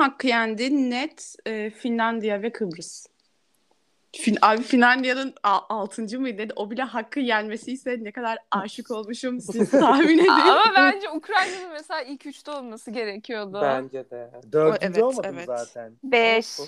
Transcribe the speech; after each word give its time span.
hakkı 0.00 0.26
yendi 0.26 0.90
net 0.90 1.34
e, 1.46 1.70
Finlandiya 1.70 2.42
ve 2.42 2.52
Kıbrıs. 2.52 3.06
Fin 4.12 4.36
abi 4.42 4.62
Finlandiya'nın 4.62 5.34
6. 5.42 6.20
mıydı? 6.20 6.52
O 6.56 6.70
bile 6.70 6.82
hakkı 6.82 7.20
yenmesiyse 7.20 7.96
ne 8.00 8.12
kadar 8.12 8.38
aşık 8.50 8.90
olmuşum 8.96 9.40
siz 9.40 9.70
tahmin 9.70 10.18
edin. 10.18 10.28
Ama 10.28 10.72
bence 10.76 11.10
Ukrayna'nın 11.10 11.70
mesela 11.72 12.02
ilk 12.02 12.26
üçte 12.26 12.50
olması 12.50 12.90
gerekiyordu. 12.90 13.60
Bence 13.62 14.10
de. 14.10 14.30
Dördüncü 14.52 14.86
evet, 14.86 15.02
olmadım 15.02 15.34
evet. 15.38 15.46
zaten. 15.46 15.92
Beş. 16.04 16.58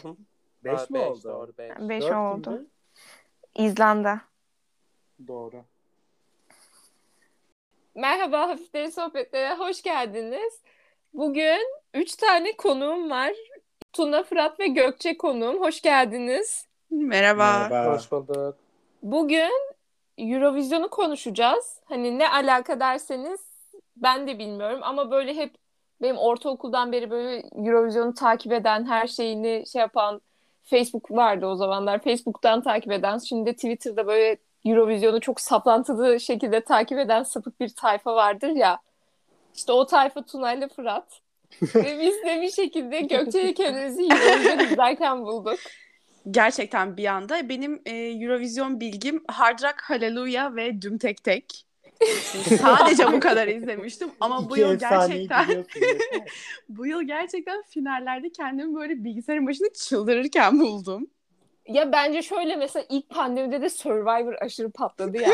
Beş 0.64 0.80
Aa, 0.80 0.86
mi 0.90 0.98
oldu? 0.98 1.22
Doğru 1.24 1.52
beş. 1.58 1.70
Beş 1.78 2.02
Dört 2.02 2.12
oldu. 2.12 2.44
kimdi? 2.44 2.70
İzlanda. 3.54 4.20
Doğru. 5.26 5.64
Merhaba 7.94 8.40
Hafiflerin 8.40 8.90
Sohbetlere 8.90 9.54
hoş 9.54 9.82
geldiniz. 9.82 10.60
Bugün 11.14 11.60
üç 11.94 12.16
tane 12.16 12.56
konuğum 12.56 13.10
var. 13.10 13.32
Tuna, 13.92 14.22
Fırat 14.22 14.60
ve 14.60 14.66
Gökçe 14.66 15.16
konuğum. 15.16 15.60
Hoş 15.60 15.80
geldiniz. 15.80 16.66
Merhaba. 16.90 17.68
Merhaba. 17.70 17.94
Hoş 17.94 18.12
bulduk. 18.12 18.56
Bugün 19.02 19.52
Eurovision'u 20.18 20.90
konuşacağız. 20.90 21.80
Hani 21.84 22.18
ne 22.18 22.28
alaka 22.28 22.80
derseniz 22.80 23.40
ben 23.96 24.26
de 24.26 24.38
bilmiyorum 24.38 24.80
ama 24.82 25.10
böyle 25.10 25.34
hep 25.34 25.54
benim 26.02 26.18
ortaokuldan 26.18 26.92
beri 26.92 27.10
böyle 27.10 27.42
Eurovision'u 27.56 28.14
takip 28.14 28.52
eden, 28.52 28.84
her 28.84 29.06
şeyini 29.06 29.64
şey 29.72 29.80
yapan 29.80 30.20
Facebook 30.64 31.10
vardı 31.10 31.46
o 31.46 31.56
zamanlar. 31.56 31.98
Facebook'tan 31.98 32.62
takip 32.62 32.92
eden, 32.92 33.18
şimdi 33.18 33.46
de 33.50 33.54
Twitter'da 33.54 34.06
böyle 34.06 34.36
Eurovision'u 34.64 35.20
çok 35.20 35.40
saplantılı 35.40 36.20
şekilde 36.20 36.60
takip 36.60 36.98
eden 36.98 37.22
sapık 37.22 37.60
bir 37.60 37.68
tayfa 37.68 38.14
vardır 38.14 38.48
ya. 38.48 38.78
İşte 39.54 39.72
o 39.72 39.86
tayfa 39.86 40.22
Tuna 40.22 40.52
ile 40.52 40.68
Fırat. 40.68 41.20
Ve 41.62 42.00
biz 42.00 42.14
de 42.26 42.42
bir 42.42 42.50
şekilde 42.50 43.00
Gökçe'yle 43.00 43.54
kendimizi 43.54 44.02
Eurovision 44.02 44.58
izlerken 44.58 45.24
bulduk. 45.24 45.58
Gerçekten 46.30 46.96
bir 46.96 47.06
anda 47.06 47.48
benim 47.48 47.82
e, 47.86 47.96
Eurovision 47.96 48.80
bilgim 48.80 49.24
Hard 49.28 49.58
Rock 49.62 49.82
Hallelujah 49.82 50.56
ve 50.56 50.82
Düm 50.82 50.98
Tek 50.98 51.24
Tek. 51.24 51.64
Sadece 52.60 53.12
bu 53.12 53.20
kadar 53.20 53.48
izlemiştim 53.48 54.10
ama 54.20 54.50
bu 54.50 54.56
İki 54.56 54.60
yıl 54.60 54.74
efsaneyi 54.74 55.28
gerçekten 55.28 55.64
bu 56.68 56.86
yıl 56.86 57.02
gerçekten 57.02 57.62
finallerde 57.62 58.30
kendimi 58.30 58.74
böyle 58.74 59.04
bilgisayarın 59.04 59.46
başında 59.46 59.72
çıldırırken 59.72 60.60
buldum. 60.60 61.06
Ya 61.68 61.92
bence 61.92 62.22
şöyle 62.22 62.56
mesela 62.56 62.86
ilk 62.88 63.08
pandemide 63.08 63.62
de 63.62 63.70
Survivor 63.70 64.34
aşırı 64.40 64.70
patladı 64.70 65.18
ya. 65.18 65.30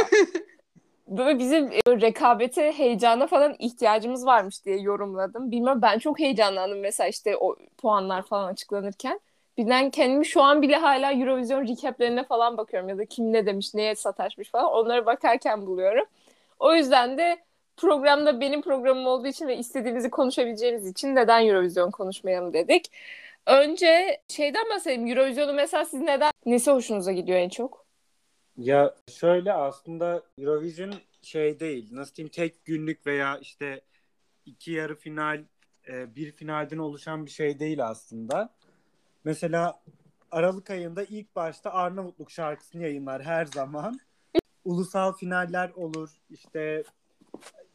Böyle 1.09 1.39
bizim 1.39 1.73
e, 1.73 1.81
rekabete, 1.89 2.73
heyecana 2.73 3.27
falan 3.27 3.57
ihtiyacımız 3.59 4.27
varmış 4.27 4.65
diye 4.65 4.79
yorumladım. 4.81 5.51
Bilmem 5.51 5.83
ben 5.83 5.99
çok 5.99 6.19
heyecanlandım 6.21 6.81
mesela 6.81 7.09
işte 7.09 7.37
o 7.37 7.57
puanlar 7.79 8.23
falan 8.23 8.49
açıklanırken. 8.53 9.21
Birden 9.59 9.91
kendimi 9.91 10.27
şu 10.27 10.43
an 10.43 10.63
bile 10.63 10.77
hala 10.77 11.13
Eurovision 11.13 11.69
recaplerine 11.69 12.25
falan 12.25 12.57
bakıyorum 12.57 12.89
ya 12.89 12.99
da 12.99 13.05
kim 13.07 13.33
ne 13.33 13.47
demiş, 13.47 13.75
neye 13.75 13.95
sataşmış 13.95 14.51
falan 14.51 14.73
onlara 14.73 15.07
bakarken 15.07 15.67
buluyorum. 15.67 16.05
O 16.59 16.75
yüzden 16.75 17.19
de 17.19 17.39
programda 17.77 18.41
benim 18.41 18.63
programım 18.63 19.07
olduğu 19.07 19.27
için 19.27 19.49
ve 19.49 19.57
istediğimizi 19.57 20.11
konuşabileceğimiz 20.11 20.87
için 20.87 21.15
neden 21.17 21.47
Eurovision 21.47 21.91
konuşmayalım 21.91 22.53
dedik. 22.53 22.93
Önce 23.47 24.21
şeyden 24.29 24.65
bahsedelim. 24.71 25.07
Eurovision'u 25.07 25.53
mesela 25.53 25.85
siz 25.85 26.01
neden, 26.01 26.31
nesi 26.47 26.71
hoşunuza 26.71 27.13
gidiyor 27.13 27.39
en 27.39 27.49
çok? 27.49 27.88
Ya 28.59 28.95
şöyle 29.09 29.53
aslında 29.53 30.23
Eurovision 30.39 30.95
şey 31.23 31.61
değil. 31.61 31.89
Nasıl 31.93 32.15
diyeyim 32.15 32.31
tek 32.31 32.65
günlük 32.65 33.07
veya 33.07 33.39
işte 33.39 33.81
iki 34.47 34.71
yarı 34.73 34.97
final 34.97 35.45
e, 35.89 36.17
bir 36.17 36.33
finalden 36.33 36.79
oluşan 36.79 37.27
bir 37.27 37.31
şey 37.31 37.59
değil 37.59 37.87
aslında. 37.87 38.55
Mesela 39.25 39.81
Aralık 40.31 40.71
ayında 40.71 41.05
ilk 41.05 41.37
başta 41.37 41.71
Arnavutluk 41.71 42.31
şarkısını 42.31 42.83
yayınlar 42.83 43.23
her 43.23 43.45
zaman. 43.45 44.01
Ulusal 44.65 45.13
finaller 45.13 45.71
olur. 45.71 46.11
İşte 46.31 46.85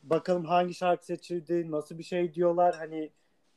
bakalım 0.03 0.46
hangi 0.46 0.74
şarkı 0.74 1.06
seçildi, 1.06 1.72
nasıl 1.72 1.97
bir 1.97 2.03
şey 2.03 2.34
diyorlar. 2.34 2.75
Hani 2.75 3.09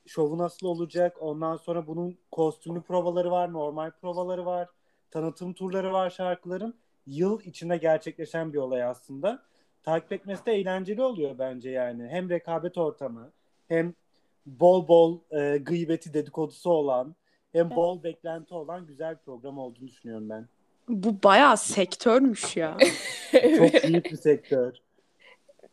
şovu 0.06 0.38
nasıl 0.38 0.66
olacak? 0.66 1.16
Ondan 1.20 1.56
sonra 1.56 1.86
bunun 1.86 2.18
kostümlü 2.30 2.82
provaları 2.82 3.30
var, 3.30 3.52
normal 3.52 3.90
provaları 3.90 4.46
var, 4.46 4.68
tanıtım 5.10 5.52
turları 5.52 5.92
var 5.92 6.10
şarkıların. 6.10 6.74
Yıl 7.06 7.40
içinde 7.40 7.76
gerçekleşen 7.76 8.52
bir 8.52 8.58
olay 8.58 8.84
aslında. 8.84 9.42
Takip 9.82 10.12
etmesi 10.12 10.46
de 10.46 10.52
eğlenceli 10.52 11.02
oluyor 11.02 11.38
bence 11.38 11.70
yani. 11.70 12.08
Hem 12.08 12.30
rekabet 12.30 12.78
ortamı, 12.78 13.30
hem 13.68 13.94
bol 14.46 14.88
bol 14.88 15.18
e, 15.30 15.58
gıybeti 15.58 16.14
dedikodusu 16.14 16.70
olan, 16.70 17.14
hem 17.52 17.70
bol 17.70 18.02
beklenti 18.02 18.54
olan 18.54 18.86
güzel 18.86 19.14
bir 19.14 19.20
program 19.24 19.58
olduğunu 19.58 19.88
düşünüyorum 19.88 20.30
ben. 20.30 20.48
Bu 20.88 21.22
bayağı 21.22 21.56
sektörmüş 21.56 22.56
ya. 22.56 22.76
Çok 23.32 23.84
büyük 23.84 24.04
bir 24.04 24.16
sektör. 24.16 24.72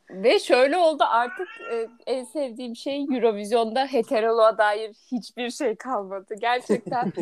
Ve 0.09 0.39
şöyle 0.39 0.77
oldu 0.77 1.03
artık 1.07 1.47
e, 1.71 1.87
en 2.05 2.23
sevdiğim 2.23 2.75
şey 2.75 3.03
Eurovision'da 3.03 3.85
heteroluğa 3.85 4.57
dair 4.57 4.95
hiçbir 5.11 5.49
şey 5.49 5.75
kalmadı. 5.75 6.35
Gerçekten 6.41 7.13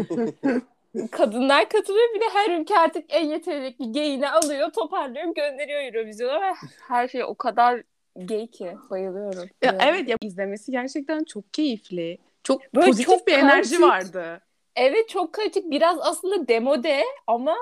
kadınlar 1.12 1.69
katılıyor 1.69 2.07
bir 2.16 2.19
de 2.19 2.25
her 2.34 2.59
ülke 2.59 2.78
artık 2.78 3.06
en 3.09 3.25
yetenekli 3.25 3.91
gayini 3.91 4.29
alıyor, 4.29 4.72
toparlıyor, 4.72 5.25
gönderiyor 5.35 5.81
Eurovision'a 5.81 6.41
ve 6.41 6.53
her 6.88 7.07
şey 7.07 7.24
o 7.24 7.35
kadar 7.35 7.84
gay 8.16 8.47
ki 8.47 8.75
bayılıyorum. 8.90 9.50
Ya, 9.63 9.72
Yani. 9.72 9.78
evet 9.81 10.09
ya 10.09 10.18
izlemesi 10.22 10.72
gerçekten 10.72 11.24
çok 11.24 11.53
keyifli. 11.53 12.18
Çok 12.44 12.75
Böyle 12.75 12.88
pozitif 12.88 13.06
çok 13.06 13.28
bir 13.28 13.34
enerji 13.34 13.78
kaotik. 13.78 13.81
vardı. 14.16 14.41
Evet 14.75 15.09
çok 15.09 15.34
kritik 15.34 15.72
biraz 15.72 15.97
aslında 16.01 16.47
demode 16.47 17.03
ama 17.28 17.56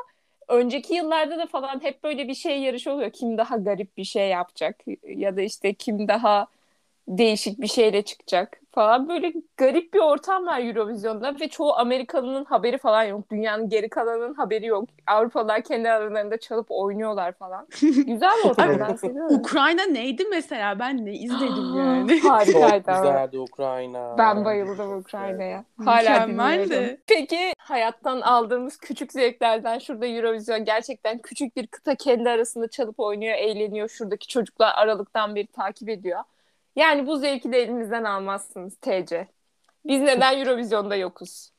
önceki 0.47 0.93
yıllarda 0.93 1.37
da 1.37 1.45
falan 1.45 1.83
hep 1.83 2.03
böyle 2.03 2.27
bir 2.27 2.33
şey 2.33 2.59
yarışı 2.59 2.91
oluyor. 2.91 3.11
Kim 3.11 3.37
daha 3.37 3.57
garip 3.57 3.97
bir 3.97 4.03
şey 4.03 4.29
yapacak 4.29 4.75
ya 5.03 5.37
da 5.37 5.41
işte 5.41 5.73
kim 5.73 6.07
daha 6.07 6.47
değişik 7.07 7.61
bir 7.61 7.67
şeyle 7.67 8.01
çıkacak 8.01 8.61
falan. 8.71 9.09
Böyle 9.09 9.33
garip 9.57 9.93
bir 9.93 9.99
ortam 9.99 10.45
var 10.45 10.59
Eurovision'da 10.59 11.35
ve 11.41 11.47
çoğu 11.47 11.73
Amerikalı'nın 11.73 12.45
haberi 12.45 12.77
falan 12.77 13.03
yok. 13.03 13.31
Dünyanın 13.31 13.69
geri 13.69 13.89
kalanının 13.89 14.33
haberi 14.33 14.65
yok. 14.65 14.89
Avrupalılar 15.07 15.61
kendi 15.63 15.89
aralarında 15.89 16.37
çalıp 16.37 16.65
oynuyorlar 16.69 17.31
falan. 17.31 17.67
Güzel 17.81 18.31
bir 18.43 18.49
ortam 18.49 18.79
ben 18.79 18.95
seviyorum. 18.95 19.35
Ukrayna 19.35 19.83
neydi 19.83 20.23
mesela? 20.29 20.79
Ben 20.79 21.05
ne 21.05 21.13
izledim 21.13 21.77
yani. 21.77 22.21
Çok 22.21 22.31
Harikaydı 22.31 22.91
ama. 22.91 23.01
güzeldi 23.01 23.39
Ukrayna. 23.39 24.17
Ben 24.17 24.45
bayıldım 24.45 24.97
Ukrayna'ya. 24.97 25.63
Hala 25.85 25.99
dinliyorum. 25.99 26.29
Mükemmeldi. 26.29 27.01
Peki 27.07 27.53
hayattan 27.57 28.21
aldığımız 28.21 28.77
küçük 28.77 29.11
zevklerden 29.13 29.79
şurada 29.79 30.07
Eurovision 30.07 30.65
gerçekten 30.65 31.17
küçük 31.19 31.55
bir 31.55 31.67
kıta 31.67 31.95
kendi 31.95 32.29
arasında 32.29 32.67
çalıp 32.67 32.99
oynuyor, 32.99 33.33
eğleniyor. 33.33 33.89
Şuradaki 33.89 34.27
çocuklar 34.27 34.73
aralıktan 34.75 35.35
bir 35.35 35.47
takip 35.47 35.89
ediyor. 35.89 36.19
Yani 36.75 37.07
bu 37.07 37.17
zevki 37.17 37.51
de 37.51 37.57
elimizden 37.57 38.03
almazsınız 38.03 38.75
TC. 38.75 39.27
Biz 39.85 40.01
neden 40.01 40.39
Eurovision'da 40.39 40.95
yokuz? 40.95 41.51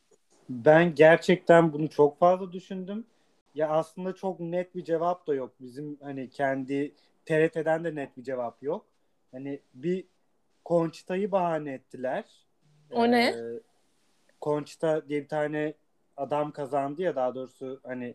Ben 0.48 0.94
gerçekten 0.94 1.72
bunu 1.72 1.90
çok 1.90 2.18
fazla 2.18 2.52
düşündüm. 2.52 3.06
Ya 3.54 3.68
aslında 3.68 4.14
çok 4.14 4.40
net 4.40 4.74
bir 4.74 4.84
cevap 4.84 5.26
da 5.26 5.34
yok. 5.34 5.52
Bizim 5.60 5.98
hani 6.02 6.30
kendi 6.30 6.94
TRT'den 7.26 7.84
de 7.84 7.94
net 7.94 8.16
bir 8.16 8.22
cevap 8.22 8.62
yok. 8.62 8.86
Hani 9.32 9.60
bir 9.74 10.04
Conchita'yı 10.66 11.32
bahane 11.32 11.72
ettiler. 11.72 12.24
O 12.90 13.10
ne? 13.10 13.26
Ee, 13.26 13.60
Conchita 14.42 15.08
diye 15.08 15.22
bir 15.22 15.28
tane 15.28 15.74
adam 16.16 16.52
kazandı 16.52 17.02
ya 17.02 17.16
daha 17.16 17.34
doğrusu 17.34 17.80
hani 17.82 18.14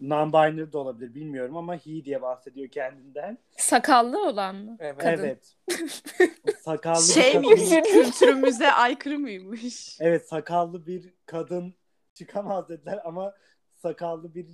non-binary 0.00 0.72
de 0.72 0.78
olabilir 0.78 1.14
bilmiyorum 1.14 1.56
ama 1.56 1.76
he 1.76 2.04
diye 2.04 2.22
bahsediyor 2.22 2.68
kendinden. 2.68 3.38
Sakallı 3.56 4.28
olan 4.28 4.56
mı? 4.56 4.76
Evet. 4.80 4.98
Kadın. 4.98 5.24
Evet. 5.24 5.56
Sakallı 6.62 6.98
bir 7.08 7.12
Şey 7.22 7.32
kadın- 7.32 7.40
miymiş? 7.40 7.70
Kültürümüze 7.92 8.72
aykırı 8.72 9.18
mıymış? 9.18 10.00
Evet 10.00 10.28
sakallı 10.28 10.86
bir 10.86 11.14
kadın 11.26 11.74
çıkamaz 12.14 12.68
dediler 12.68 13.00
ama 13.04 13.34
sakallı 13.74 14.34
bir 14.34 14.46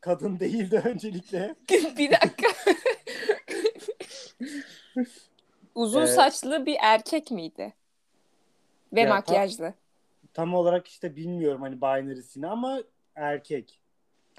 kadın 0.00 0.40
değildi 0.40 0.82
öncelikle. 0.84 1.54
bir 1.98 2.10
dakika. 2.10 2.48
Uzun 5.74 6.02
Ee, 6.02 6.06
saçlı 6.06 6.66
bir 6.66 6.76
erkek 6.82 7.30
miydi? 7.30 7.72
Ve 8.92 9.00
Ya, 9.00 9.08
makyajlı. 9.08 9.74
Tam 10.34 10.54
olarak 10.54 10.88
işte 10.88 11.16
bilmiyorum 11.16 11.62
hani 11.62 11.76
binary'sini 11.80 12.46
ama 12.46 12.82
erkek. 13.14 13.78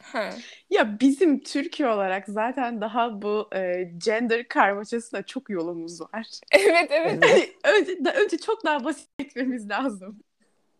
Ha. 0.01 0.29
Ya 0.69 0.99
bizim 0.99 1.39
Türkiye 1.39 1.89
olarak 1.89 2.27
zaten 2.27 2.81
daha 2.81 3.21
bu 3.21 3.49
e, 3.55 3.91
gender 4.05 4.47
karmaşasına 4.47 5.23
çok 5.23 5.49
yolumuz 5.49 6.01
var. 6.01 6.27
Evet 6.51 6.87
evet. 6.91 7.25
Hani 7.25 7.49
önce, 7.75 8.05
da, 8.05 8.13
önce 8.13 8.37
çok 8.37 8.65
daha 8.65 8.83
basit 8.83 9.09
etmemiz 9.19 9.69
lazım. 9.69 10.19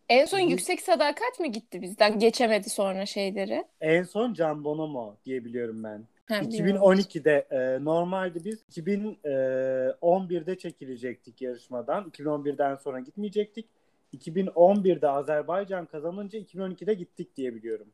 En 0.08 0.24
son 0.24 0.38
Yüksek 0.38 0.82
Sadakat 0.82 1.40
mı 1.40 1.46
gitti 1.46 1.82
bizden? 1.82 2.18
Geçemedi 2.18 2.70
sonra 2.70 3.06
şeyleri. 3.06 3.64
En 3.80 4.02
son 4.02 4.34
Can 4.34 4.64
Bonomo 4.64 5.16
diye 5.24 5.44
biliyorum 5.44 5.84
ben. 5.84 6.04
Ha, 6.26 6.40
bilmiyorum. 6.40 6.82
2012'de 6.82 7.46
e, 7.50 7.84
normalde 7.84 8.44
biz 8.44 8.62
2011'de 8.70 10.58
çekilecektik 10.58 11.42
yarışmadan. 11.42 12.10
2011'den 12.10 12.76
sonra 12.76 13.00
gitmeyecektik. 13.00 13.66
2011'de 14.14 15.08
Azerbaycan 15.08 15.86
kazanınca 15.86 16.38
2012'de 16.38 16.94
gittik 16.94 17.36
diye 17.36 17.54
biliyorum. 17.54 17.86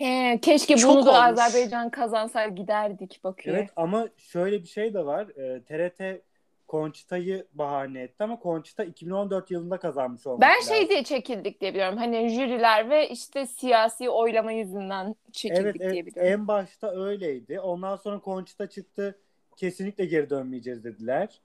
He, 0.00 0.38
keşke 0.42 0.76
Çok 0.76 0.90
bunu 0.90 1.06
da 1.06 1.10
olmuş. 1.10 1.40
Azerbaycan 1.40 1.90
kazansaydı 1.90 2.54
giderdik 2.54 3.20
bakıyor. 3.24 3.56
Evet 3.56 3.70
ama 3.76 4.08
şöyle 4.16 4.62
bir 4.62 4.68
şey 4.68 4.94
de 4.94 5.06
var. 5.06 5.26
Ee, 5.38 5.62
TRT 5.62 6.22
Conchita'yı 6.68 7.46
bahane 7.54 8.00
etti 8.02 8.24
ama 8.24 8.38
Conchita 8.42 8.84
2014 8.84 9.50
yılında 9.50 9.78
kazanmış 9.78 10.26
olması 10.26 10.40
Ben 10.40 10.56
lazım. 10.56 10.74
şey 10.74 10.88
diye 10.88 11.04
çekildik 11.04 11.60
diye 11.60 11.70
biliyorum. 11.74 11.98
Hani 11.98 12.28
jüriler 12.28 12.90
ve 12.90 13.08
işte 13.08 13.46
siyasi 13.46 14.10
oylama 14.10 14.52
yüzünden 14.52 15.14
çekildik 15.32 15.62
Evet, 15.64 15.76
evet 15.80 15.92
diye 15.92 16.06
biliyorum. 16.06 16.32
en 16.32 16.48
başta 16.48 16.90
öyleydi. 17.04 17.60
Ondan 17.60 17.96
sonra 17.96 18.20
Conchita 18.24 18.66
çıktı. 18.66 19.18
Kesinlikle 19.56 20.04
geri 20.04 20.30
dönmeyeceğiz 20.30 20.84
dediler. 20.84 21.40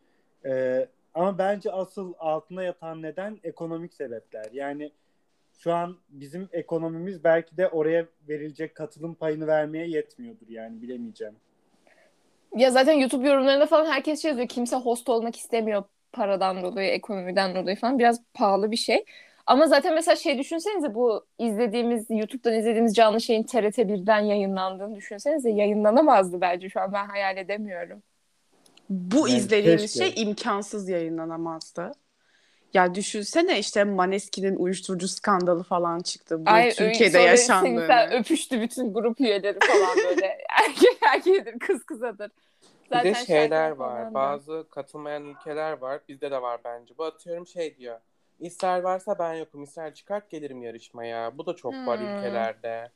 Ee, 0.45 0.87
ama 1.13 1.37
bence 1.37 1.71
asıl 1.71 2.13
altında 2.19 2.63
yatan 2.63 3.01
neden 3.01 3.39
ekonomik 3.43 3.93
sebepler. 3.93 4.45
Yani 4.53 4.91
şu 5.57 5.73
an 5.73 5.97
bizim 6.09 6.49
ekonomimiz 6.51 7.23
belki 7.23 7.57
de 7.57 7.67
oraya 7.67 8.05
verilecek 8.29 8.75
katılım 8.75 9.15
payını 9.15 9.47
vermeye 9.47 9.87
yetmiyordur 9.87 10.47
yani 10.49 10.81
bilemeyeceğim. 10.81 11.35
Ya 12.55 12.71
zaten 12.71 12.93
YouTube 12.93 13.27
yorumlarında 13.27 13.65
falan 13.65 13.85
herkes 13.85 14.21
şey 14.21 14.29
yazıyor. 14.29 14.47
Kimse 14.47 14.75
host 14.75 15.09
olmak 15.09 15.35
istemiyor 15.35 15.83
paradan 16.11 16.63
dolayı, 16.63 16.89
ekonomiden 16.89 17.55
dolayı 17.55 17.75
falan. 17.75 17.99
Biraz 17.99 18.21
pahalı 18.33 18.71
bir 18.71 18.77
şey. 18.77 19.05
Ama 19.45 19.67
zaten 19.67 19.93
mesela 19.93 20.15
şey 20.15 20.37
düşünsenize 20.37 20.95
bu 20.95 21.25
izlediğimiz, 21.39 22.05
YouTube'dan 22.09 22.53
izlediğimiz 22.53 22.95
canlı 22.95 23.21
şeyin 23.21 23.43
TRT 23.43 23.77
1'den 23.77 24.19
yayınlandığını 24.19 24.95
düşünsenize 24.95 25.49
yayınlanamazdı 25.49 26.41
bence 26.41 26.69
şu 26.69 26.81
an 26.81 26.93
ben 26.93 27.05
hayal 27.07 27.37
edemiyorum. 27.37 28.03
Bu 28.89 29.27
Yani 29.27 29.37
izlediğimiz 29.37 29.93
keşke. 29.93 30.11
şey 30.11 30.23
imkansız 30.23 30.89
yayınlanamazdı. 30.89 31.91
Ya 32.75 32.95
düşünsene 32.95 33.59
işte 33.59 33.83
Maneskin'in 33.83 34.55
uyuşturucu 34.55 35.07
skandalı 35.07 35.63
falan 35.63 35.99
çıktı. 35.99 36.45
Bu 36.45 36.49
Ay, 36.49 36.71
Türkiye'de 36.71 37.19
yaşandığını. 37.19 37.79
Sintel 37.81 38.13
öpüştü 38.19 38.61
bütün 38.61 38.93
grup 38.93 39.21
üyeleri 39.21 39.59
falan 39.59 39.97
böyle. 39.97 40.25
Erkek 40.67 40.97
erkeğidir, 41.13 41.59
kız 41.59 41.85
kızadır. 41.85 42.31
Bir 42.91 43.03
de 43.03 43.15
şeyler 43.15 43.71
var. 43.71 44.05
da. 44.05 44.13
Bazı 44.13 44.65
katılmayan 44.69 45.25
ülkeler 45.25 45.77
var. 45.77 45.99
Bizde 46.09 46.31
de 46.31 46.41
var 46.41 46.61
bence. 46.65 46.93
Bu 46.97 47.03
atıyorum 47.03 47.47
şey 47.47 47.77
diyor. 47.77 47.99
İsrail 48.39 48.83
varsa 48.83 49.19
ben 49.19 49.33
yokum. 49.33 49.63
İsrail 49.63 49.93
çıkart 49.93 50.29
gelirim 50.29 50.61
yarışmaya. 50.61 51.37
Bu 51.37 51.45
da 51.45 51.55
çok 51.55 51.73
var 51.73 51.99
Hmm. 51.99 52.05
ülkelerde. 52.17 52.89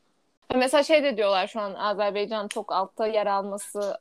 Mesela 0.56 0.84
şey 0.84 1.04
de 1.04 1.18
diyorlar 1.18 1.48
şu 1.48 1.60
an 1.60 1.74
Azerbaycan 1.74 2.48
çok 2.48 2.72
altta 2.72 3.08
yer 3.08 3.28
alması 3.28 3.98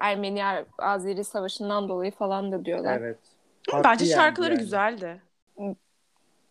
Ermeni-Azeri 0.00 1.24
savaşından 1.24 1.88
dolayı 1.88 2.12
falan 2.12 2.52
da 2.52 2.64
diyorlar. 2.64 2.98
Evet. 3.00 3.18
Bence 3.68 3.88
Haklı 3.88 4.04
yani 4.04 4.16
şarkıları 4.16 4.52
yani. 4.52 4.60
güzeldi. 4.60 5.22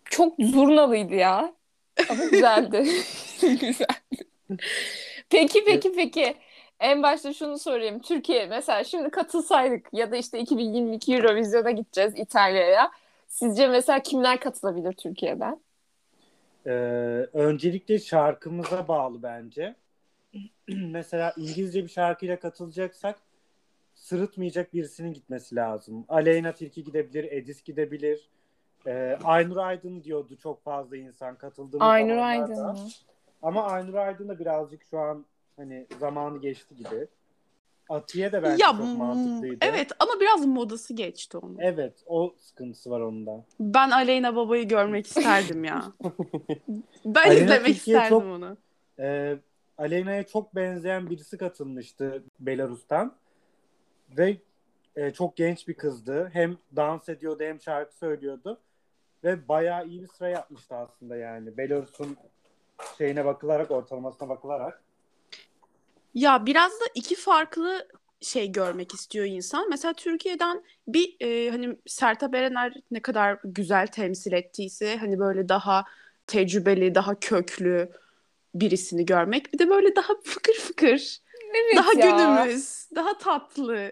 Çok 0.06 0.34
zurnalıydı 0.40 1.16
ya. 1.16 1.54
Ama 2.10 2.26
güzeldi. 2.26 2.78
güzeldi. 3.42 4.26
Peki 5.30 5.64
peki 5.66 5.92
peki. 5.96 6.36
En 6.80 7.04
başta 7.04 7.34
şunu 7.34 7.60
sorayım. 7.60 8.00
Türkiye 8.00 8.46
mesela 8.46 8.84
şimdi 8.84 9.10
katılsaydık 9.10 9.88
ya 9.94 10.12
da 10.12 10.16
işte 10.18 10.40
2022 10.40 11.16
Eurovision'a 11.16 11.72
gideceğiz 11.72 12.14
İtalya'ya. 12.16 12.92
Sizce 13.28 13.68
mesela 13.68 14.00
kimler 14.00 14.40
katılabilir 14.40 14.94
Türkiye'den? 14.94 15.60
Ee, 16.66 16.72
öncelikle 17.34 18.00
şarkımıza 18.00 18.88
bağlı 18.88 19.24
bence. 19.24 19.76
Mesela 20.68 21.34
İngilizce 21.38 21.84
bir 21.84 21.90
şarkıyla 21.90 22.40
katılacaksak 22.40 23.20
sırıtmayacak 24.02 24.74
birisinin 24.74 25.14
gitmesi 25.14 25.56
lazım. 25.56 26.06
Aleyna 26.10 26.52
Tilki 26.52 26.84
gidebilir, 26.84 27.32
Edis 27.32 27.64
gidebilir. 27.64 28.30
Ee, 28.88 29.18
Aynur 29.24 29.58
Aydın 29.58 30.04
diyordu 30.04 30.38
çok 30.44 30.64
fazla 30.64 30.98
insan 30.98 31.36
katıldığımız 31.36 31.88
Aynur. 31.88 32.18
Aydın 32.18 32.66
mı? 32.66 32.78
Ama 33.42 33.64
Aynur 33.64 33.94
Aydın 33.94 34.30
da 34.30 34.40
birazcık 34.40 34.84
şu 34.90 35.00
an 35.00 35.26
hani 35.58 35.88
zamanı 36.00 36.42
geçti 36.42 36.76
gibi. 36.76 37.08
Atiye 37.90 38.32
de 38.32 38.44
bence 38.44 38.64
ya 38.64 38.72
çok 38.72 38.80
mm, 38.80 38.98
mantıklıydı. 38.98 39.66
evet 39.66 39.92
ama 40.00 40.12
biraz 40.22 40.46
modası 40.46 40.94
geçti 40.94 41.38
onun. 41.38 41.58
Evet 41.60 42.04
o 42.06 42.36
sıkıntısı 42.40 42.90
var 42.90 43.00
onda. 43.00 43.46
Ben 43.60 43.90
Aleyna 43.90 44.36
Baba'yı 44.36 44.68
görmek 44.68 45.08
isterdim 45.08 45.64
ya. 45.64 45.84
ben 47.06 47.28
Aleyna 47.28 47.44
izlemek 47.44 47.66
Tilki'ye 47.66 47.98
isterdim 47.98 48.10
çok- 48.10 48.24
onu. 48.24 48.58
Ee, 49.00 49.38
Aleyna'ya 49.78 50.24
çok 50.24 50.56
benzeyen 50.56 51.10
birisi 51.10 51.38
katılmıştı 51.38 52.24
Belarus'tan. 52.40 53.22
Ve 54.18 54.38
e, 54.96 55.12
çok 55.12 55.38
genç 55.38 55.68
bir 55.68 55.74
kızdı. 55.74 56.30
Hem 56.34 56.58
dans 56.76 57.10
ediyordu 57.10 57.44
hem 57.44 57.62
şarkı 57.62 57.98
söylüyordu. 57.98 58.60
Ve 59.24 59.48
bayağı 59.48 59.88
iyi 59.88 60.02
bir 60.02 60.08
sıra 60.08 60.30
yapmıştı 60.30 60.76
aslında 60.76 61.16
yani. 61.16 61.58
Belarus'un 61.58 62.18
şeyine 62.98 63.26
bakılarak, 63.26 63.72
ortalamasına 63.72 64.30
bakılarak. 64.30 64.84
Ya 66.14 66.46
biraz 66.46 66.72
da 66.72 66.86
iki 66.96 67.16
farklı 67.16 67.88
şey 68.22 68.52
görmek 68.52 68.94
istiyor 68.94 69.26
insan. 69.26 69.70
Mesela 69.70 69.94
Türkiye'den 69.94 70.64
bir 70.88 71.16
e, 71.20 71.50
hani 71.50 71.78
Sertab 71.88 72.34
Erener 72.34 72.74
ne 72.92 73.02
kadar 73.02 73.40
güzel 73.44 73.88
temsil 73.88 74.34
ettiyse 74.34 74.98
hani 74.98 75.20
böyle 75.20 75.50
daha 75.50 75.84
tecrübeli, 76.28 76.96
daha 76.96 77.20
köklü 77.20 77.92
birisini 78.56 79.06
görmek. 79.06 79.54
Bir 79.54 79.60
de 79.60 79.70
böyle 79.70 79.96
daha 79.96 80.14
fıkır 80.24 80.54
fıkır, 80.54 81.18
Evet 81.56 81.76
daha 81.76 81.94
ya. 81.94 82.12
günümüz, 82.12 82.88
daha 82.96 83.18
tatlı 83.18 83.92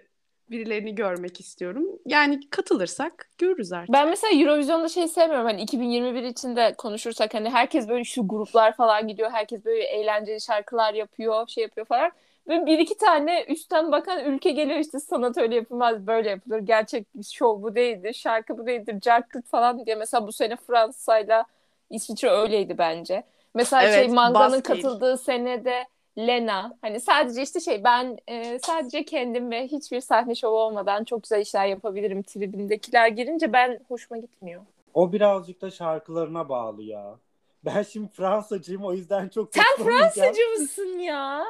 birilerini 0.50 0.94
görmek 0.94 1.40
istiyorum. 1.40 1.86
Yani 2.06 2.50
katılırsak 2.50 3.28
görürüz 3.38 3.72
artık. 3.72 3.92
Ben 3.92 4.08
mesela 4.08 4.40
Eurovision'da 4.40 4.88
şey 4.88 5.08
sevmiyorum. 5.08 5.46
Hani 5.46 5.62
2021 5.62 6.22
için 6.22 6.56
de 6.56 6.74
konuşursak 6.78 7.34
hani 7.34 7.50
herkes 7.50 7.88
böyle 7.88 8.04
şu 8.04 8.28
gruplar 8.28 8.76
falan 8.76 9.08
gidiyor. 9.08 9.30
Herkes 9.30 9.64
böyle 9.64 9.82
eğlenceli 9.84 10.40
şarkılar 10.40 10.94
yapıyor, 10.94 11.48
şey 11.48 11.62
yapıyor 11.62 11.86
falan. 11.86 12.10
Böyle 12.48 12.66
bir 12.66 12.78
iki 12.78 12.96
tane 12.96 13.44
üstten 13.48 13.92
bakan 13.92 14.24
ülke 14.24 14.50
geliyor 14.50 14.78
işte 14.78 15.00
sanat 15.00 15.38
öyle 15.38 15.54
yapılmaz, 15.54 16.06
böyle 16.06 16.30
yapılır. 16.30 16.58
Gerçek 16.58 17.14
bir 17.14 17.24
şov 17.24 17.62
bu 17.62 17.74
değildir, 17.74 18.12
şarkı 18.12 18.58
bu 18.58 18.66
değildir, 18.66 19.00
carkırt 19.00 19.46
falan 19.46 19.86
diye. 19.86 19.96
Mesela 19.96 20.26
bu 20.26 20.32
sene 20.32 20.56
Fransa'yla 20.56 21.44
İsviçre 21.90 22.30
öyleydi 22.30 22.78
bence. 22.78 23.24
Mesela 23.54 23.82
Evet, 23.82 23.94
şey 23.94 24.08
Manga'nın 24.08 24.60
katıldığı 24.60 25.18
senede 25.18 25.84
Lena 26.18 26.78
hani 26.82 27.00
sadece 27.00 27.42
işte 27.42 27.60
şey 27.60 27.84
ben 27.84 28.18
e, 28.28 28.58
sadece 28.58 29.04
kendim 29.04 29.50
ve 29.50 29.66
hiçbir 29.66 30.00
sahne 30.00 30.34
şovu 30.34 30.56
olmadan 30.56 31.04
çok 31.04 31.22
güzel 31.22 31.40
işler 31.40 31.66
yapabilirim 31.66 32.22
tribindekiler 32.22 33.08
girince 33.08 33.52
ben 33.52 33.80
hoşuma 33.88 34.18
gitmiyor. 34.20 34.62
O 34.94 35.12
birazcık 35.12 35.60
da 35.60 35.70
şarkılarına 35.70 36.48
bağlı 36.48 36.82
ya. 36.82 37.14
Ben 37.64 37.82
şimdi 37.82 38.08
Fransacıyım 38.12 38.84
o 38.84 38.92
yüzden 38.92 39.28
çok 39.28 39.48
Sen. 39.54 39.84
Fransızcı 39.84 40.42
mısın 40.58 40.98
ya? 40.98 41.44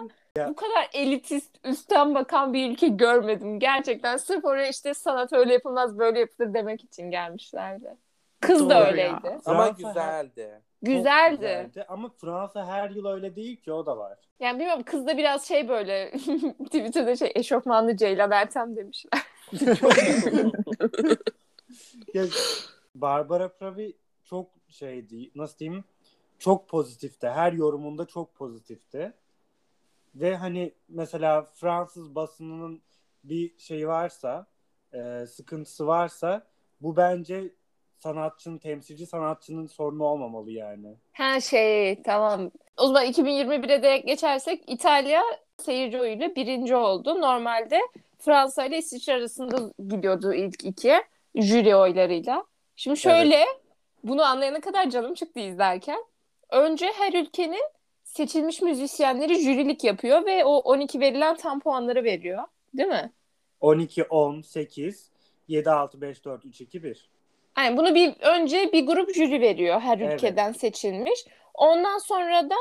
Bu 0.48 0.56
kadar 0.56 0.88
elitist, 0.92 1.50
üstten 1.64 2.14
bakan 2.14 2.52
bir 2.52 2.70
ülke 2.70 2.88
görmedim. 2.88 3.58
Gerçekten 3.60 4.16
sırf 4.16 4.44
oraya 4.44 4.68
işte 4.68 4.94
sanat 4.94 5.32
öyle 5.32 5.52
yapılmaz, 5.52 5.98
böyle 5.98 6.20
yapılır 6.20 6.54
demek 6.54 6.84
için 6.84 7.10
gelmişlerdi. 7.10 7.96
Kız 8.40 8.60
Doğru 8.60 8.70
da 8.70 8.74
ya. 8.74 8.86
öyleydi. 8.86 9.38
Ama 9.44 9.64
Fransa 9.64 9.88
güzeldi. 9.88 10.60
Çok 10.84 10.94
Güzeldi. 10.94 11.36
güzeldi. 11.36 11.84
Ama 11.88 12.08
Fransa 12.08 12.66
her 12.66 12.90
yıl 12.90 13.06
öyle 13.06 13.36
değil 13.36 13.56
ki 13.56 13.72
o 13.72 13.86
da 13.86 13.98
var. 13.98 14.18
Yani 14.40 14.58
bilmiyorum 14.58 14.82
kız 14.82 15.06
da 15.06 15.16
biraz 15.18 15.48
şey 15.48 15.68
böyle 15.68 16.10
Twitter'da 16.64 17.16
şey 17.16 17.32
eşofmanlı 17.34 17.96
Ceylan 17.96 18.30
Ertem 18.30 18.76
demişler. 18.76 19.22
Ya, 22.14 22.24
Barbara 22.94 23.48
Pravi 23.48 23.96
çok 24.24 24.50
şeydi 24.68 25.30
nasıl 25.34 25.58
diyeyim 25.58 25.84
çok 26.38 26.68
pozitifti. 26.68 27.28
Her 27.28 27.52
yorumunda 27.52 28.06
çok 28.06 28.34
pozitifti. 28.34 29.12
Ve 30.14 30.36
hani 30.36 30.74
mesela 30.88 31.42
Fransız 31.42 32.14
basınının 32.14 32.82
bir 33.24 33.58
şeyi 33.58 33.88
varsa 33.88 34.46
e, 34.92 35.26
sıkıntısı 35.26 35.86
varsa 35.86 36.46
bu 36.80 36.96
bence 36.96 37.54
sanatçının 38.00 38.58
temsilci 38.58 39.06
sanatçının 39.06 39.66
sorunu 39.66 40.04
olmamalı 40.04 40.50
yani. 40.50 40.96
Ha 41.12 41.40
şey 41.40 42.02
tamam. 42.02 42.50
O 42.76 42.86
zaman 42.86 43.06
2021'e 43.06 43.82
de 43.82 43.98
geçersek 43.98 44.64
İtalya 44.66 45.22
seyirci 45.58 46.00
oyuyla 46.00 46.34
birinci 46.36 46.76
oldu. 46.76 47.20
Normalde 47.20 47.80
Fransa 48.18 48.64
ile 48.64 48.78
İsviçre 48.78 49.12
arasında 49.12 49.72
gidiyordu 49.88 50.32
ilk 50.34 50.64
iki 50.64 50.94
jüri 51.34 51.76
oylarıyla. 51.76 52.44
Şimdi 52.76 52.96
şöyle 52.96 53.44
bunu 54.04 54.22
anlayana 54.22 54.60
kadar 54.60 54.90
canım 54.90 55.14
çıktı 55.14 55.40
izlerken. 55.40 56.04
Önce 56.50 56.86
her 56.86 57.12
ülkenin 57.12 57.64
seçilmiş 58.04 58.62
müzisyenleri 58.62 59.40
jürilik 59.42 59.84
yapıyor 59.84 60.26
ve 60.26 60.44
o 60.44 60.56
12 60.56 61.00
verilen 61.00 61.36
tam 61.36 61.60
puanları 61.60 62.04
veriyor. 62.04 62.42
Değil 62.74 62.88
mi? 62.88 63.12
12 63.60 64.04
10 64.04 64.40
8 64.40 65.10
7 65.48 65.70
6 65.70 66.00
5 66.00 66.24
4 66.24 66.44
3 66.44 66.60
2 66.60 66.82
1. 66.82 67.10
Yani 67.58 67.76
bunu 67.76 67.94
bir 67.94 68.14
önce 68.20 68.72
bir 68.72 68.86
grup 68.86 69.14
jüri 69.14 69.40
veriyor 69.40 69.80
her 69.80 69.98
Evet. 69.98 70.14
ülkeden 70.14 70.52
seçilmiş. 70.52 71.24
Ondan 71.54 71.98
sonra 71.98 72.50
da 72.50 72.56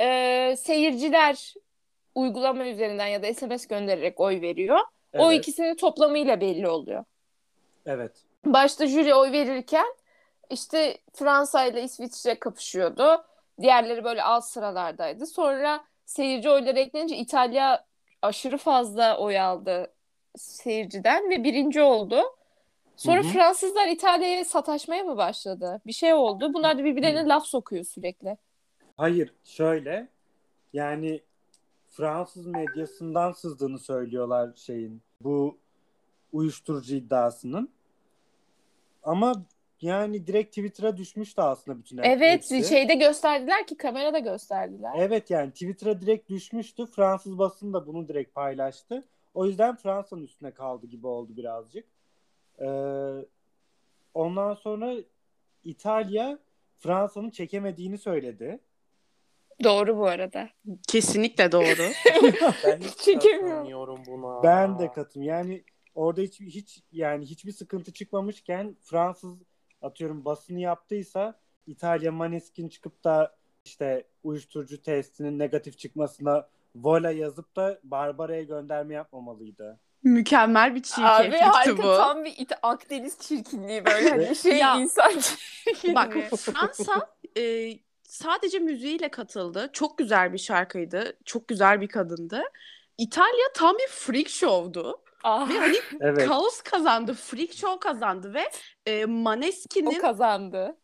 e, 0.00 0.56
seyirciler 0.56 1.54
uygulama 2.14 2.66
üzerinden 2.66 3.06
ya 3.06 3.22
da 3.22 3.34
SMS 3.34 3.66
göndererek 3.66 4.20
oy 4.20 4.40
veriyor. 4.40 4.78
Evet. 5.12 5.24
O 5.24 5.32
ikisinin 5.32 5.74
toplamıyla 5.74 6.40
belli 6.40 6.68
oluyor. 6.68 7.04
Evet. 7.86 8.12
Başta 8.44 8.86
jüri 8.86 9.14
oy 9.14 9.32
verirken 9.32 9.86
İşte 10.50 10.98
Fransa 11.14 11.64
ile 11.64 11.82
İsviçre 11.82 12.38
kapışıyordu. 12.38 13.24
Diğerleri 13.60 14.04
böyle 14.04 14.22
alt 14.22 14.44
sıralardaydı. 14.44 15.26
Sonra 15.26 15.84
seyirci 16.04 16.50
oyları 16.50 16.78
eklenince 16.78 17.16
İtalya 17.16 17.84
aşırı 18.22 18.58
fazla 18.58 19.18
oy 19.18 19.40
aldı 19.40 19.92
seyirciden 20.36 21.30
ve 21.30 21.44
birinci 21.44 21.82
oldu. 21.82 22.22
Sonra 22.96 23.22
Hı 23.22 23.28
hı. 23.28 23.32
Fransızlar 23.32 23.88
İtalya'ya 23.88 24.44
sataşmaya 24.44 25.04
mı 25.04 25.16
başladı? 25.16 25.80
Bir 25.86 25.92
şey 25.92 26.14
oldu. 26.14 26.54
Bunlar 26.54 26.78
da 26.78 26.84
birbirlerine 26.84 27.26
laf 27.26 27.46
sokuyor 27.46 27.84
sürekli. 27.84 28.36
Hayır 28.96 29.34
şöyle 29.44 30.08
yani 30.72 31.20
Fransız 31.88 32.46
medyasından 32.46 33.32
sızdığını 33.32 33.78
söylüyorlar 33.78 34.50
şeyin 34.54 35.02
bu 35.20 35.58
uyuşturucu 36.32 36.96
iddiasının. 36.96 37.70
Ama 39.02 39.34
yani 39.80 40.26
direkt 40.26 40.48
Twitter'a 40.48 40.96
düşmüştü 40.96 41.40
aslında 41.40 41.78
bütün 41.78 41.98
Evet 41.98 42.32
hepsi. 42.32 42.64
şeyde 42.64 42.94
gösterdiler 42.94 43.66
ki 43.66 43.76
kamerada 43.76 44.18
gösterdiler. 44.18 44.92
Evet 44.96 45.30
yani 45.30 45.50
Twitter'a 45.50 46.00
direkt 46.00 46.30
düşmüştü. 46.30 46.86
Fransız 46.86 47.38
basını 47.38 47.72
da 47.72 47.86
bunu 47.86 48.08
direkt 48.08 48.34
paylaştı. 48.34 49.04
O 49.34 49.46
yüzden 49.46 49.76
Fransa'nın 49.76 50.22
üstüne 50.22 50.50
kaldı 50.50 50.86
gibi 50.86 51.06
oldu 51.06 51.36
birazcık. 51.36 51.84
Ee, 52.60 52.66
ondan 54.14 54.54
sonra 54.54 54.94
İtalya 55.64 56.38
Fransa'nın 56.78 57.30
çekemediğini 57.30 57.98
söyledi. 57.98 58.60
Doğru 59.64 59.96
bu 59.96 60.06
arada. 60.06 60.48
Kesinlikle 60.88 61.52
doğru. 61.52 61.64
Ben 62.64 62.80
hiç 62.80 62.96
Çekemiyorum. 62.96 64.02
buna. 64.06 64.42
Ben 64.42 64.78
de 64.78 64.92
katım. 64.92 65.22
Yani 65.22 65.64
orada 65.94 66.20
hiç 66.20 66.40
hiç 66.40 66.82
yani 66.92 67.26
hiçbir 67.26 67.52
sıkıntı 67.52 67.92
çıkmamışken 67.92 68.76
Fransız 68.82 69.38
atıyorum 69.82 70.24
basını 70.24 70.60
yaptıysa 70.60 71.40
İtalya 71.66 72.12
Maneskin 72.12 72.68
çıkıp 72.68 73.04
da 73.04 73.36
işte 73.64 74.06
uyuşturucu 74.24 74.82
testinin 74.82 75.38
negatif 75.38 75.78
çıkmasına 75.78 76.48
vola 76.74 77.10
yazıp 77.10 77.56
da 77.56 77.80
Barbara'ya 77.84 78.42
gönderme 78.42 78.94
yapmamalıydı. 78.94 79.80
Mükemmel 80.02 80.70
bir 80.74 80.80
Abi 80.80 80.82
çirkeflikti 80.82 81.44
harika 81.44 81.82
bu. 81.82 81.96
tam 81.96 82.24
bir 82.24 82.32
İta- 82.36 82.58
Akdeniz 82.62 83.18
çirkinliği 83.18 83.84
böyle 83.84 84.10
hani 84.10 84.36
şey 84.42 84.56
Ya. 84.58 84.76
insan 84.76 85.12
Bak 85.14 85.22
çirkinliği. 86.12 86.28
Fransa 86.28 87.10
e, 87.38 87.72
sadece 88.02 88.58
müziğiyle 88.58 89.08
katıldı. 89.08 89.70
Çok 89.72 89.98
güzel 89.98 90.32
bir 90.32 90.38
şarkıydı. 90.38 91.16
Çok 91.24 91.48
güzel 91.48 91.80
bir 91.80 91.88
kadındı. 91.88 92.42
İtalya 92.98 93.52
tam 93.54 93.74
bir 93.78 93.88
freak 93.88 94.28
show'du. 94.28 95.02
Ah, 95.24 95.48
Ve 95.48 95.58
hani 95.58 95.76
Evet. 96.00 96.28
kaos 96.28 96.60
kazandı, 96.60 97.14
freak 97.14 97.52
show 97.52 97.78
kazandı 97.88 98.34
ve 98.34 98.50
e, 98.86 99.04
o 99.04 99.08
Maneskin'in 99.08 99.98
kazandı. 100.00 100.76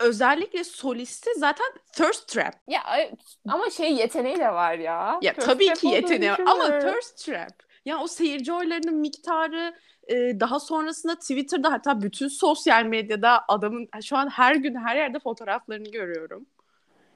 özellikle 0.00 0.64
solisti 0.64 1.30
zaten 1.36 1.66
Thirst 1.92 2.28
Trap. 2.28 2.54
Ya 2.68 2.82
ay- 2.84 3.12
ama 3.48 3.70
şey 3.70 3.92
yeteneği 3.94 4.38
de 4.38 4.48
var 4.52 4.74
ya. 4.74 5.18
Ya 5.22 5.32
First 5.34 5.46
tabii 5.46 5.64
step 5.64 5.76
ki 5.76 5.86
olduğunu 5.86 5.96
yeteneği 5.96 6.30
var 6.32 6.38
ama 6.40 6.64
düşünmüyorum. 6.64 6.92
Thirst 7.00 7.26
Trap. 7.26 7.52
Yani 7.84 8.02
o 8.02 8.06
seyirci 8.06 8.52
oylarının 8.52 8.96
miktarı 8.96 9.74
e, 10.08 10.40
daha 10.40 10.60
sonrasında 10.60 11.14
Twitter'da 11.14 11.72
hatta 11.72 12.02
bütün 12.02 12.28
sosyal 12.28 12.84
medyada 12.84 13.44
adamın 13.48 13.88
şu 14.02 14.16
an 14.16 14.28
her 14.28 14.56
gün 14.56 14.74
her 14.74 14.96
yerde 14.96 15.18
fotoğraflarını 15.18 15.90
görüyorum. 15.90 16.46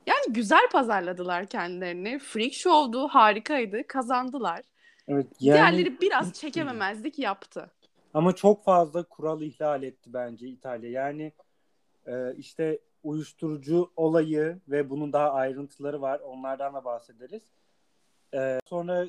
Yani 0.07 0.25
güzel 0.29 0.69
pazarladılar 0.73 1.47
kendilerini. 1.47 2.19
Freak 2.19 2.53
show'du, 2.53 3.09
harikaydı, 3.09 3.87
kazandılar. 3.87 4.63
Evet. 5.09 5.27
Yani 5.41 5.57
Diğerleri 5.57 6.01
biraz 6.01 6.33
çekememezlik 6.33 7.19
yaptı. 7.19 7.71
ama 8.15 8.35
çok 8.35 8.65
fazla 8.65 9.03
kural 9.03 9.43
ihlal 9.43 9.83
etti 9.83 10.13
bence 10.13 10.47
İtalya. 10.47 10.91
Yani 10.91 11.33
e, 12.07 12.35
işte 12.37 12.79
uyuşturucu 13.03 13.93
olayı 13.97 14.59
ve 14.69 14.91
bunun 14.91 15.13
daha 15.13 15.33
ayrıntıları 15.33 16.01
var. 16.01 16.21
Onlardan 16.21 16.75
da 16.75 16.85
bahsederiz. 16.85 17.43
E, 18.35 18.61
sonra 18.67 19.07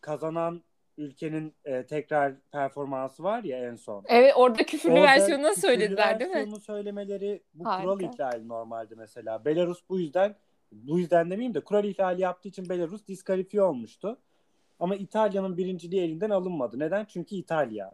kazanan 0.00 0.62
ülkenin 0.96 1.54
e, 1.64 1.86
tekrar 1.86 2.34
performansı 2.52 3.22
var 3.22 3.44
ya 3.44 3.58
en 3.58 3.74
son. 3.74 4.04
Evet 4.08 4.32
orada 4.36 4.62
küfürlü 4.62 4.92
Orada 4.94 5.04
versiyonuna 5.06 5.48
küfürlü 5.48 5.66
söylediler 5.66 6.20
değil 6.20 6.30
mi? 6.30 6.60
söylemeleri 6.60 7.42
bu 7.54 7.64
Harika. 7.64 7.82
kural 7.84 8.00
ihlali 8.00 8.48
normalde 8.48 8.94
mesela. 8.94 9.44
Belarus 9.44 9.80
bu 9.88 10.00
yüzden 10.00 10.34
bu 10.72 10.98
yüzden 10.98 11.30
demeyeyim 11.30 11.54
de 11.54 11.60
kural 11.60 11.84
ihlali 11.84 12.20
yaptığı 12.22 12.48
için 12.48 12.68
Belarus 12.68 13.06
diskalifiye 13.06 13.62
olmuştu. 13.62 14.18
Ama 14.80 14.96
İtalya'nın 14.96 15.56
birinciliği 15.56 16.02
elinden 16.02 16.30
alınmadı. 16.30 16.78
Neden? 16.78 17.04
Çünkü 17.04 17.34
İtalya. 17.34 17.92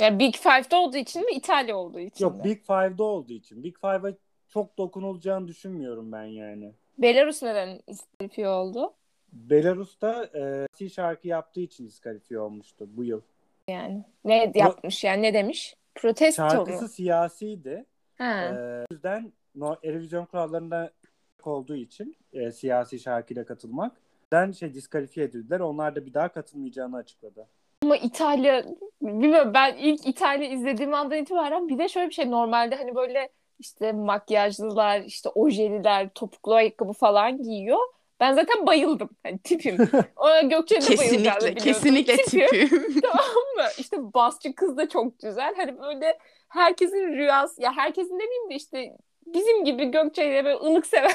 Ya 0.00 0.18
Big 0.18 0.34
Five'da 0.34 0.76
olduğu 0.76 0.96
için 0.96 1.24
mi 1.24 1.32
İtalya 1.32 1.76
olduğu 1.76 2.00
için 2.00 2.24
Yok 2.24 2.36
mi? 2.36 2.44
Big 2.44 2.62
Five'da 2.66 3.04
olduğu 3.04 3.32
için. 3.32 3.64
Big 3.64 3.76
Five'a 3.80 4.12
çok 4.48 4.78
dokunulacağını 4.78 5.48
düşünmüyorum 5.48 6.12
ben 6.12 6.24
yani. 6.24 6.72
Belarus 6.98 7.42
neden 7.42 7.80
istifiye 7.86 8.48
oldu? 8.48 8.94
Belarus'ta 9.32 10.30
e, 10.80 10.88
şarkı 10.88 11.28
yaptığı 11.28 11.60
için 11.60 11.86
diskalifiye 11.86 12.40
olmuştu 12.40 12.88
bu 12.96 13.04
yıl. 13.04 13.20
Yani 13.68 14.04
ne 14.24 14.52
yapmış 14.54 15.04
yani 15.04 15.22
ne 15.22 15.34
demiş? 15.34 15.76
Protesto 15.94 16.42
mu? 16.42 16.50
Şarkısı 16.50 16.88
siyasiydi. 16.88 17.84
Ha. 18.18 18.42
E, 18.44 18.84
o 18.90 18.94
yüzden 18.94 19.32
no, 19.54 19.76
Eurovision 19.82 20.24
kurallarında 20.24 20.90
olduğu 21.44 21.76
için 21.76 22.16
e, 22.32 22.52
siyasi 22.52 22.98
şarkıyla 22.98 23.44
katılmak. 23.44 23.96
Den 24.32 24.52
şey 24.52 24.74
diskalifiye 24.74 25.26
edildiler. 25.26 25.60
Onlar 25.60 25.96
da 25.96 26.06
bir 26.06 26.14
daha 26.14 26.28
katılmayacağını 26.28 26.96
açıkladı. 26.96 27.48
Ama 27.82 27.96
İtalya 27.96 28.64
bilmiyorum 29.02 29.54
ben 29.54 29.76
ilk 29.76 30.06
İtalya 30.06 30.48
izlediğim 30.48 30.94
andan 30.94 31.18
itibaren 31.18 31.68
bir 31.68 31.78
de 31.78 31.88
şöyle 31.88 32.08
bir 32.08 32.14
şey 32.14 32.30
normalde 32.30 32.76
hani 32.76 32.94
böyle 32.94 33.28
işte 33.58 33.92
makyajlılar 33.92 35.00
işte 35.00 35.28
ojeliler 35.28 36.08
topuklu 36.08 36.54
ayakkabı 36.54 36.92
falan 36.92 37.42
giyiyor. 37.42 37.78
Ben 38.20 38.32
zaten 38.32 38.66
bayıldım. 38.66 39.10
Hani 39.22 39.38
tipim. 39.38 39.76
Ona 40.16 40.40
Gökçe'nin 40.40 40.80
de 40.80 40.98
bayılacağını 40.98 41.54
Kesinlikle, 41.54 42.16
kesinlikle 42.16 42.16
Tipim. 42.16 42.48
tipim. 42.48 43.00
tamam 43.02 43.44
mı? 43.56 43.64
İşte 43.78 43.96
basçı 44.14 44.54
kız 44.54 44.76
da 44.76 44.88
çok 44.88 45.18
güzel. 45.18 45.54
Hani 45.56 45.78
böyle 45.80 46.18
herkesin 46.48 47.12
rüyası 47.16 47.62
ya 47.62 47.76
herkesin 47.76 48.18
demeyeyim 48.20 48.50
de 48.50 48.54
işte 48.54 48.96
bizim 49.26 49.64
gibi 49.64 49.84
Gökçe'yle 49.90 50.44
böyle 50.44 50.56
ılık 50.56 50.86
seven 50.86 51.12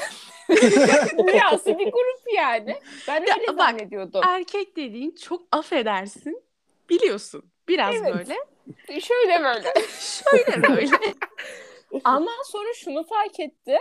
rüyası 1.32 1.78
bir 1.78 1.84
grup 1.84 2.34
yani. 2.36 2.76
Ben 3.08 3.22
öyle 3.22 3.30
Ya 3.30 3.36
bak, 3.48 3.56
zannediyordum. 3.56 4.20
Erkek 4.28 4.76
dediğin 4.76 5.10
çok 5.10 5.42
affedersin. 5.52 6.42
Biliyorsun. 6.90 7.44
Biraz 7.68 7.94
Evet. 7.94 8.14
böyle. 8.14 8.36
Şöyle 9.00 9.44
böyle. 9.44 9.72
Şöyle 10.00 10.62
böyle. 10.68 10.90
Ama 12.04 12.30
sonra 12.44 12.74
şunu 12.74 13.04
fark 13.06 13.40
ettim. 13.40 13.80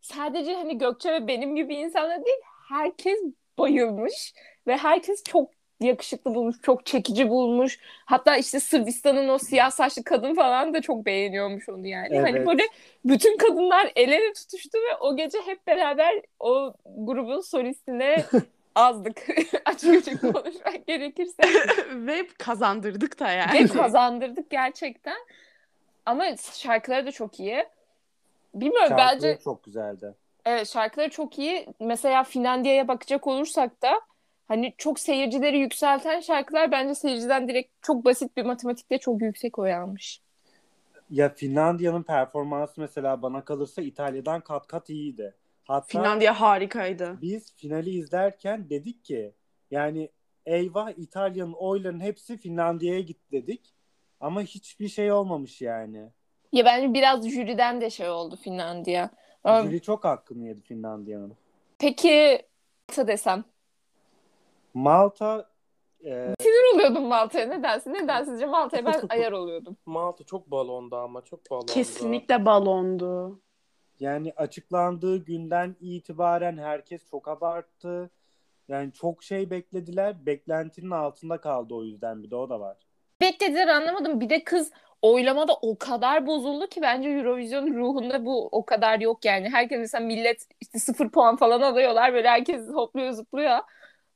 Sadece 0.00 0.54
hani 0.54 0.78
Gökçe 0.78 1.12
ve 1.12 1.26
benim 1.28 1.56
gibi 1.56 1.74
insanlar 1.74 2.24
değil, 2.24 2.36
herkes 2.68 3.18
bayılmış 3.58 4.34
ve 4.66 4.76
herkes 4.76 5.24
çok 5.24 5.50
yakışıklı 5.80 6.34
bulmuş, 6.34 6.56
çok 6.62 6.86
çekici 6.86 7.28
bulmuş. 7.28 7.78
Hatta 8.04 8.36
işte 8.36 8.60
Sırbistan'ın 8.60 9.28
o 9.28 9.38
siyah 9.38 9.70
saçlı 9.70 10.04
kadın 10.04 10.34
falan 10.34 10.74
da 10.74 10.80
çok 10.80 11.06
beğeniyormuş 11.06 11.68
onu 11.68 11.86
yani. 11.86 12.18
Hani 12.18 12.36
Evet. 12.36 12.46
böyle 12.46 12.62
bütün 13.04 13.36
kadınlar 13.36 13.92
el 13.96 14.12
ele 14.12 14.32
tutuştu 14.32 14.78
ve 14.78 14.96
o 15.00 15.16
gece 15.16 15.38
hep 15.46 15.66
beraber 15.66 16.22
o 16.40 16.74
grubun 16.84 17.40
solistine 17.40 18.24
azdık. 18.74 19.26
Açık 19.64 19.94
açık 19.94 20.20
konuşmak 20.20 20.86
gerekirse. 20.86 21.42
Ve 21.92 22.26
kazandırdık 22.38 23.20
da 23.20 23.30
yani. 23.30 23.64
Ve 23.64 23.66
kazandırdık 23.66 24.50
gerçekten. 24.50 25.18
Ama 26.06 26.24
şarkıları 26.52 27.06
da 27.06 27.12
çok 27.12 27.40
iyi. 27.40 27.64
Bilmiyorum 28.54 28.88
Şarkıları 28.88 29.34
bence 29.34 29.38
çok 29.44 29.64
güzeldi. 29.64 30.14
Evet 30.48 30.68
şarkıları 30.68 31.10
çok 31.10 31.38
iyi. 31.38 31.66
Mesela 31.80 32.24
Finlandiya'ya 32.24 32.88
bakacak 32.88 33.26
olursak 33.26 33.82
da 33.82 34.00
hani 34.48 34.74
çok 34.78 35.00
seyircileri 35.00 35.58
yükselten 35.58 36.20
şarkılar 36.20 36.72
bence 36.72 36.94
seyirciden 36.94 37.48
direkt 37.48 37.72
çok 37.82 38.04
basit 38.04 38.36
bir 38.36 38.44
matematikte 38.44 38.98
çok 38.98 39.22
yüksek 39.22 39.58
oy 39.58 39.74
almış. 39.74 40.20
Ya 41.10 41.34
Finlandiya'nın 41.34 42.02
performansı 42.02 42.80
mesela 42.80 43.22
bana 43.22 43.44
kalırsa 43.44 43.82
İtalya'dan 43.82 44.40
kat 44.40 44.66
kat 44.66 44.90
iyiydi. 44.90 45.34
Hatta 45.64 45.86
Finlandiya 45.86 46.40
harikaydı. 46.40 47.18
biz 47.22 47.54
finali 47.56 47.90
izlerken 47.90 48.70
dedik 48.70 49.04
ki 49.04 49.32
yani 49.70 50.10
eyvah 50.46 50.90
İtalya'nın 50.90 51.52
oylarının 51.52 52.00
hepsi 52.00 52.36
Finlandiya'ya 52.36 53.00
gitti 53.00 53.32
dedik. 53.32 53.74
Ama 54.20 54.42
hiçbir 54.42 54.88
şey 54.88 55.12
olmamış 55.12 55.60
yani. 55.60 56.08
Ya 56.52 56.64
bence 56.64 56.94
biraz 56.94 57.28
jüriden 57.30 57.80
de 57.80 57.90
şey 57.90 58.08
oldu 58.08 58.36
Finlandiya. 58.36 59.10
Ama 59.44 59.62
Jüri 59.62 59.82
çok 59.82 60.04
hakkını 60.04 60.46
yedi 60.46 60.60
Finlandiya'nın. 60.60 61.32
peki 61.78 62.42
Malta 62.88 63.06
desem. 63.06 63.44
Malta 64.74 65.48
e, 66.04 66.34
Sinir 66.40 66.74
oluyordum 66.74 67.04
Malta'ya. 67.06 67.46
Nedense. 67.46 67.92
Neden 67.92 68.24
sizce 68.24 68.46
Malta'ya 68.46 68.84
ben 68.84 69.00
ayar 69.08 69.32
oluyordum. 69.32 69.76
Malta 69.86 70.24
çok 70.24 70.50
balondu 70.50 70.96
ama 70.96 71.24
çok 71.24 71.50
balondu. 71.50 71.72
Kesinlikle 71.72 72.44
balondu. 72.46 73.40
yani 74.00 74.32
açıklandığı 74.36 75.16
günden 75.16 75.76
itibaren 75.80 76.58
herkes 76.58 77.10
çok 77.10 77.28
abarttı. 77.28 78.10
Yani 78.68 78.92
çok 78.92 79.22
şey 79.22 79.50
beklediler. 79.50 80.26
Beklentinin 80.26 80.90
altında 80.90 81.40
kaldı 81.40 81.74
o 81.74 81.84
yüzden 81.84 82.22
bir 82.22 82.30
de 82.30 82.36
o 82.36 82.48
da 82.50 82.60
var. 82.60 82.76
Beklediler 83.20 83.68
anlamadım. 83.68 84.20
Bir 84.20 84.30
de 84.30 84.44
kız 84.44 84.70
oylamada 85.02 85.52
o 85.62 85.78
kadar 85.78 86.26
bozuldu 86.26 86.66
ki 86.66 86.82
bence 86.82 87.08
Eurovision 87.08 87.74
ruhunda 87.74 88.24
bu 88.24 88.48
o 88.52 88.64
kadar 88.64 89.00
yok 89.00 89.24
yani. 89.24 89.48
Herkes 89.48 89.78
mesela 89.78 90.06
millet 90.06 90.46
işte 90.60 90.78
sıfır 90.78 91.08
puan 91.08 91.36
falan 91.36 91.60
alıyorlar 91.60 92.14
böyle 92.14 92.28
herkes 92.28 92.68
hopluyor 92.68 93.12
zıplıyor. 93.12 93.58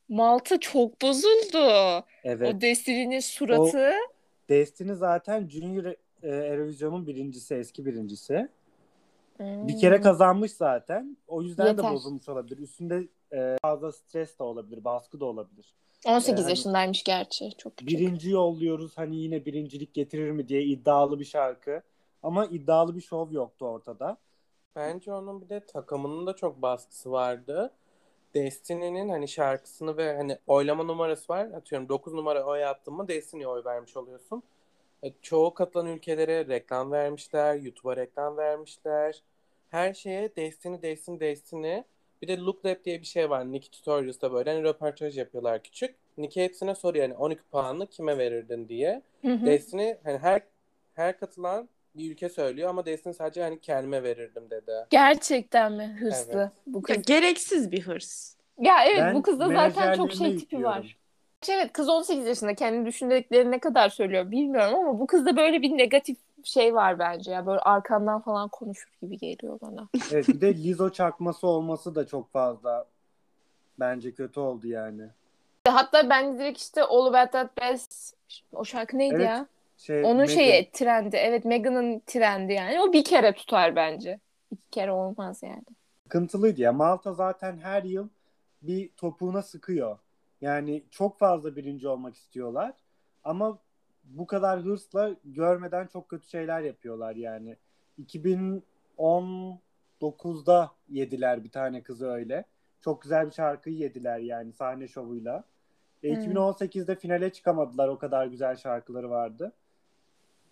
Malta 0.09 0.61
çok 0.61 1.03
bozuldu. 1.03 2.05
Evet. 2.25 2.55
O 2.55 2.61
Destiny'nin 2.61 3.21
suratı. 3.21 3.93
Destiny 4.49 4.95
zaten 4.95 5.49
Junior 5.49 5.85
e, 6.23 6.29
Eurovision'un 6.29 7.07
birincisi, 7.07 7.55
eski 7.55 7.87
birincisi. 7.87 8.49
Hmm. 9.37 9.69
Bir 9.69 9.79
kere 9.79 10.01
kazanmış 10.01 10.53
zaten. 10.53 11.17
O 11.29 11.43
yüzden 11.43 11.67
Yeter. 11.67 11.85
de 11.85 11.91
bozulmuş 11.91 12.29
olabilir. 12.29 12.59
Üstünde 12.59 13.09
e, 13.33 13.57
fazla 13.63 13.93
stres 13.93 14.39
de 14.39 14.43
olabilir, 14.43 14.85
baskı 14.85 15.21
da 15.21 15.25
olabilir. 15.25 15.75
18 16.07 16.41
Yani- 16.41 16.51
yaşındaymış 16.51 17.03
gerçi. 17.03 17.51
Çok 17.59 17.77
küçük. 17.77 17.89
Birinci 17.99 18.31
yolluyoruz 18.31 18.99
hani 18.99 19.17
yine 19.17 19.45
birincilik 19.45 19.95
getirir 19.95 20.31
mi 20.31 20.49
diye 20.49 20.63
iddialı 20.63 21.21
bir 21.21 21.25
şarkı. 21.25 21.83
Ama 22.23 22.47
iddialı 22.47 22.97
bir 22.97 23.01
şov 23.01 23.33
yoktu 23.33 23.67
ortada. 23.67 24.17
Bence 24.77 25.13
onun 25.13 25.41
bir 25.43 25.49
de 25.49 25.61
takımının 25.67 26.27
da 26.27 26.37
çok 26.37 26.63
baskısı 26.63 27.11
vardı. 27.11 27.71
Destiny'nin 28.35 29.09
hani 29.09 29.29
şarkısını 29.29 29.97
ve 29.97 30.17
hani 30.17 30.39
oylama 30.47 30.83
numarası 30.83 31.33
var. 31.33 31.45
Atıyorum 31.45 31.89
9 31.89 32.13
numara 32.15 32.45
oy 32.45 32.65
attın 32.65 32.95
mı 32.95 33.09
Destiny'ye 33.09 33.49
oy 33.49 33.65
vermiş 33.65 33.97
oluyorsun. 33.97 34.43
E, 35.03 35.13
çoğu 35.23 35.55
katılan 35.55 35.87
ülkelere 35.87 36.49
reklam 36.49 36.93
vermişler, 36.93 37.55
YouTube'a 37.55 37.97
reklam 37.97 38.37
vermişler. 38.37 39.23
Her 39.71 39.95
şeye 39.95 40.37
Destiny, 40.37 40.83
Destiny, 40.83 41.21
Destiny. 41.21 41.83
Bir 42.23 42.29
de 42.29 42.37
Look 42.39 42.67
Lab 42.67 42.85
diye 42.85 43.01
bir 43.01 43.07
şey 43.07 43.31
var. 43.31 43.53
Nicky 43.53 43.71
Tutorials'da 43.71 44.33
böyle 44.33 44.51
hani 44.53 44.63
röportaj 44.65 45.19
yapıyorlar 45.19 45.63
küçük. 45.63 45.95
Nicky 46.19 46.47
hepsine 46.47 46.75
soruyor 46.75 47.03
yani 47.03 47.15
12 47.15 47.43
puanını 47.43 47.87
kime 47.87 48.19
verirdin 48.19 48.69
diye. 48.69 49.03
Hı 49.23 49.33
hı. 49.33 49.47
Destiny 49.47 49.95
hani 50.05 50.19
her 50.19 50.43
her 50.95 51.19
katılan 51.19 51.69
bir 51.95 52.13
ülke 52.13 52.29
söylüyor 52.29 52.69
ama 52.69 52.87
Destiny 52.87 53.15
sadece 53.15 53.43
hani 53.43 53.61
kendime 53.61 54.03
verirdim 54.03 54.51
dedi. 54.51 54.73
Gerçekten 54.91 55.73
mi 55.73 55.97
hırslı 56.01 56.39
Evet. 56.39 56.53
bu 56.67 56.83
Ya, 56.89 56.95
kız? 56.95 57.05
gereksiz 57.05 57.73
bir 57.73 57.83
hırs. 57.83 58.37
Ya 58.59 58.85
evet 58.85 59.01
Ben 59.03 59.15
bu 59.15 59.23
kızda 59.23 59.49
zaten 59.49 59.97
çok 59.97 60.13
şey 60.13 60.29
tipi 60.37 60.41
yüklüyorum. 60.57 60.67
var. 60.79 60.97
Evet 61.49 61.73
kız 61.73 61.89
18 61.89 62.27
yaşında 62.27 62.55
kendi 62.55 62.87
düşündükleri 62.87 63.51
ne 63.51 63.59
kadar 63.61 63.89
söylüyor 63.89 64.31
bilmiyorum 64.31 64.75
ama 64.75 65.01
bu 65.01 65.07
kızda 65.07 65.37
böyle 65.37 65.63
bir 65.63 65.71
negatif 65.79 66.17
şey 66.45 66.75
var 66.75 66.99
bence 66.99 67.31
ya 67.31 67.47
böyle 67.47 67.61
arkandan 67.61 68.21
falan 68.21 68.49
konuşur 68.49 68.91
gibi 69.03 69.19
geliyor 69.19 69.59
bana. 69.63 69.89
Evet 70.13 70.29
bir 70.29 70.41
de 70.41 70.55
Lizo 70.55 70.91
çakması 70.91 71.47
olması 71.47 71.95
da 71.95 72.07
çok 72.07 72.33
fazla 72.33 72.87
bence 73.81 74.15
kötü 74.15 74.41
oldu 74.41 74.67
yani. 74.67 75.03
Hatta 75.69 76.11
ben 76.11 76.39
direkt 76.39 76.59
işte 76.59 76.83
All 76.85 77.07
About 77.07 77.33
That 77.33 77.61
Bass 77.61 78.13
o 78.53 78.65
şarkı 78.65 78.99
neydi 78.99 79.15
Evet, 79.15 79.27
ya? 79.27 79.47
Şey, 79.77 80.05
Onun 80.05 80.25
Megan- 80.25 80.35
şeyi 80.35 80.71
trendi. 80.71 81.17
Evet 81.17 81.45
Megan'ın 81.45 82.03
trendi 82.07 82.53
yani. 82.53 82.81
O 82.81 82.93
bir 82.93 83.05
kere 83.05 83.33
tutar 83.33 83.77
bence. 83.77 84.21
İki 84.51 84.71
kere 84.71 84.93
olmaz 84.93 85.43
yani. 85.43 85.63
sıkıntılıydı 86.05 86.61
ya. 86.61 86.73
Malta 86.73 87.15
zaten 87.15 87.59
her 87.59 87.83
yıl 87.83 88.09
bir 88.63 88.89
topuğuna 88.97 89.43
sıkıyor. 89.43 89.99
Yani 90.41 90.83
çok 90.91 91.19
fazla 91.19 91.57
birinci 91.57 91.89
olmak 91.89 92.15
istiyorlar. 92.15 92.73
Ama 93.25 93.59
bu 94.05 94.27
kadar 94.27 94.61
hırsla 94.61 95.11
görmeden 95.25 95.87
çok 95.87 96.09
kötü 96.09 96.29
şeyler 96.29 96.61
yapıyorlar 96.61 97.17
yani. 97.17 97.57
2019'da 100.01 100.71
yediler 100.89 101.45
bir 101.45 101.51
tane 101.51 101.83
kızı 101.83 102.11
öyle. 102.11 102.45
Çok 102.81 103.03
güzel 103.03 103.27
bir 103.27 103.33
şarkıyı 103.33 103.77
yediler 103.77 104.19
yani 104.19 104.53
sahne 104.53 104.89
şovuyla. 104.89 105.45
E, 106.03 106.09
Hmm. 106.15 106.23
2018'de 106.23 106.95
finale 106.97 107.33
çıkamadılar. 107.33 107.89
O 107.89 107.99
kadar 107.99 108.27
güzel 108.27 108.57
şarkıları 108.57 109.11
vardı. 109.11 109.53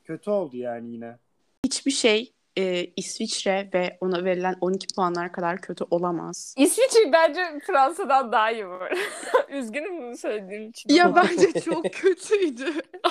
Kötü 0.05 0.31
oldu 0.31 0.57
yani 0.57 0.91
yine. 0.93 1.17
Hiçbir 1.65 1.91
şey 1.91 2.33
e, 2.59 2.87
İsviçre 2.97 3.71
ve 3.75 3.99
ona 4.01 4.25
verilen 4.25 4.57
12 4.61 4.87
puanlar 4.97 5.33
kadar 5.33 5.61
kötü 5.61 5.85
olamaz. 5.91 6.55
İsviçre 6.59 7.13
bence 7.13 7.61
Fransa'dan 7.67 8.33
daha 8.33 8.51
iyi 8.51 8.69
var. 8.69 8.93
Üzgünüm 9.49 10.03
bunu 10.03 10.17
söylediğim 10.17 10.71
için. 10.71 10.95
Ya 10.95 11.17
bence 11.17 11.61
çok 11.61 11.93
kötüydü. 11.93 12.65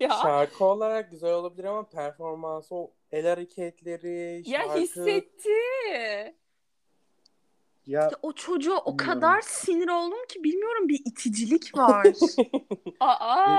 Hayır 0.00 0.10
ya. 0.10 0.16
Şarkı 0.22 0.64
olarak 0.64 1.10
güzel 1.10 1.32
olabilir 1.32 1.64
ama 1.64 1.88
performansı 1.88 2.74
o 2.74 2.90
el 3.12 3.26
hareketleri, 3.26 4.42
Ya 4.46 4.60
şarkı 4.60 4.78
hissetti. 4.78 5.48
Ya 7.86 8.00
Ya 8.00 8.10
o 8.22 8.32
çocuğa 8.32 8.78
o 8.78 8.92
Bilmiyorum. 8.98 9.20
kadar 9.20 9.40
sinir 9.40 9.88
oldum 9.88 10.18
ki 10.28 10.44
bilmiyorum 10.44 10.88
bir 10.88 11.00
iticilik 11.04 11.76
var. 11.78 12.06
Aa. 13.00 13.58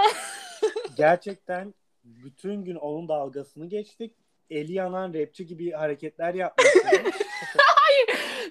gerçekten 0.98 1.74
bütün 2.04 2.64
gün 2.64 2.76
onun 2.76 3.08
dalgasını 3.10 3.66
geçtik. 3.70 4.16
Eli 4.50 4.74
yanan 4.74 5.14
rapçi 5.14 5.46
gibi 5.46 5.72
hareketler 5.72 6.34
yapmıştı. 6.34 6.80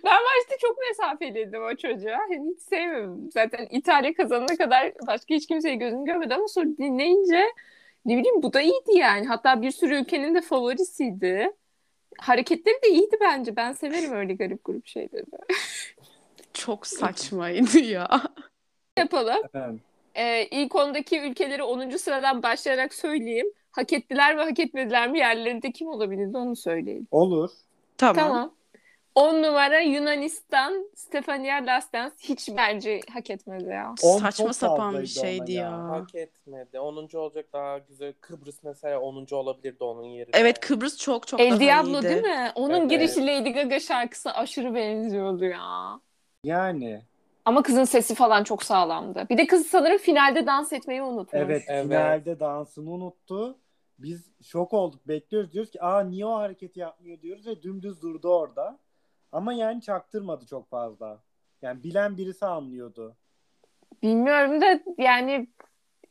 Ben 0.04 0.12
başta 0.24 0.58
çok 0.60 0.76
mesafeliydim 0.88 1.62
o 1.64 1.76
çocuğa. 1.76 2.18
Hani 2.18 2.50
hiç 2.50 2.60
sevmiyorum. 2.62 3.30
Zaten 3.30 3.66
İtalya 3.70 4.14
kazanana 4.14 4.56
kadar 4.56 4.92
başka 5.06 5.34
hiç 5.34 5.46
kimseyi 5.46 5.78
gözüm 5.78 6.04
görmedi 6.04 6.34
ama 6.34 6.48
sonra 6.48 6.66
dinleyince 6.78 7.44
ne 8.04 8.16
bileyim 8.16 8.42
bu 8.42 8.52
da 8.52 8.60
iyiydi 8.60 8.92
yani. 8.94 9.26
Hatta 9.26 9.62
bir 9.62 9.70
sürü 9.70 9.94
ülkenin 10.00 10.34
de 10.34 10.40
favorisiydi. 10.40 11.50
Hareketleri 12.18 12.82
de 12.84 12.88
iyiydi 12.88 13.16
bence. 13.20 13.56
Ben 13.56 13.72
severim 13.72 14.12
öyle 14.12 14.34
garip 14.34 14.64
grup 14.64 14.86
şeyleri. 14.86 15.24
çok 16.54 16.86
saçmaydı 16.86 17.78
ya. 17.78 18.22
Yapalım. 18.98 19.44
Efendim. 19.44 19.80
Ee, 20.14 20.46
ilk 20.50 20.74
ondaki 20.74 21.20
ülkeleri 21.20 21.62
10. 21.62 21.96
sıradan 21.98 22.42
başlayarak 22.42 22.94
söyleyeyim. 22.94 23.46
Hak 23.70 23.92
ettiler 23.92 24.36
mi 24.36 24.42
hak 24.42 24.58
etmediler 24.58 25.10
mi 25.10 25.18
yerlerinde 25.18 25.72
kim 25.72 25.88
olabilirdi 25.88 26.36
onu 26.36 26.56
söyleyelim. 26.56 27.08
Olur. 27.10 27.50
Tamam. 27.98 28.24
Tamam. 28.24 28.54
10 29.18 29.42
numara 29.42 29.80
Yunanistan, 29.80 30.90
Stefania 30.94 31.66
Lastens 31.66 32.12
hiç 32.20 32.48
bence 32.56 33.00
hak 33.12 33.30
etmedi 33.30 33.64
ya. 33.68 33.94
On 34.02 34.18
Saçma 34.18 34.52
sapan 34.52 35.00
bir 35.02 35.06
şeydi 35.06 35.52
ya. 35.52 35.62
ya. 35.64 35.88
hak 35.88 36.14
etmedi. 36.14 36.80
10. 36.80 37.08
olacak 37.16 37.46
daha 37.52 37.78
güzel. 37.78 38.12
Kıbrıs 38.20 38.62
mesela 38.62 39.00
10. 39.00 39.26
olabilirdi 39.34 39.84
onun 39.84 40.04
yerine. 40.04 40.30
Evet 40.34 40.60
Kıbrıs 40.60 40.98
çok 40.98 41.26
çok 41.26 41.40
El 41.40 41.50
daha 41.50 41.60
Diablo 41.60 41.98
iyiydi. 42.00 42.08
değil 42.08 42.22
mi? 42.22 42.52
Onun 42.54 42.80
Evet. 42.80 42.90
girişi 42.90 43.26
Lady 43.26 43.50
Gaga 43.50 43.80
şarkısı 43.80 44.30
aşırı 44.30 44.74
benziyordu 44.74 45.44
ya. 45.44 46.00
Yani 46.44 47.02
Ama 47.44 47.62
kızın 47.62 47.84
sesi 47.84 48.14
falan 48.14 48.44
çok 48.44 48.62
sağlamdı. 48.62 49.26
Bir 49.30 49.38
de 49.38 49.46
kız 49.46 49.66
sanırım 49.66 49.98
finalde 49.98 50.46
dans 50.46 50.72
etmeyi 50.72 51.02
unutmuş. 51.02 51.42
evet, 51.42 51.62
Evet. 51.68 51.84
finalde 51.86 52.40
dansını 52.40 52.90
unuttu. 52.90 53.58
Biz 53.98 54.24
şok 54.42 54.72
olduk. 54.72 55.08
Bekliyoruz 55.08 55.52
diyoruz 55.52 55.70
ki 55.70 55.82
aa 55.82 56.00
niye 56.00 56.26
o 56.26 56.34
hareketi 56.34 56.80
yapmıyor 56.80 57.20
diyoruz 57.20 57.46
ve 57.46 57.62
dümdüz 57.62 58.02
durdu 58.02 58.28
orada. 58.28 58.78
Ama 59.32 59.52
yani 59.52 59.82
çaktırmadı 59.82 60.46
çok 60.46 60.68
fazla. 60.68 61.22
Yani 61.62 61.82
bilen 61.82 62.16
birisi 62.16 62.46
anlıyordu. 62.46 63.16
Bilmiyorum 64.02 64.60
da 64.60 64.80
yani 64.98 65.48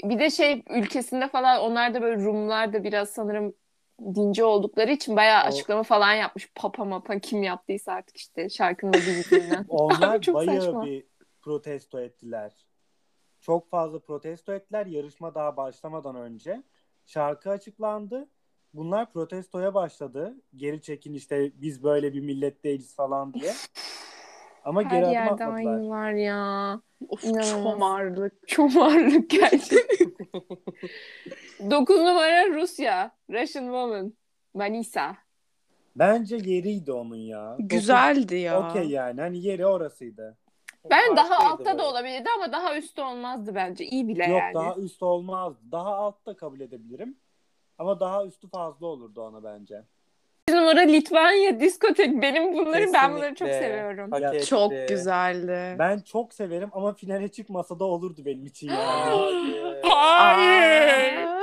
bir 0.03 0.19
de 0.19 0.29
şey 0.29 0.63
ülkesinde 0.69 1.27
falan 1.27 1.61
onlar 1.61 1.93
da 1.93 2.01
böyle 2.01 2.23
Rumlar 2.23 2.73
da 2.73 2.83
biraz 2.83 3.09
sanırım 3.09 3.53
dinci 3.99 4.43
oldukları 4.43 4.91
için 4.91 5.15
bayağı 5.15 5.43
O- 5.43 5.47
açıklama 5.47 5.83
falan 5.83 6.13
yapmış. 6.13 6.51
Papa 6.55 6.85
mapa 6.85 7.19
kim 7.19 7.43
yaptıysa 7.43 7.93
artık 7.93 8.17
işte 8.17 8.49
şarkının 8.49 8.93
yüzünden. 8.93 9.65
Onlar 9.69 10.21
Çok 10.21 10.35
bayağı 10.35 10.61
saçma. 10.61 10.85
bir 10.85 11.07
protesto 11.41 11.99
ettiler. 11.99 12.65
Çok 13.41 13.69
fazla 13.69 13.99
protesto 13.99 14.53
ettiler 14.53 14.85
yarışma 14.85 15.35
daha 15.35 15.57
başlamadan 15.57 16.15
önce. 16.15 16.63
Şarkı 17.05 17.49
açıklandı. 17.49 18.29
Bunlar 18.73 19.11
protestoya 19.13 19.73
başladı. 19.73 20.35
Geri 20.55 20.81
çekin 20.81 21.13
işte 21.13 21.51
biz 21.55 21.83
böyle 21.83 22.13
bir 22.13 22.21
millet 22.21 22.63
değiliz 22.63 22.95
falan 22.95 23.33
diye. 23.33 23.51
Ama 24.63 24.83
Her 24.83 24.89
geri 24.89 25.03
adım 25.05 25.13
yerde 25.13 25.31
atmadılar. 25.31 25.55
aynı 25.73 25.89
var 25.89 26.11
ya. 26.11 26.81
Of 27.09 27.23
İnanılmaz. 27.23 27.49
çomarlık. 27.51 28.47
Çomarlık 28.47 29.29
gerçekten. 29.29 30.11
9 31.71 31.97
numara 31.99 32.49
Rusya. 32.49 33.11
Russian 33.29 33.63
Woman. 33.63 34.13
Manisa. 34.53 35.15
Bence 35.95 36.35
yeriydi 36.35 36.91
onun 36.91 37.15
ya. 37.15 37.55
Güzeldi 37.59 38.35
ya. 38.35 38.69
Okey 38.69 38.89
yani. 38.89 39.21
Hani 39.21 39.43
yeri 39.43 39.65
orasıydı. 39.65 40.37
Ben 40.89 41.15
daha 41.15 41.27
Farklıydı 41.27 41.49
altta 41.69 41.73
bu. 41.73 41.79
da 41.79 41.89
olabilirdi 41.89 42.29
ama 42.37 42.51
daha 42.51 42.77
üstte 42.77 43.01
olmazdı 43.03 43.55
bence. 43.55 43.85
İyi 43.85 44.07
bile 44.07 44.23
Yok 44.25 44.39
yani. 44.39 44.53
daha 44.53 44.75
üst 44.75 45.03
olmazdı. 45.03 45.59
Daha 45.71 45.95
altta 45.95 46.35
kabul 46.35 46.59
edebilirim. 46.59 47.17
Ama 47.77 47.99
daha 47.99 48.25
üstü 48.25 48.47
fazla 48.49 48.87
olurdu 48.87 49.21
ona 49.21 49.43
bence. 49.43 49.83
8 50.49 50.61
numara 50.61 50.79
Litvanya 50.79 51.59
diskotek. 51.59 52.21
Benim 52.21 52.53
bunları 52.53 52.93
ben 52.93 53.15
bunları 53.15 53.35
çok 53.35 53.47
Kesinlikle. 53.47 53.67
seviyorum. 53.77 54.11
Hak 54.11 54.21
Ya, 54.21 54.33
etti. 54.33 54.45
Çok 54.45 54.71
güzeldi. 54.89 55.75
Ben 55.79 55.99
çok 55.99 56.33
severim 56.33 56.69
ama 56.73 56.93
finale 56.93 57.27
çıkmasa 57.27 57.79
da 57.79 57.85
olurdu 57.85 58.21
benim 58.25 58.45
için 58.45 58.67
yani. 58.69 59.81
Hayır. 59.83 61.17
Aa. 61.27 61.41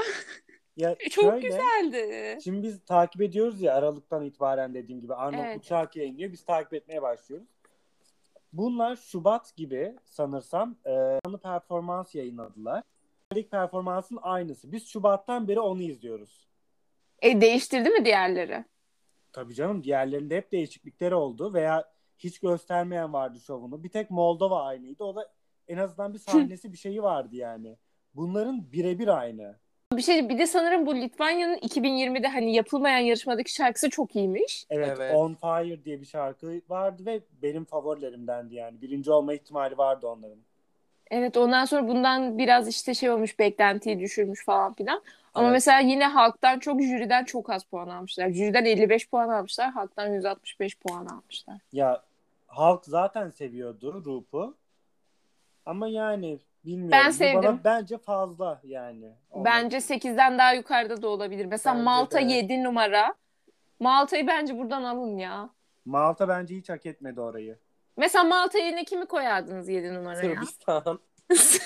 ya 0.77 0.97
Çok 1.11 1.25
şöyle, 1.25 1.49
güzeldi. 1.49 2.38
Şimdi 2.44 2.62
biz 2.62 2.85
takip 2.85 3.23
ediyoruz 3.23 3.61
ya 3.62 3.75
Aralık'tan 3.75 4.23
itibaren 4.25 4.75
dediğim 4.75 5.01
gibi 5.01 5.14
Arnavutluk 5.14 5.47
Evet. 5.51 5.64
şarkı 5.64 5.99
yayınlıyor. 5.99 6.33
Biz 6.33 6.44
takip 6.44 6.75
etmeye 6.75 7.03
başlıyoruz. 7.03 7.49
Bunlar 8.53 8.97
Şubat 8.97 9.57
gibi 9.57 9.97
sanırsam 10.05 10.77
e, 10.87 11.20
canlı 11.25 11.38
performans 11.38 12.14
yayınladılar. 12.14 12.83
İlk 13.32 13.50
performansın 13.50 14.18
aynısı. 14.22 14.72
Biz 14.72 14.87
Şubat'tan 14.88 15.48
beri 15.48 15.60
onu 15.60 15.82
izliyoruz. 15.82 16.48
E 17.22 17.40
değiştirdi 17.40 17.90
mi 17.90 18.04
diğerleri? 18.04 18.64
Tabii 19.32 19.54
canım 19.54 19.84
diğerlerinde 19.84 20.37
hep 20.37 20.52
değişiklikleri 20.52 21.14
oldu 21.14 21.54
veya 21.54 21.84
hiç 22.18 22.38
göstermeyen 22.38 23.12
vardı 23.12 23.40
şovunu. 23.40 23.84
Bir 23.84 23.88
tek 23.88 24.10
Moldova 24.10 24.62
aynıydı. 24.62 25.04
O 25.04 25.16
da 25.16 25.32
en 25.68 25.76
azından 25.76 26.14
bir 26.14 26.18
sahnesi 26.18 26.72
bir 26.72 26.78
şeyi 26.78 27.02
vardı 27.02 27.37
yani. 27.37 27.76
Bunların 28.14 28.72
birebir 28.72 29.08
aynı. 29.08 29.58
Bir 29.92 30.02
şey 30.02 30.28
bir 30.28 30.38
de 30.38 30.46
sanırım 30.46 30.87
bu 30.87 30.94
Litvanya'nın 30.94 31.56
2020'de 31.56 32.28
hani 32.28 32.54
yapılmayan 32.54 32.98
yarışmadaki 32.98 33.54
şarkısı 33.54 33.90
çok 33.90 34.16
iyiymiş. 34.16 34.66
Evet, 34.70 34.94
Evet. 34.96 35.14
On 35.14 35.34
Fire 35.34 35.84
diye 35.84 36.00
bir 36.00 36.06
şarkı 36.06 36.60
vardı 36.68 37.06
ve 37.06 37.20
benim 37.42 37.64
favorilerimdendi 37.64 38.54
yani. 38.54 38.80
Birinci 38.80 39.10
olma 39.12 39.34
ihtimali 39.34 39.78
vardı 39.78 40.06
onların. 40.06 40.38
Evet 41.14 41.37
ondan 41.37 41.64
sonra 41.64 41.88
bundan 41.88 42.38
biraz 42.38 42.68
işte 42.68 42.94
şey 42.94 43.11
olmuş 43.11 43.38
beklentiyi 43.38 44.00
düşürmüş 44.00 44.44
falan 44.44 44.74
filan. 44.74 45.03
Ama 45.35 45.46
Evet. 45.46 45.53
mesela 45.53 45.79
yine 45.81 46.07
halktan 46.07 46.59
çok 46.59 46.83
jüriden 46.83 47.24
çok 47.24 47.50
az 47.50 47.64
puan 47.64 47.88
almışlar. 47.88 48.31
Jüriden 48.31 48.64
55 48.64 49.09
puan 49.11 49.29
almışlar. 49.29 49.70
Halktan 49.70 50.07
165 50.12 50.79
puan 50.79 51.07
almışlar. 51.07 51.57
Ya 51.72 52.03
halk 52.46 52.85
zaten 52.85 53.31
seviyordu 53.31 54.05
Roop'u. 54.05 54.55
Ama 55.66 55.88
yani 55.88 56.38
bilmiyorum. 56.64 56.90
Ben 56.92 57.09
Bu 57.09 57.12
sevdim. 57.12 57.42
Bana 57.42 57.59
bence 57.64 57.98
fazla 57.98 58.61
yani. 58.64 59.12
Ondan. 59.31 59.44
Bence 59.44 59.77
8'den 59.77 60.38
daha 60.38 60.53
yukarıda 60.53 61.03
da 61.03 61.09
olabilir. 61.09 61.46
Mesela 61.46 61.74
Bence 61.74 61.85
Malta 61.85 62.18
de. 62.18 62.33
7 62.33 62.64
numara. 62.64 63.14
Malta'yı 63.81 64.27
bence 64.27 64.59
buradan 64.59 64.83
alın 64.83 65.16
ya. 65.18 65.50
Malta 65.85 66.29
bence 66.29 66.57
hiç 66.57 66.68
hak 66.68 66.87
etmedi 66.87 67.20
orayı. 67.20 67.59
Mesela 67.96 68.24
Malta 68.24 68.59
yerine 68.59 68.85
kimi 68.85 69.07
koyardınız 69.07 69.68
7 69.68 69.94
numaraya? 69.94 70.35
Sırbistan. 70.35 70.98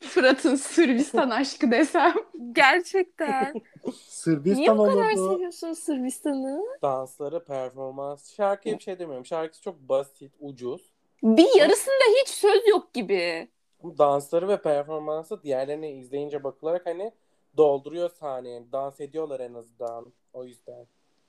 Fırat'ın 0.00 0.54
Sırbistan 0.54 1.30
aşkı 1.30 1.70
desem. 1.70 2.14
Gerçekten. 2.52 3.52
Niye 3.54 3.94
Sırbistan 4.06 4.78
bu 4.78 4.84
kadar 4.84 5.12
olurdu. 5.12 5.32
seviyorsun 5.34 5.72
Sırbistan'ı? 5.72 6.64
Dansları, 6.82 7.44
performans. 7.44 8.34
Şarkıya 8.34 8.78
bir 8.78 8.82
şey 8.82 8.98
demiyorum. 8.98 9.26
Şarkısı 9.26 9.62
çok 9.62 9.78
basit, 9.80 10.32
ucuz. 10.40 10.90
Bir 11.22 11.58
yarısında 11.58 12.04
hiç 12.22 12.28
söz 12.28 12.68
yok 12.68 12.94
gibi. 12.94 13.48
Dansları 13.84 14.48
ve 14.48 14.62
performansı 14.62 15.42
diğerlerini 15.42 15.90
izleyince 15.90 16.44
bakılarak 16.44 16.86
hani 16.86 17.12
dolduruyor 17.56 18.10
sahneyi. 18.10 18.72
Dans 18.72 19.00
ediyorlar 19.00 19.40
en 19.40 19.54
azından. 19.54 20.12
O 20.32 20.44
yüzden. 20.44 20.86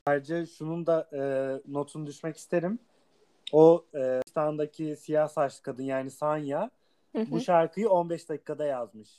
Ayrıca 0.09 0.45
şunun 0.45 0.85
da 0.85 1.09
e, 1.13 1.21
notunu 1.71 2.07
düşmek 2.07 2.37
isterim. 2.37 2.79
O 3.51 3.85
e, 3.95 4.95
siyah 4.95 5.27
saçlı 5.27 5.63
kadın 5.63 5.83
yani 5.83 6.11
Sanya 6.11 6.69
Hı 7.15 7.21
hı. 7.21 7.31
bu 7.31 7.39
şarkıyı 7.39 7.89
15 7.89 8.29
dakikada 8.29 8.65
yazmış. 8.65 9.09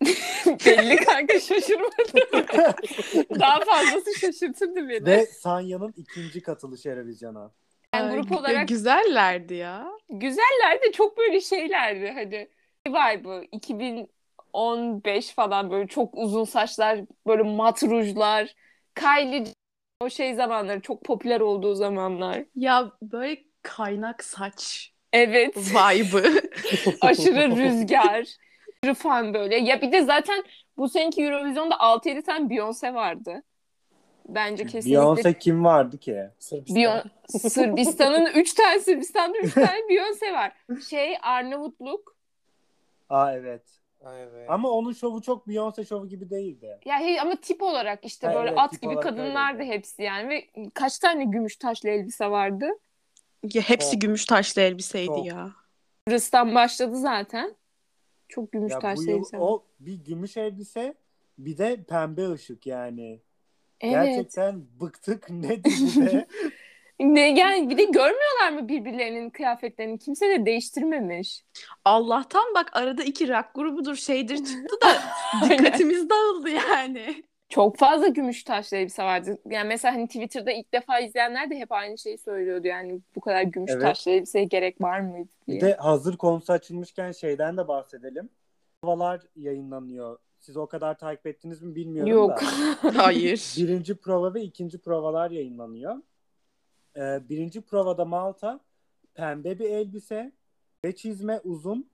Belli 0.46 0.96
kanka 0.96 1.40
şaşırmadım. 1.40 2.20
Daha 3.40 3.60
fazlası 3.60 4.14
şaşırtırdı 4.20 4.88
beni. 4.88 5.06
Ve 5.06 5.26
Sanya'nın 5.26 5.94
ikinci 5.96 6.42
katılışı 6.42 6.88
Eurovision'a. 6.88 7.50
Yani 7.94 8.14
grup 8.14 8.32
olarak 8.32 8.68
Güzellerdi 8.68 9.54
ya. 9.54 9.88
güzeller 10.10 10.82
de 10.82 10.92
çok 10.92 11.18
böyle 11.18 11.40
şeylerdi 11.40 12.10
hani. 12.10 12.48
Vibe'ı 12.88 13.44
2015 13.52 15.30
falan 15.30 15.70
böyle 15.70 15.88
çok 15.88 16.14
uzun 16.14 16.44
saçlar, 16.44 17.00
böyle 17.26 17.42
mat 17.42 17.82
rujlar. 17.82 18.54
Kylie 18.94 19.44
o 20.00 20.10
şey 20.10 20.34
zamanları 20.34 20.80
çok 20.80 21.04
popüler 21.04 21.40
olduğu 21.40 21.74
zamanlar. 21.74 22.44
Ya 22.56 22.92
böyle 23.02 23.44
kaynak 23.62 24.24
saç 24.24 24.92
Evet. 25.12 25.56
vibe'ı. 25.56 26.40
aşırı 27.00 27.56
rüzgar. 27.56 28.24
Aşırı 28.82 28.94
fan 28.94 29.34
böyle. 29.34 29.56
Ya 29.56 29.82
bir 29.82 29.92
de 29.92 30.02
zaten 30.02 30.44
bu 30.76 30.88
seneki 30.88 31.22
Eurovision'da 31.24 31.74
6-7 31.74 32.22
tane 32.22 32.54
Beyoncé 32.54 32.94
vardı. 32.94 33.42
Bence 34.28 34.66
kesinlikle. 34.66 35.00
Beyoncé 35.00 35.38
kim 35.38 35.64
vardı 35.64 35.98
ki? 35.98 36.24
Sırbistan. 36.38 36.76
Beyon- 36.76 37.02
Sırbistan'ın 37.48 38.26
3 38.34 38.54
tane 38.54 38.80
Sırbistan'da 38.80 39.38
3 39.38 39.54
tane 39.54 39.78
Beyoncé 39.90 40.32
var. 40.32 40.52
Şey 40.90 41.16
Arnavutluk. 41.22 42.16
Aa 43.08 43.32
evet. 43.32 43.62
Evet. 44.06 44.50
Ama 44.50 44.70
onun 44.70 44.92
şovu 44.92 45.22
çok 45.22 45.46
Beyoncé 45.46 45.86
şovu 45.86 46.08
gibi 46.08 46.30
değildi. 46.30 46.80
Ya 46.86 46.98
hey, 46.98 47.20
ama 47.20 47.36
tip 47.40 47.62
olarak 47.62 48.04
işte 48.04 48.26
Ha, 48.26 48.34
böyle 48.34 48.48
evet, 48.48 48.58
at 48.58 48.80
gibi 48.82 48.94
kadınlardı 49.00 49.58
öyleydi. 49.58 49.74
hepsi 49.76 50.02
yani 50.02 50.28
ve 50.28 50.48
kaç 50.74 50.98
tane 50.98 51.24
gümüş 51.24 51.56
taşlı 51.56 51.88
elbise 51.88 52.30
vardı. 52.30 52.68
ya 53.54 53.62
hepsi 53.62 53.92
Çok. 53.92 54.00
gümüş 54.00 54.24
taşlı 54.24 54.62
elbiseydi 54.62 55.06
Çok. 55.06 55.26
ya. 55.26 55.50
Kıbrıs'tan 56.06 56.54
başladı 56.54 56.96
zaten. 56.96 57.54
Çok 58.28 58.52
gümüş 58.52 58.72
Ya 58.72 58.78
bu 58.78 58.82
taşlı 58.82 59.02
yıl 59.10 59.16
elbise. 59.18 59.38
var. 59.38 59.42
o 59.48 59.64
bir 59.80 59.94
gümüş 60.04 60.36
elbise 60.36 60.94
bir 61.38 61.58
de 61.58 61.84
pembe 61.84 62.32
ışık 62.32 62.66
yani. 62.66 63.20
Evet. 63.80 63.92
Gerçekten 64.06 64.66
bıktık 64.80 65.30
nedir 65.30 66.00
be? 66.06 66.26
Ne 67.00 67.38
yani 67.40 67.70
bir 67.70 67.78
de 67.78 67.84
görmüyorlar 67.84 68.52
mı 68.52 68.68
birbirlerinin 68.68 69.30
kıyafetlerini? 69.30 69.98
Kimse 69.98 70.28
de 70.28 70.46
değiştirmemiş. 70.46 71.44
Allah'tan 71.84 72.54
bak 72.54 72.70
arada 72.76 73.02
iki 73.04 73.28
rock 73.28 73.46
grubudur 73.54 73.94
şeydir 73.94 74.36
çıktı 74.36 74.76
da 74.82 74.88
dikkatimiz 75.48 76.10
dağıldı 76.10 76.50
yani. 76.50 77.24
Çok 77.48 77.76
fazla 77.76 78.08
gümüş 78.08 78.44
taşlı 78.44 78.76
elbise 78.76 79.02
vardı. 79.02 79.38
Yani 79.46 79.68
mesela 79.68 79.94
hani 79.94 80.06
Twitter'da 80.06 80.52
ilk 80.52 80.74
defa 80.74 81.00
izleyenler 81.00 81.50
de 81.50 81.56
hep 81.56 81.72
aynı 81.72 81.98
şeyi 81.98 82.18
söylüyordu. 82.18 82.66
Yani 82.66 83.00
bu 83.16 83.20
kadar 83.20 83.42
gümüş 83.42 83.70
Evet. 83.72 83.82
taşlı 83.82 84.10
elbiseye 84.10 84.44
gerek 84.44 84.80
var 84.80 85.00
mıydı 85.00 85.28
diye. 85.46 85.56
Bir 85.56 85.66
de 85.66 85.74
hazır 85.74 86.16
konusu 86.16 86.52
açılmışken 86.52 87.12
şeyden 87.12 87.56
de 87.56 87.68
bahsedelim. 87.68 88.28
Provalar 88.82 89.20
yayınlanıyor. 89.36 90.18
Siz 90.38 90.56
o 90.56 90.66
kadar 90.66 90.98
takip 90.98 91.26
ettiniz 91.26 91.62
mi 91.62 91.74
bilmiyorum 91.74 92.12
Yok. 92.12 92.30
da. 92.30 92.94
Hayır. 93.04 93.54
Birinci 93.58 93.94
prova 93.94 94.34
ve 94.34 94.42
ikinci 94.42 94.78
provalar 94.78 95.30
yayınlanıyor. 95.30 95.96
Ee, 96.98 97.28
birinci 97.28 97.60
provada 97.60 98.04
Malta 98.04 98.60
pembe 99.14 99.58
bir 99.58 99.70
elbise 99.70 100.32
ve 100.84 100.96
çizme 100.96 101.40
uzun 101.44 101.90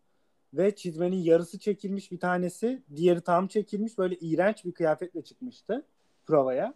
ve 0.55 0.75
çizmenin 0.77 1.17
yarısı 1.17 1.59
çekilmiş 1.59 2.13
bir 2.13 2.21
tanesi, 2.21 2.83
diğeri 2.97 3.21
tam 3.21 3.47
çekilmiş 3.49 3.99
böyle 3.99 4.17
iğrenç 4.17 4.65
bir 4.65 4.73
kıyafetle 4.73 5.23
çıkmıştı 5.23 5.87
provaya. 6.27 6.75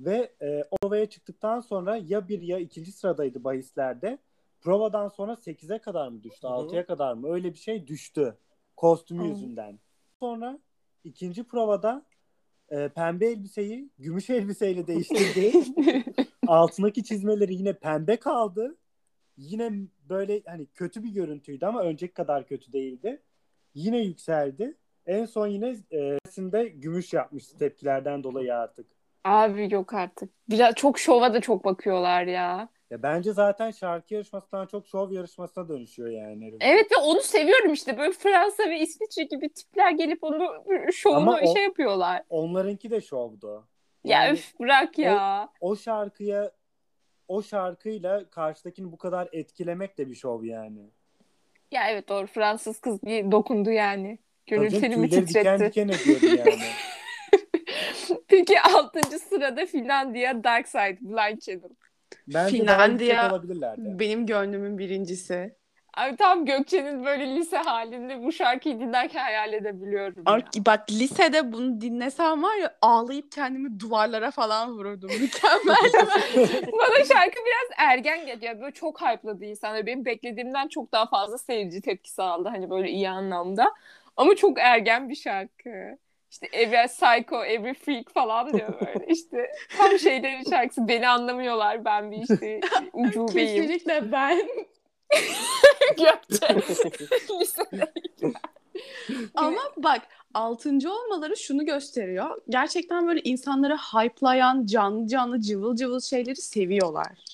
Ve 0.00 0.32
e, 0.42 0.64
provaya 0.70 1.06
çıktıktan 1.06 1.60
sonra 1.60 1.96
ya 1.96 2.28
bir 2.28 2.42
ya 2.42 2.58
ikinci 2.58 2.92
sıradaydı 2.92 3.44
bahislerde. 3.44 4.18
Provadan 4.60 5.08
sonra 5.08 5.32
8'e 5.32 5.78
kadar 5.78 6.08
mı 6.08 6.22
düştü, 6.22 6.46
Hı 6.46 6.50
hı. 6.50 6.54
6'ya 6.54 6.86
kadar 6.86 7.14
mı? 7.14 7.28
Öyle 7.28 7.52
bir 7.52 7.58
şey 7.58 7.86
düştü 7.86 8.36
kostümü 8.76 9.24
Hı. 9.24 9.28
yüzünden. 9.28 9.78
Sonra 10.20 10.58
ikinci 11.04 11.44
provada 11.44 12.06
e, 12.68 12.88
pembe 12.88 13.26
elbiseyi 13.26 13.90
gümüş 13.98 14.30
elbiseyle 14.30 14.86
değiştirdi. 14.86 15.52
Altındaki 16.46 17.04
çizmeleri 17.04 17.54
yine 17.54 17.72
pembe 17.72 18.16
kaldı. 18.16 18.76
Yine 19.36 19.70
böyle 20.08 20.42
hani 20.46 20.66
kötü 20.66 21.04
bir 21.04 21.08
görüntüydü 21.08 21.66
ama 21.66 21.82
önceki 21.82 22.14
kadar 22.14 22.46
kötü 22.46 22.72
değildi. 22.72 23.22
Yine 23.74 23.98
yükseldi. 23.98 24.76
En 25.06 25.24
son 25.24 25.46
yine 25.46 25.76
e, 25.92 26.68
gümüş 26.68 27.12
yapmıştı 27.12 27.58
tepkilerden 27.58 28.24
dolayı 28.24 28.54
artık. 28.54 28.86
Abi 29.24 29.74
yok 29.74 29.94
artık. 29.94 30.30
Biraz 30.50 30.74
çok 30.74 30.98
şova 30.98 31.34
da 31.34 31.40
çok 31.40 31.64
bakıyorlar 31.64 32.24
ya. 32.24 32.68
Ya 32.90 33.02
bence 33.02 33.32
zaten 33.32 33.70
şarkı 33.70 34.14
yarışmasından 34.14 34.66
çok 34.66 34.86
şov 34.86 35.12
yarışmasına 35.12 35.68
dönüşüyor 35.68 36.08
yani. 36.08 36.54
Evet 36.60 36.92
ve 36.92 36.96
onu 37.02 37.20
seviyorum 37.20 37.72
işte. 37.72 37.98
Böyle 37.98 38.12
Fransa 38.12 38.62
ve 38.70 38.78
İsviçre 38.78 39.22
gibi 39.22 39.48
tipler 39.48 39.90
gelip 39.90 40.24
onu 40.24 40.48
şovunu 40.92 41.16
Ama 41.18 41.38
o- 41.42 41.54
şey 41.54 41.62
yapıyorlar. 41.64 42.22
Onlarınki 42.28 42.90
de 42.90 43.00
şovdu. 43.00 43.68
Ya 44.04 44.24
Yani 44.24 44.34
üf 44.38 44.60
bırak 44.60 44.98
ya. 44.98 45.48
o 45.60 45.76
şarkıya 45.76 46.50
o 47.28 47.42
şarkıyla 47.42 48.30
karşıdakini 48.30 48.92
bu 48.92 48.98
kadar 48.98 49.28
etkilemek 49.32 49.98
de 49.98 50.10
bir 50.10 50.14
şov 50.14 50.44
yani. 50.44 50.90
Ya 51.70 51.88
evet 51.90 52.08
doğru 52.08 52.26
Fransız 52.26 52.80
kız 52.80 53.02
bir 53.02 53.30
dokundu 53.32 53.70
yani. 53.70 54.18
Gönül 54.46 54.70
Tabii 54.70 54.80
telimi 54.80 55.10
diken 55.10 55.24
titretti. 55.26 55.64
diken 55.66 55.88
ediyordu 55.88 56.26
yani. 56.50 56.62
Peki 58.28 58.60
6. 58.60 59.00
sırada 59.18 59.66
Finlandiya 59.66 60.44
Dark 60.44 60.68
Side 60.68 60.98
Blind 61.00 61.38
Channel. 61.40 61.70
Bence 62.28 62.56
Finlandiya 62.56 63.30
olabilirlerdi. 63.30 63.80
benim 63.98 64.26
gönlümün 64.26 64.78
birincisi. 64.78 65.56
Abi 65.96 66.16
tam 66.16 66.44
Gökçe'nin 66.46 67.04
böyle 67.04 67.36
lise 67.36 67.56
halinde 67.56 68.22
bu 68.22 68.32
şarkıyı 68.32 68.80
dinlerken 68.80 69.24
hayal 69.24 69.52
edebiliyorum. 69.52 70.14
ya. 70.26 70.32
Ar- 70.32 70.44
bak 70.66 70.90
lisede 70.90 71.52
bunu 71.52 71.80
dinlesem 71.80 72.42
var 72.42 72.56
ya 72.56 72.74
ağlayıp 72.82 73.32
kendimi 73.32 73.80
duvarlara 73.80 74.30
falan 74.30 74.70
vururdum. 74.72 75.10
Mükemmel. 75.20 75.92
Bana 76.72 77.04
şarkı 77.04 77.36
biraz 77.46 77.70
ergen 77.76 78.26
geliyor. 78.26 78.60
Böyle 78.60 78.72
çok 78.72 79.00
hype'ladı 79.02 79.44
insanlar. 79.44 79.86
Benim 79.86 80.04
beklediğimden 80.04 80.68
çok 80.68 80.92
daha 80.92 81.06
fazla 81.06 81.38
seyirci 81.38 81.80
tepkisi 81.80 82.22
aldı. 82.22 82.48
Hani 82.48 82.70
böyle 82.70 82.90
iyi 82.90 83.08
anlamda. 83.10 83.72
Ama 84.16 84.36
çok 84.36 84.58
ergen 84.58 85.08
bir 85.08 85.14
şarkı. 85.16 85.98
İşte 86.30 86.46
Every 86.52 86.86
Psycho, 86.86 87.44
Every 87.44 87.74
Freak 87.74 88.10
falan 88.14 88.52
diyor 88.52 88.74
böyle. 88.80 89.06
İşte 89.06 89.50
tam 89.78 89.98
şeylerin 89.98 90.50
şarkısı. 90.50 90.88
Beni 90.88 91.08
anlamıyorlar. 91.08 91.84
Ben 91.84 92.10
bir 92.10 92.16
işte 92.30 92.60
ucubeyim. 92.92 93.62
Kesinlikle 93.62 94.12
ben. 94.12 94.40
Gökçe. 95.98 96.56
Ama 99.34 99.60
bak 99.76 100.02
altıncı 100.34 100.92
olmaları 100.92 101.36
şunu 101.36 101.66
gösteriyor. 101.66 102.40
Gerçekten 102.48 103.06
böyle 103.06 103.20
insanları 103.24 103.76
hype'layan 103.76 104.66
canlı 104.66 105.06
canlı 105.08 105.40
cıvıl 105.40 105.76
cıvıl 105.76 106.00
şeyleri 106.00 106.36
seviyorlar. 106.36 107.24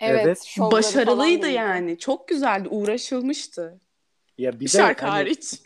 Evet. 0.00 0.56
Başarılıydı 0.58 1.48
yani. 1.48 1.98
Çok 1.98 2.28
güzeldi. 2.28 2.68
Uğraşılmıştı. 2.68 3.80
Ya 4.38 4.52
bir 4.52 4.60
Bir 4.60 4.64
de 4.64 4.68
şarkı 4.70 5.06
hani 5.06 5.12
hariç. 5.12 5.60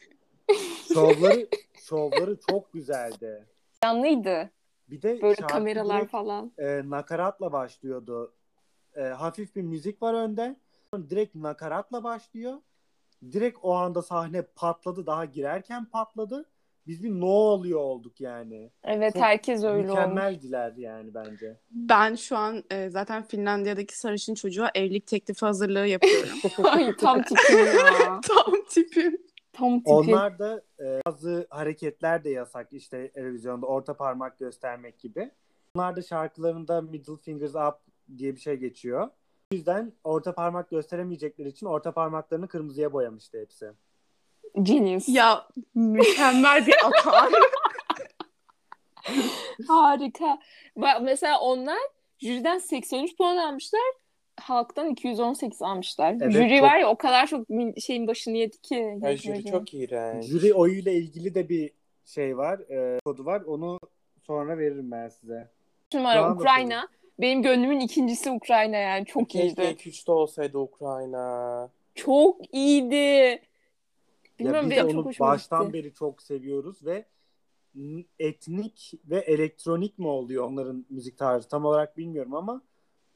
şovları 0.95 1.49
şovları 1.89 2.37
çok 2.51 2.73
güzeldi. 2.73 3.47
Canlıydı. 3.83 4.51
Bir 4.91 5.03
de 5.03 5.23
Böyle 5.23 5.35
şarkı 5.35 5.55
kameralar 5.55 5.99
direkt, 5.99 6.13
falan. 6.13 6.53
e, 6.59 6.83
nakaratla 6.85 7.53
başlıyordu. 7.53 8.35
E, 8.97 9.01
hafif 9.01 9.57
bir 9.57 9.63
müzik 9.63 10.03
var 10.03 10.15
önde. 10.15 10.57
Direkt 10.99 11.35
nakaratla 11.35 12.05
başlıyor. 12.05 12.55
Direkt 13.33 13.59
o 13.63 13.75
anda 13.75 14.03
sahne 14.03 14.43
patladı. 14.43 15.07
Daha 15.07 15.25
girerken 15.25 15.85
patladı. 15.85 16.45
Biz 16.87 17.03
bir 17.03 17.11
ne 17.11 17.25
oluyor 17.25 17.81
olduk 17.81 18.21
yani. 18.21 18.71
Evet 18.85 19.13
Çok 19.13 19.23
herkes 19.23 19.65
öyle 19.65 19.69
olmuş. 19.69 19.89
Mükemmeldiler 19.89 20.73
yani 20.77 21.15
bence. 21.15 21.61
Ben 21.71 22.15
şu 22.15 22.37
an 22.37 22.65
e, 22.71 22.91
zaten 22.91 23.23
Finlandiya'daki 23.23 23.99
sarışın 23.99 24.35
çocuğa 24.35 24.71
evlilik 24.75 25.07
teklifi 25.07 25.47
hazırlığı 25.47 25.87
yapıyorum. 25.87 26.39
Ay 26.65 26.97
tam 26.97 27.23
tipim 27.23 27.59
ya. 27.59 28.21
Tam 28.29 28.65
tipim. 28.69 29.19
Tam 29.53 29.79
tipim. 29.79 29.93
Onlar 29.95 30.39
da 30.39 30.63
e, 30.81 31.01
bazı 31.07 31.47
hareketler 31.51 32.25
de 32.25 32.31
yasak 32.31 32.73
işte 32.73 33.11
televizyonda 33.13 33.67
orta 33.67 33.95
parmak 33.97 34.39
göstermek 34.39 34.99
gibi. 34.99 35.31
Onlar 35.75 35.97
da 35.97 36.03
şarkılarında 36.03 36.81
middle 36.81 37.17
fingers 37.17 37.55
up 37.55 37.75
diye 38.19 38.35
bir 38.35 38.41
şey 38.41 38.57
geçiyor. 38.57 39.09
Yüzden 39.53 39.93
orta 40.05 40.35
parmak 40.35 40.71
gösteremeyecekleri 40.71 41.49
için 41.49 41.67
orta 41.67 41.93
parmaklarını 41.93 42.49
kırmızıya 42.49 42.93
boyamıştı 42.93 43.41
hepsi. 43.41 43.71
Genius. 44.63 45.09
Ya 45.09 45.49
mükemmel 45.75 46.67
bir 46.67 46.75
atar. 46.85 47.29
Harika. 49.69 50.39
Bak 50.77 51.01
mesela 51.03 51.41
onlar 51.41 51.79
jüriden 52.19 52.59
83 52.59 53.17
puan 53.17 53.37
almışlar. 53.37 53.81
Halktan 54.41 54.89
218 54.89 55.63
almışlar. 55.63 56.17
Evet, 56.21 56.33
Jüri 56.33 56.57
çok- 56.57 56.63
var 56.63 56.79
ya 56.79 56.89
o 56.89 56.97
kadar 56.97 57.27
çok 57.27 57.47
şeyin 57.81 58.07
başını 58.07 58.37
yedi 58.37 58.61
ki. 58.61 58.99
Ay, 59.03 59.17
jüri 59.17 59.45
çok 59.45 59.75
iğrenç. 59.75 60.25
Jüri 60.25 60.55
oyuyla 60.55 60.93
ilgili 60.93 61.35
de 61.35 61.49
bir 61.49 61.71
şey 62.05 62.37
var, 62.37 62.59
e, 62.59 62.99
kodu 63.05 63.25
var. 63.25 63.41
Onu 63.41 63.79
sonra 64.23 64.59
veririm 64.59 64.91
ben 64.91 65.09
size. 65.09 65.49
numara 65.95 66.35
Ukrayna. 66.35 66.89
Benim 67.21 67.43
gönlümün 67.43 67.81
ikincisi 67.81 68.31
Ukrayna 68.31 68.77
yani. 68.77 69.07
Çok 69.07 69.31
Keşke 69.31 69.63
iyiydi. 69.65 69.81
2-3'te 69.81 70.13
olsaydı 70.13 70.59
Ukrayna. 70.59 71.71
Çok 71.95 72.55
iyiydi. 72.55 72.95
Ya 72.95 73.39
Bilmiyorum 74.39 74.71
biz 74.71 74.77
benim 74.77 74.87
onu 74.87 74.93
çok 74.93 75.07
hoşuma 75.07 75.29
baştan 75.29 75.65
gitti. 75.67 75.73
beri 75.73 75.95
çok 75.95 76.23
seviyoruz 76.23 76.85
ve 76.87 77.05
etnik 78.19 78.93
ve 79.05 79.19
elektronik 79.19 79.99
mi 79.99 80.07
oluyor 80.07 80.45
onların 80.45 80.87
müzik 80.91 81.19
tarzı 81.19 81.49
tam 81.49 81.65
olarak 81.65 81.97
bilmiyorum 81.97 82.35
ama 82.35 82.63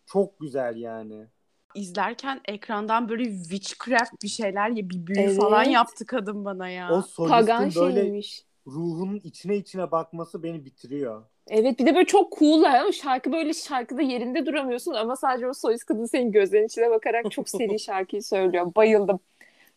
çok 0.06 0.40
güzel 0.40 0.76
yani. 0.76 1.26
İzlerken 1.74 2.40
ekrandan 2.44 3.08
böyle 3.08 3.24
witchcraft 3.24 4.22
bir 4.22 4.28
şeyler 4.28 4.70
ya 4.70 4.90
bir 4.90 5.06
büyü 5.06 5.20
Evet. 5.20 5.36
falan 5.36 5.64
yaptı 5.64 6.06
kadın 6.06 6.44
bana 6.44 6.68
ya. 6.68 6.86
O 6.92 7.04
Pagan 7.28 7.68
solistin 7.68 7.82
böyle 7.82 8.02
şeymiş. 8.02 8.44
ruhunun 8.66 9.20
içine 9.24 9.56
içine 9.56 9.90
bakması 9.90 10.42
beni 10.42 10.64
bitiriyor. 10.64 11.24
Evet 11.50 11.78
bir 11.78 11.86
de 11.86 11.94
böyle 11.94 12.06
çok 12.06 12.38
cool'lar 12.38 12.74
ama 12.74 12.92
şarkı 12.92 13.32
böyle 13.32 13.52
şarkıda 13.52 14.02
yerinde 14.02 14.46
duramıyorsun 14.46 14.94
ama 14.94 15.16
sadece 15.16 15.48
o 15.48 15.54
solist 15.54 15.84
kadın 15.84 16.04
senin 16.06 16.32
gözlerinin 16.32 16.66
içine 16.66 16.90
bakarak 16.90 17.30
çok 17.30 17.48
seri 17.48 17.78
şarkıyı 17.78 18.22
söylüyor. 18.22 18.74
Bayıldım. 18.76 19.20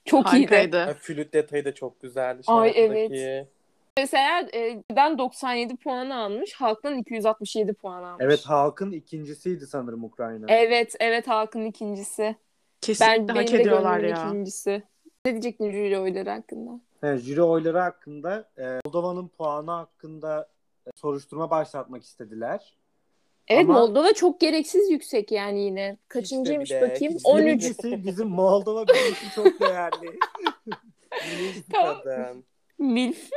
Çok 0.06 0.34
iyiydi. 0.34 0.56
Harikaydı. 0.56 0.78
Ay, 0.78 0.94
flüt 0.94 1.34
detayı 1.34 1.66
da 1.66 1.74
çok 1.74 2.02
güzeldi 2.02 2.42
Ay, 2.48 2.74
şarkıdaki. 2.74 3.48
Mesela 3.98 4.48
e, 4.54 4.84
ben 4.96 5.18
97 5.18 5.76
puan 5.76 6.10
almış, 6.10 6.54
halktan 6.54 6.98
267 6.98 7.74
puan 7.74 8.04
almış. 8.04 8.26
Evet 8.26 8.46
halkın 8.46 8.92
ikincisiydi 8.92 9.68
sanırım 9.68 10.04
Ukrayna. 10.04 10.46
Evet, 10.50 10.96
evet 11.00 11.28
halkın 11.28 11.66
ikincisi. 11.66 12.36
Kesinlikle 12.82 13.28
Ben 13.28 13.36
hak 13.36 13.54
ediyorlar 13.54 14.00
ya. 14.00 14.26
ikincisi. 14.28 14.84
Ne 15.26 15.32
diyecektin 15.32 15.72
jüri 15.72 16.00
oyları 16.00 16.30
hakkında? 16.30 16.80
Evet, 17.04 17.22
jüri 17.22 17.42
oyları 17.42 17.80
hakkında 17.80 18.50
e, 18.58 18.80
Moldova'nın 18.86 19.28
puanı 19.28 19.72
hakkında 19.72 20.50
soruşturma 20.96 21.50
başlatmak 21.50 22.04
istediler. 22.04 22.78
Evet 23.48 23.64
Ama- 23.64 23.80
Moldova 23.80 24.14
çok 24.14 24.40
gereksiz 24.40 24.92
yüksek 24.92 25.32
yani 25.32 25.62
yine. 25.62 25.98
Kaçıncıymış 26.08 26.72
bir 26.72 26.76
de, 26.76 26.82
bakayım? 26.82 27.14
hiç 27.14 27.26
de 27.26 27.30
bir 27.30 27.34
13. 27.34 27.46
Birincisi 27.46 28.06
bizim 28.06 28.28
Moldova 28.28 28.84
için 28.84 29.30
çok 29.36 29.60
değerli. 29.60 30.20
Milf. 31.38 31.70
Milf. 32.80 33.30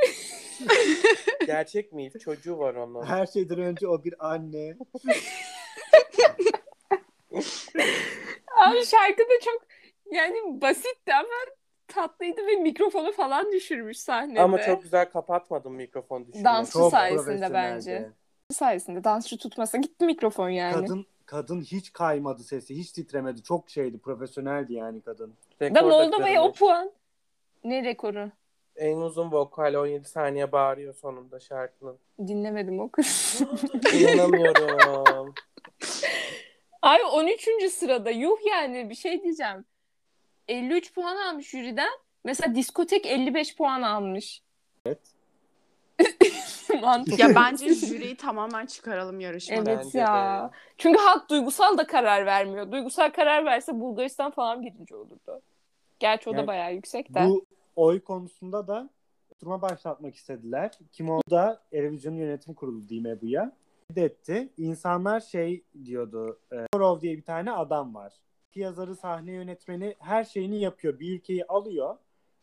Gerçek 1.47 1.93
milf. 1.93 2.21
Çocuğu 2.21 2.59
var 2.59 2.75
onun. 2.75 3.03
Her 3.03 3.27
şeyden 3.27 3.59
önce 3.59 3.89
o 3.89 4.05
bir 4.05 4.15
anne. 4.33 4.77
Abi 8.67 8.85
şarkı 8.87 9.23
da 9.23 9.41
çok 9.45 9.63
yani 10.13 10.61
basitti 10.61 11.15
ama 11.15 11.29
tatlıydı 11.94 12.46
ve 12.46 12.57
mikrofonu 12.57 13.12
falan 13.12 13.53
düşürmüş 13.53 13.98
sahnede. 13.98 14.40
Ama 14.40 14.62
çok 14.62 14.83
güzel 14.83 15.11
kapatmadım 15.11 15.74
mikrofon 15.74 16.26
düşürmesi. 16.26 16.44
Dans- 16.44 16.72
Çok 16.72 16.90
sayesinde 16.90 17.53
bence. 17.53 18.11
sayesinde 18.50 19.05
dansçı 19.05 19.38
tutmasa 19.38 19.79
gitti 19.79 20.05
mikrofon 20.05 20.48
yani. 20.48 20.74
Kadın 20.74 21.07
kadın 21.26 21.61
hiç 21.61 21.92
kaymadı 21.92 22.42
sesi, 22.42 22.76
hiç 22.76 22.92
titremedi. 22.92 23.42
Çok 23.42 23.70
şeydi, 23.70 23.98
profesyoneldi 23.98 24.74
yani 24.74 25.00
kadın. 25.00 25.35
da 25.61 25.83
Moldova'ya 25.83 26.42
o 26.42 26.53
puan. 26.53 26.92
Ne 27.64 27.85
rekoru? 27.85 28.31
En 28.76 28.96
uzun 28.96 29.33
vokal 29.33 29.74
17 29.74 30.09
saniye 30.09 30.53
bağırıyor 30.53 30.94
sonunda 30.94 31.40
şarkının. 31.40 31.98
Dinlemedim 32.26 32.81
o 32.81 32.90
kız. 32.90 33.40
İnanamıyorum. 33.94 35.35
Ay 36.83 37.00
13. 37.12 37.48
sırada 37.70 38.11
yuh 38.11 38.37
yani 38.46 38.90
bir 38.90 38.94
şey 38.94 39.22
diyeceğim. 39.22 39.64
53 40.51 40.95
puan 40.95 41.17
almış 41.17 41.51
jüriden. 41.51 41.91
Mesela 42.25 42.55
diskotek 42.55 43.07
55 43.07 43.57
puan 43.57 43.83
almış. 43.83 44.43
Evet. 44.87 45.01
Mantıklı. 46.83 47.23
Ya 47.23 47.35
bence 47.35 47.75
jüriyi 47.75 48.17
tamamen 48.17 48.67
çıkaralım 48.67 49.21
yarışmadan. 49.21 49.67
Evet 49.67 49.85
Bence 49.85 49.99
ya. 49.99 50.51
de. 50.53 50.57
Çünkü 50.79 50.99
halk 50.99 51.31
duygusal 51.31 51.79
da 51.79 51.87
karar 51.87 52.27
vermiyor. 52.27 52.73
Duygusal 52.73 53.11
karar 53.11 53.45
verse 53.45 53.81
Bulgaristan 53.81 54.31
falan 54.31 54.63
birinci 54.63 54.95
olurdu. 54.95 55.43
Gerçi 55.99 56.31
o 56.31 56.33
da 56.33 56.37
Yani 56.37 56.47
bayağı 56.47 56.75
yüksek 56.75 57.15
de. 57.15 57.27
Bu 57.27 57.47
oy 57.77 58.01
konusunda 58.01 58.69
da 58.69 58.91
oturma 59.35 59.63
başlatmak 59.63 60.15
istediler. 60.15 60.71
Kim 60.93 61.11
o 61.11 61.21
da 61.31 61.63
Eurovision 61.73 62.15
Yönetim 62.15 62.55
Kurulu 62.55 62.89
diyeyim 62.89 63.07
Ebu'ya. 63.07 63.53
etti. 63.97 64.49
İnsanlar 64.59 65.21
şey 65.21 65.65
diyordu. 65.85 66.39
E, 66.53 66.57
Korov 66.73 67.01
diye 67.01 67.17
bir 67.17 67.23
tane 67.23 67.53
adam 67.53 67.95
var. 67.95 68.13
Yazarı, 68.57 68.97
sahne 68.97 69.33
yönetmeni 69.33 69.95
her 69.99 70.25
şeyini 70.25 70.61
yapıyor. 70.61 71.01
Bir 71.01 71.15
ülkeyi 71.17 71.45
alıyor. 71.47 71.97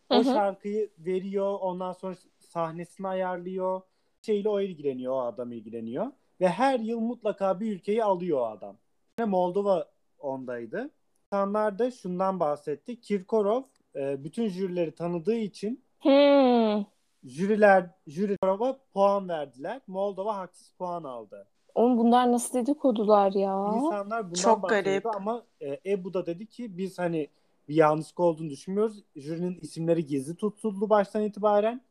O 0.10 0.16
Hı 0.16 0.20
hı. 0.20 0.24
şarkıyı 0.24 0.90
veriyor. 1.00 1.58
Ondan 1.62 1.94
sonra 1.94 2.16
sahnesini 2.40 3.08
ayarlıyor. 3.08 3.82
Şeyle 4.22 4.50
o 4.50 4.62
ilgileniyor. 4.62 5.14
O 5.14 5.22
adam 5.22 5.52
ilgileniyor. 5.52 6.08
Ve 6.42 6.50
her 6.50 6.80
yıl 6.80 7.00
mutlaka 7.00 7.60
bir 7.60 7.72
ülkeyi 7.76 8.04
alıyor 8.04 8.40
o 8.40 8.46
adam. 8.46 8.78
Moldova 9.26 9.86
ondaydı. 10.20 10.90
İnsanlar 11.26 11.80
da 11.80 11.92
şundan 11.92 12.40
bahsetti. 12.40 13.02
Kirkorov 13.02 13.64
e, 13.96 14.24
bütün 14.24 14.48
jürileri 14.48 14.96
tanıdığı 14.96 15.36
için 15.36 15.84
Hmm. 16.00 16.86
jüriler 17.24 17.90
jüri 18.08 18.38
Kirorov'a 18.38 18.80
puan 18.94 19.30
verdiler. 19.30 19.82
Moldova 19.88 20.38
haksız 20.38 20.72
puan 20.72 21.04
aldı. 21.04 21.48
Oğlum 21.78 21.98
bunlar 21.98 22.32
nasıl 22.32 22.60
dedikodular 22.60 23.32
ya? 23.32 23.72
İnsanlar 23.76 24.26
bundan 24.26 24.42
Çok 24.42 24.64
bahsediyordu 24.64 25.04
garip. 25.04 25.16
ama 25.16 25.44
e, 25.62 25.80
Ebu 25.86 26.14
da 26.14 26.26
dedi 26.26 26.46
ki 26.46 26.78
biz 26.78 27.00
hani 27.00 27.28
bir 27.70 27.76
yanlışlık 27.76 28.20
olduğunu 28.20 28.50
düşünmüyoruz. 28.50 29.04
Jürinin 29.16 29.60
isimleri 29.62 30.06
gizli 30.06 30.36
tutuldu 30.36 30.90
baştan 30.90 31.24
itibaren. 31.24 31.82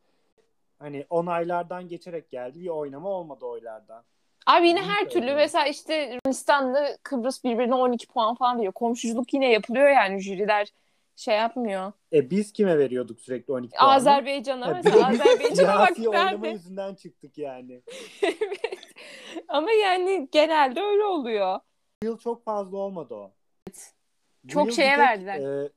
Hani 0.78 1.06
onaylardan 1.10 1.88
geçerek 1.88 2.30
geldi. 2.30 2.60
Bir 2.60 2.68
oynama 2.68 3.08
olmadı 3.08 3.44
oylardan. 3.44 4.02
Abi 4.46 4.68
yine 4.68 4.82
her 4.82 5.08
türlü 5.08 5.34
mesela 5.34 5.66
işte 5.66 5.94
Yunanistan'la 5.94 6.88
Kıbrıs 7.02 7.44
birbirine 7.44 7.74
12 7.74 8.06
puan 8.06 8.34
falan 8.34 8.58
veriyor. 8.58 8.72
Komşuculuk 8.72 9.34
yine 9.34 9.52
yapılıyor 9.52 9.88
yani 9.88 10.20
jüriler 10.20 10.68
şey 11.16 11.36
yapmıyor. 11.36 11.92
E 12.12 12.30
biz 12.30 12.52
kime 12.52 12.78
veriyorduk 12.78 13.20
sürekli 13.20 13.52
12 13.52 13.76
puanı? 13.76 13.90
Azerbaycan'a 13.90 14.66
mesela 14.74 15.08
Azerbaycan'a 15.08 15.78
bak 15.78 15.96
Siyasi 15.96 16.08
oynama 16.08 16.46
yüzünden 16.46 16.94
çıktık 16.94 17.38
yani. 17.38 17.82
Evet. 19.36 19.44
Ama 19.48 19.70
yani 19.72 20.28
genelde 20.32 20.80
öyle 20.80 21.04
oluyor. 21.04 21.60
Bu 22.02 22.06
yıl 22.06 22.18
çok 22.18 22.44
fazla 22.44 22.76
olmadı 22.78 23.14
o. 23.14 23.32
Bu 24.44 24.48
Çok 24.48 24.72
şeye 24.72 24.90
tek, 24.90 24.98
verdiler. 24.98 25.64
e, 25.64 25.70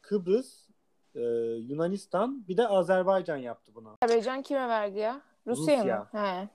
Kıbrıs, 0.00 0.68
e, 1.14 1.20
Yunanistan 1.68 2.48
bir 2.48 2.56
de 2.56 2.68
Azerbaycan 2.68 3.36
yaptı 3.36 3.74
bunu. 3.74 3.96
Azerbaycan 4.02 4.42
kime 4.42 4.68
verdi 4.68 4.98
ya? 4.98 5.20
Rusya, 5.46 5.78
Rusya. 5.78 5.98
mı? 5.98 6.08
He. 6.20 6.48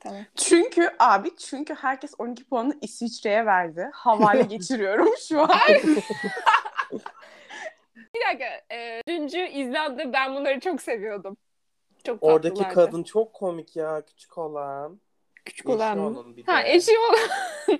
Tamam. 0.00 0.22
Çünkü 0.36 0.90
abi 0.98 1.36
çünkü 1.36 1.74
herkes 1.74 2.14
12 2.18 2.44
puanı 2.44 2.78
İsviçre'ye 2.80 3.46
verdi. 3.46 3.90
Havale 3.92 4.42
geçiriyorum 4.48 5.08
şu 5.28 5.40
an. 5.42 5.48
bir 8.14 8.20
dakika. 8.28 8.74
E, 8.74 9.00
Düncü 9.08 9.38
İzlanda 9.46 10.12
ben 10.12 10.34
bunları 10.34 10.60
çok 10.60 10.82
seviyordum. 10.82 11.36
Çok 12.04 12.18
Oradaki 12.22 12.54
tatlılardı. 12.62 12.74
kadın 12.90 13.02
çok 13.02 13.32
komik 13.32 13.76
ya 13.76 14.04
küçük 14.06 14.38
olan. 14.38 15.00
Küçük 15.44 15.66
Eşi 15.66 15.76
olan 15.76 15.98
mı? 15.98 16.24
Ha 16.46 16.62
eşi 16.62 16.92
olan. 16.98 17.28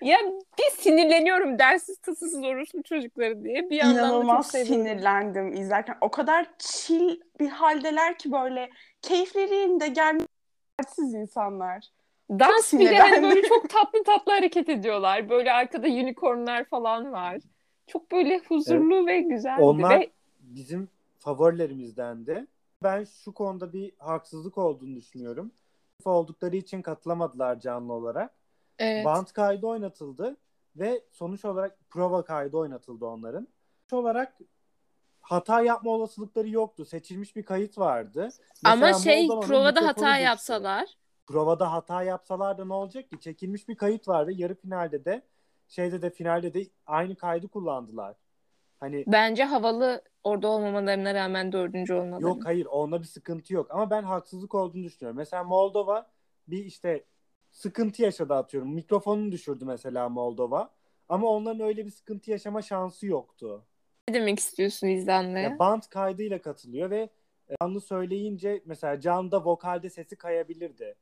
ya 0.00 0.18
bir 0.58 0.76
sinirleniyorum 0.76 1.58
dersiz 1.58 1.98
tasasız 1.98 2.44
orospu 2.44 2.82
çocukları 2.82 3.44
diye. 3.44 3.70
Bir 3.70 3.76
yandan 3.76 3.96
da 3.96 4.00
çok 4.00 4.10
İnanılmaz 4.10 4.50
seviyorum. 4.50 4.74
sinirlendim 4.74 5.52
izlerken. 5.52 5.96
O 6.00 6.10
kadar 6.10 6.46
chill 6.58 7.20
bir 7.40 7.48
haldeler 7.48 8.18
ki 8.18 8.32
böyle 8.32 8.70
keyifleri 9.02 9.54
yerinde 9.54 9.88
gelmesiz 9.88 11.14
insanlar. 11.14 11.88
Dans 12.30 12.70
Çok 12.70 12.80
de 12.80 12.98
hani 12.98 13.22
böyle 13.22 13.42
çok 13.42 13.70
tatlı 13.70 14.04
tatlı 14.04 14.32
hareket 14.32 14.68
ediyorlar. 14.68 15.28
Böyle 15.28 15.52
arkada 15.52 15.86
unicornlar 15.86 16.64
falan 16.64 17.12
var. 17.12 17.38
Çok 17.86 18.12
böyle 18.12 18.38
huzurlu 18.38 19.06
ve 19.06 19.20
güzel. 19.20 19.58
Onlar 19.60 20.00
Ve 20.00 20.10
bizim 20.40 20.88
favorilerimizden 21.18 22.26
de. 22.26 22.46
Ben 22.82 23.04
şu 23.24 23.32
konuda 23.32 23.72
bir 23.72 23.92
haksızlık 23.98 24.58
olduğunu 24.58 24.96
düşünüyorum. 24.96 25.52
Oldukları 26.10 26.56
için 26.56 26.82
katılamadılar 26.82 27.60
canlı 27.60 27.92
olarak. 27.92 28.34
evet. 28.78 29.04
Band 29.04 29.26
kaydı 29.26 29.66
oynatıldı 29.66 30.36
ve 30.76 31.04
sonuç 31.10 31.44
olarak 31.44 31.78
prova 31.90 32.24
kaydı 32.24 32.56
oynatıldı 32.56 33.04
onların. 33.06 33.48
Sonuç 33.90 34.04
olarak 34.04 34.38
hata 35.20 35.60
yapma 35.62 35.90
olasılıkları 35.90 36.48
yoktu. 36.48 36.84
Seçilmiş 36.84 37.36
bir 37.36 37.42
kayıt 37.42 37.78
vardı. 37.78 38.28
Ama 38.64 38.76
Mesela 38.76 38.98
şey 38.98 39.26
Moldova'nın 39.26 39.48
provada 39.48 39.86
hata 39.86 40.12
düştü. 40.12 40.22
yapsalar. 40.24 40.88
Provada 41.26 41.72
hata 41.72 42.02
yapsalar 42.02 42.58
da 42.58 42.64
ne 42.64 42.72
olacak 42.74 43.10
ki? 43.10 43.20
Çekilmiş 43.20 43.68
bir 43.68 43.76
kayıt 43.76 44.08
var 44.08 44.26
ve 44.26 44.32
yarı 44.34 44.54
finalde 44.54 45.04
de 45.04 45.22
şeyde 45.68 46.02
de 46.02 46.10
finalde 46.10 46.54
de 46.54 46.66
aynı 46.86 47.16
kaydı 47.16 47.48
kullandılar. 47.48 48.16
Hani 48.82 49.04
Bence 49.06 49.44
havalı 49.44 50.02
orada 50.24 50.48
olmamalarına 50.48 51.14
rağmen 51.14 51.52
dördüncü 51.52 51.94
olmaları. 51.94 52.22
Yok 52.22 52.44
hayır 52.44 52.66
onda 52.66 53.00
bir 53.00 53.06
sıkıntı 53.06 53.54
yok 53.54 53.66
ama 53.70 53.90
ben 53.90 54.02
haksızlık 54.02 54.54
olduğunu 54.54 54.84
düşünüyorum. 54.84 55.16
Mesela 55.16 55.44
Moldova 55.44 56.06
bir 56.48 56.64
işte 56.64 57.04
sıkıntı 57.50 58.02
yaşadı 58.02 58.34
atıyorum. 58.34 58.74
Mikrofonunu 58.74 59.32
düşürdü 59.32 59.64
mesela 59.64 60.08
Moldova. 60.08 60.70
Ama 61.08 61.28
onların 61.28 61.60
öyle 61.60 61.86
bir 61.86 61.90
sıkıntı 61.90 62.30
yaşama 62.30 62.62
şansı 62.62 63.06
yoktu. 63.06 63.64
Ne 64.08 64.14
demek 64.14 64.38
istiyorsun? 64.38 64.86
Ya 65.42 65.58
band 65.58 65.82
kaydıyla 65.90 66.42
katılıyor 66.42 66.90
ve 66.90 67.08
e, 67.48 67.54
canlı 67.60 67.80
söyleyince 67.80 68.62
mesela 68.66 69.00
canlıda 69.00 69.44
vokalde 69.44 69.90
sesi 69.90 70.16
kayabilirdi. 70.16 70.94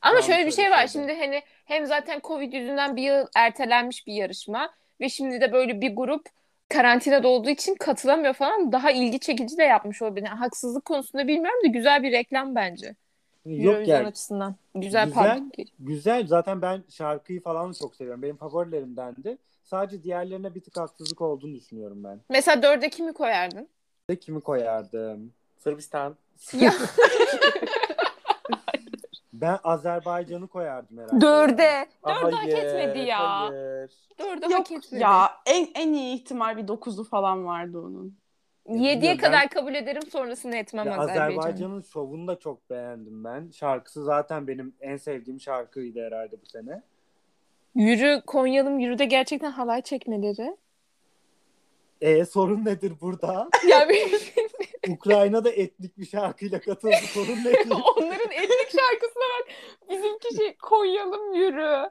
Ama 0.00 0.14
Yanlış 0.14 0.26
şöyle 0.26 0.46
bir 0.46 0.52
şey 0.52 0.70
var. 0.70 0.86
Şimdi 0.86 1.14
hani 1.14 1.42
hem 1.64 1.86
zaten 1.86 2.20
Covid 2.24 2.52
yüzünden 2.52 2.96
bir 2.96 3.02
yıl 3.02 3.26
ertelenmiş 3.36 4.06
bir 4.06 4.14
yarışma 4.14 4.74
ve 5.00 5.08
şimdi 5.08 5.40
de 5.40 5.52
böyle 5.52 5.80
bir 5.80 5.96
grup 5.96 6.26
karantinada 6.70 7.28
olduğu 7.28 7.50
için 7.50 7.74
katılamıyor 7.74 8.34
falan. 8.34 8.72
Daha 8.72 8.90
ilgi 8.90 9.20
çekici 9.20 9.56
de 9.58 9.62
yapmış 9.62 10.02
olabilir. 10.02 10.26
Yani 10.26 10.38
haksızlık 10.38 10.84
konusunda 10.84 11.28
bilmiyorum 11.28 11.60
da 11.64 11.68
güzel 11.68 12.02
bir 12.02 12.12
reklam 12.12 12.54
bence. 12.54 12.94
Yok 13.46 13.64
Eurovision 13.64 13.96
yani 13.96 14.06
açısından. 14.06 14.54
Güzel, 14.74 15.06
Güzel. 15.08 15.42
güzel 15.78 16.26
zaten 16.26 16.62
ben 16.62 16.82
şarkıyı 16.88 17.42
falan 17.42 17.72
çok 17.72 17.96
seviyorum. 17.96 18.22
Benim 18.22 18.36
favorilerimdendi. 18.36 19.38
Sadece 19.64 20.02
diğerlerine 20.02 20.54
bir 20.54 20.60
tık 20.60 20.76
haksızlık 20.76 21.20
olduğunu 21.20 21.54
düşünüyorum 21.54 22.04
ben. 22.04 22.20
Mesela 22.28 22.62
dörde 22.62 22.90
kimi 22.90 23.12
koyardın? 23.12 23.68
Ve 24.10 24.16
kimi 24.16 24.40
koyardım? 24.40 25.32
Sırbistan. 25.58 26.16
Ya 26.60 26.72
Ben 29.40 29.58
Azerbaycan'ı 29.64 30.48
koyardım 30.48 30.98
herhalde. 30.98 31.20
dörde. 31.20 31.86
Dörde 32.06 32.36
Hayır, 32.36 32.52
hak 32.54 32.64
etmedi 32.64 32.98
ya. 32.98 33.40
Hayır. 33.48 33.90
Dörde 34.18 34.46
Yok 34.46 34.54
hak 34.60 34.72
etmedi. 34.72 35.02
ya 35.02 35.30
en, 35.46 35.68
en 35.74 35.92
iyi 35.92 36.14
ihtimal 36.14 36.56
bir 36.56 36.68
dokuzu 36.68 37.04
falan 37.04 37.44
vardı 37.46 37.78
onun. 37.80 38.20
Yediye 38.68 39.16
kadar 39.16 39.42
ben- 39.42 39.48
kabul 39.48 39.74
ederim 39.74 40.02
sonrasını 40.02 40.56
etmem 40.56 40.86
Ya 40.86 40.92
Azerbaycan'ı. 40.98 41.38
Azerbaycan'ın 41.38 41.80
şovunu 41.80 42.26
da 42.28 42.38
çok 42.38 42.70
beğendim 42.70 43.24
ben. 43.24 43.50
Şarkısı 43.50 44.04
zaten 44.04 44.46
benim 44.46 44.74
en 44.80 44.96
sevdiğim 44.96 45.40
şarkıydı 45.40 46.06
herhalde 46.06 46.36
bu 46.42 46.46
sene. 46.46 46.82
Yürü 47.74 48.22
Konyalım 48.26 48.78
Yürü'de 48.78 49.04
gerçekten 49.04 49.50
halay 49.50 49.82
çekmeleri. 49.82 50.56
E 52.00 52.24
sorun 52.24 52.64
nedir 52.64 52.92
burada? 53.00 53.48
Ya 53.68 53.88
bir- 53.88 54.34
Ukrayna'da 54.88 55.50
etnik 55.50 55.98
bir 55.98 56.06
şarkıyla 56.06 56.60
katıldı. 56.60 56.94
Sorun 57.14 57.36
nedir? 57.44 57.70
onların 57.96 58.14
etnik 58.14 58.19
şarkısına 58.70 59.22
bak. 59.40 59.48
Bizimki 59.90 60.36
şey 60.36 60.56
Konyalım 60.56 61.34
Yürü. 61.34 61.90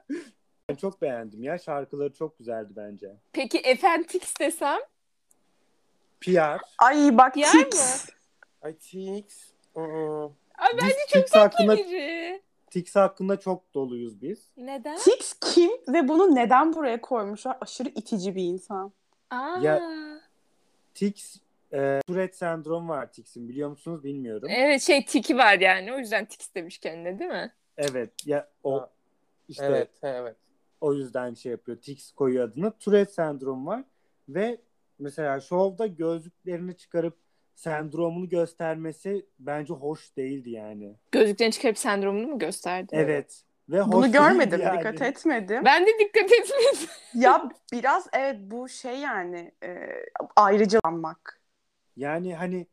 Ben 0.68 0.74
çok 0.74 1.02
beğendim 1.02 1.42
ya. 1.42 1.58
Şarkıları 1.58 2.12
çok 2.12 2.38
güzeldi 2.38 2.72
bence. 2.76 3.16
Peki 3.32 3.58
Efentix 3.58 4.34
desem? 4.40 4.78
PR. 6.20 6.60
Ay 6.78 7.18
bak 7.18 7.36
Yer 7.36 7.52
Tix. 7.52 8.06
Ay 8.62 8.76
Tix. 8.76 9.24
Aa. 9.76 10.24
Ay 10.54 10.72
Biz 10.72 10.82
bence 10.82 10.96
çok 11.08 11.22
Tix 11.26 11.34
hakkında, 11.34 11.76
biri. 11.76 12.42
Tix 12.70 12.96
hakkında 12.96 13.40
çok 13.40 13.74
doluyuz 13.74 14.22
biz. 14.22 14.48
Neden? 14.56 14.96
Tix 14.96 15.32
kim 15.40 15.70
ve 15.88 16.08
bunu 16.08 16.34
neden 16.34 16.72
buraya 16.72 17.00
koymuşlar? 17.00 17.58
Aşırı 17.60 17.88
itici 17.88 18.36
bir 18.36 18.42
insan. 18.44 18.92
Aa. 19.30 19.58
Ya- 19.62 20.20
Tix 20.94 21.36
e, 21.72 22.00
Tourette 22.06 22.36
sendrom 22.36 22.88
var 22.88 23.12
Tix'in 23.12 23.48
biliyor 23.48 23.70
musunuz 23.70 24.04
bilmiyorum. 24.04 24.48
Evet 24.52 24.82
şey 24.82 25.04
tiki 25.04 25.36
var 25.38 25.58
yani. 25.58 25.92
O 25.92 25.98
yüzden 25.98 26.24
Tix 26.24 26.54
demiş 26.54 26.78
kendine 26.78 27.18
değil 27.18 27.30
mi? 27.30 27.52
Evet 27.76 28.10
ya 28.26 28.48
o 28.62 28.80
Ha, 28.80 28.90
işte 29.48 29.64
Evet, 29.64 29.90
evet. 30.02 30.36
o 30.80 30.94
yüzden 30.94 31.34
şey 31.34 31.52
yapıyor. 31.52 31.78
Tix 31.80 32.12
koyuyor 32.12 32.48
adını. 32.48 32.72
Tourette 32.78 33.12
sendrom 33.12 33.66
var 33.66 33.84
ve 34.28 34.58
mesela 34.98 35.40
şovda 35.40 35.86
gözlüklerini 35.86 36.76
çıkarıp 36.76 37.16
sendromunu 37.54 38.28
göstermesi 38.28 39.26
bence 39.38 39.74
hoş 39.74 40.16
değildi 40.16 40.50
yani. 40.50 40.96
Gözlüklerini 41.12 41.52
çıkarıp 41.52 41.78
sendromunu 41.78 42.26
mu 42.26 42.38
gösterdi? 42.38 42.88
Evet. 42.92 43.42
Ve 43.68 43.80
hoş 43.80 43.92
Bunu 43.92 44.12
görmedim, 44.12 44.60
yani. 44.60 44.78
dikkat 44.78 45.02
etmedim. 45.02 45.64
Ben 45.64 45.86
de 45.86 45.90
dikkat 46.00 46.22
etmedim. 46.32 46.88
ya 47.14 47.48
biraz 47.72 48.08
evet 48.12 48.36
bu 48.40 48.68
şey 48.68 48.98
yani 48.98 49.52
e, 49.64 49.88
ayrıcalanmak. 50.36 51.39
Yani 52.00 52.34
hani 52.34 52.66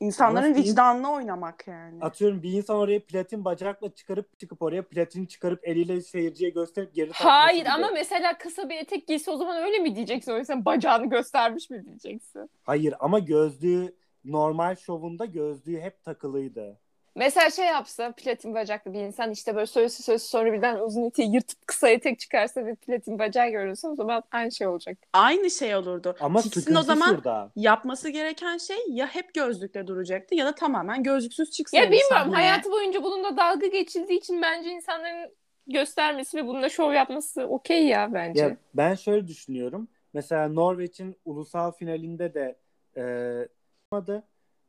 İnsanların 0.00 0.50
Nasıl 0.50 0.62
vicdanına 0.62 1.12
oynamak 1.12 1.68
yani. 1.68 1.98
atıyorum 2.00 2.42
bir 2.42 2.52
insan 2.52 2.76
oraya 2.76 3.04
platin 3.04 3.44
bacakla 3.44 3.94
çıkarıp 3.94 4.38
çıkıp 4.38 4.62
oraya 4.62 4.88
platin 4.88 5.26
çıkarıp 5.26 5.68
eliyle 5.68 6.00
seyirciye 6.00 6.50
gösterip 6.50 6.94
geri 6.94 7.06
takması 7.12 7.28
Hayır 7.28 7.60
gibi. 7.60 7.70
ama 7.70 7.90
mesela 7.92 8.38
kısa 8.38 8.68
bir 8.68 8.76
etek 8.76 9.06
giyse 9.08 9.30
o 9.30 9.36
zaman 9.36 9.62
öyle 9.62 9.78
mi 9.78 9.96
diyeceksin? 9.96 10.32
Yüzden 10.36 10.64
bacağını 10.64 11.10
göstermiş 11.10 11.70
mi 11.70 11.84
diyeceksin? 11.86 12.50
Hayır 12.62 12.94
ama 13.00 13.18
gözlüğü 13.18 13.96
normal 14.24 14.76
şovunda 14.76 15.24
gözlüğü 15.24 15.80
hep 15.80 16.02
takılıydı. 16.02 16.80
Mesela 17.14 17.50
şey 17.50 17.66
yapsa 17.66 18.12
platin 18.12 18.54
bacaklı 18.54 18.92
bir 18.92 18.98
insan 18.98 19.30
işte 19.30 19.54
böyle 19.54 19.66
söylese 19.66 20.02
söylese 20.02 20.26
sonra 20.28 20.52
birden 20.52 20.78
uzun 20.78 21.04
eteği 21.04 21.34
yırtıp 21.34 21.66
kısa 21.66 21.88
etek 21.88 22.18
çıkarsa 22.18 22.66
ve 22.66 22.74
platin 22.74 23.18
bacağı 23.18 23.48
görürse 23.48 23.88
o 23.88 23.94
zaman 23.94 24.22
aynı 24.32 24.52
şey 24.52 24.66
olacak. 24.66 24.98
Aynı 25.12 25.50
şey 25.50 25.76
olurdu. 25.76 26.16
Ama 26.20 26.42
sıkıntı 26.42 26.80
o 26.80 26.82
zaman 26.82 27.08
şurada. 27.08 27.50
yapması 27.56 28.08
gereken 28.08 28.58
şey 28.58 28.78
ya 28.88 29.06
hep 29.06 29.34
gözlükle 29.34 29.86
duracaktı 29.86 30.34
ya 30.34 30.46
da 30.46 30.54
tamamen 30.54 31.02
gözlüksüz 31.02 31.50
çıksın. 31.50 31.76
Ya 31.76 31.90
bilmiyorum 31.90 32.32
hayatı 32.32 32.70
boyunca 32.72 33.02
bununla 33.02 33.36
dalga 33.36 33.66
geçildiği 33.66 34.18
için 34.18 34.42
bence 34.42 34.70
insanların 34.70 35.34
göstermesi 35.66 36.36
ve 36.36 36.46
bununla 36.46 36.68
şov 36.68 36.92
yapması 36.92 37.44
okey 37.44 37.86
ya 37.86 38.14
bence. 38.14 38.42
Ya 38.42 38.56
ben 38.74 38.94
şöyle 38.94 39.26
düşünüyorum. 39.28 39.88
Mesela 40.12 40.48
Norveç'in 40.48 41.16
ulusal 41.24 41.72
finalinde 41.72 42.34
de 42.34 42.56
e. 42.96 43.48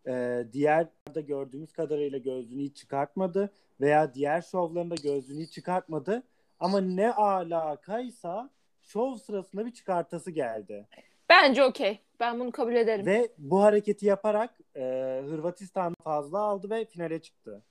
E, 0.07 0.43
diğer 0.53 0.87
de 1.15 1.21
gördüğümüz 1.21 1.73
kadarıyla 1.73 2.17
gözlüğünü 2.17 2.63
hiç 2.63 2.77
çıkartmadı 2.77 3.51
veya 3.81 4.13
diğer 4.13 4.41
şovlarında 4.41 4.95
gözlüğünü 4.95 5.43
hiç 5.43 5.51
çıkartmadı. 5.53 6.23
Ama 6.59 6.81
ne 6.81 7.11
alakaysa 7.11 8.49
şov 8.81 9.15
sırasında 9.15 9.65
bir 9.65 9.71
çıkartası 9.71 10.31
geldi. 10.31 10.87
Bence 11.29 11.63
okey. 11.63 11.99
Ben 12.19 12.39
bunu 12.39 12.51
kabul 12.51 12.75
ederim. 12.75 13.05
Ve 13.05 13.29
bu 13.37 13.63
hareketi 13.63 14.05
yaparak 14.05 14.49
e, 14.75 14.81
Hırvatistan 15.29 15.93
fazla 16.03 16.39
aldı 16.39 16.69
ve 16.69 16.85
finale 16.85 17.21
çıktı. 17.21 17.61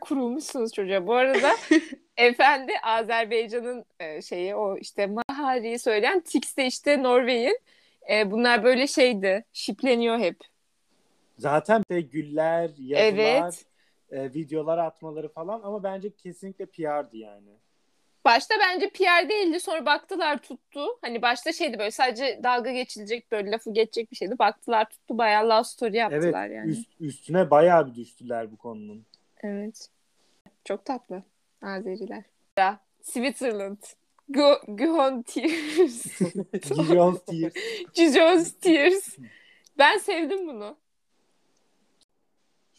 kurulmuşsunuz 0.00 0.72
çocuğa. 0.72 1.06
Bu 1.06 1.14
arada 1.14 1.50
efendi 2.16 2.72
Azerbaycan'ın 2.82 3.84
e, 4.00 4.22
şeyi 4.22 4.54
o 4.54 4.76
işte 4.78 5.06
Mahari'yi 5.06 5.78
söyleyen 5.78 6.20
Tix 6.20 6.56
de 6.56 6.66
işte 6.66 7.02
Norveç'in. 7.02 7.58
E, 8.10 8.30
bunlar 8.30 8.64
böyle 8.64 8.86
şeydi. 8.86 9.44
Şipleniyor 9.52 10.18
hep. 10.18 10.36
Zaten 11.38 11.82
de 11.90 12.00
güller, 12.00 12.70
yazılar, 12.78 13.42
Evet. 13.44 13.64
e, 14.10 14.34
videolar 14.34 14.78
atmaları 14.78 15.28
falan 15.28 15.60
ama 15.64 15.82
bence 15.82 16.10
kesinlikle 16.16 16.66
PR'dı 16.66 17.16
yani. 17.16 17.48
Başta 18.24 18.54
bence 18.60 18.90
PR 18.90 19.28
değildi. 19.28 19.60
Sonra 19.60 19.86
baktılar 19.86 20.38
tuttu. 20.38 20.86
Hani 21.02 21.22
başta 21.22 21.52
şeydi 21.52 21.78
böyle 21.78 21.90
sadece 21.90 22.40
dalga 22.42 22.72
geçilecek 22.72 23.32
böyle 23.32 23.50
lafı 23.50 23.72
geçecek 23.72 24.10
bir 24.10 24.16
şeydi. 24.16 24.38
Baktılar 24.38 24.90
tuttu 24.90 25.18
bayağı 25.18 25.48
love 25.48 25.64
story 25.64 25.98
Evet, 25.98 26.12
yaptılar 26.12 26.48
yani. 26.48 26.70
üst- 26.70 27.00
üstüne 27.00 27.50
bayağı 27.50 27.86
bir 27.86 27.94
düştüler 27.94 28.52
bu 28.52 28.56
konunun. 28.56 29.06
Evet. 29.42 29.88
Çok 30.64 30.84
tatlı 30.84 31.22
Azeriler. 31.62 32.22
Ya 32.58 32.80
Switzerland. 33.02 33.78
Guhon 34.68 35.22
Tears. 35.22 36.06
Gijon 36.52 37.20
Tears. 37.26 37.54
Gijon 37.94 38.44
Tears. 38.60 39.16
Ben 39.78 39.98
sevdim 39.98 40.48
bunu. 40.48 40.76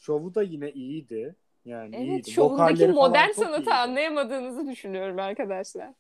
Şovu 0.07 0.35
da 0.35 0.43
yine 0.43 0.71
iyiydi. 0.71 1.35
Yani 1.65 1.95
Evet 1.95 2.07
iyiydi. 2.07 2.31
şovundaki 2.31 2.87
modern 2.87 3.31
sanatı 3.31 3.61
iyiydi. 3.61 3.73
anlayamadığınızı 3.73 4.67
düşünüyorum 4.67 5.19
arkadaşlar. 5.19 5.93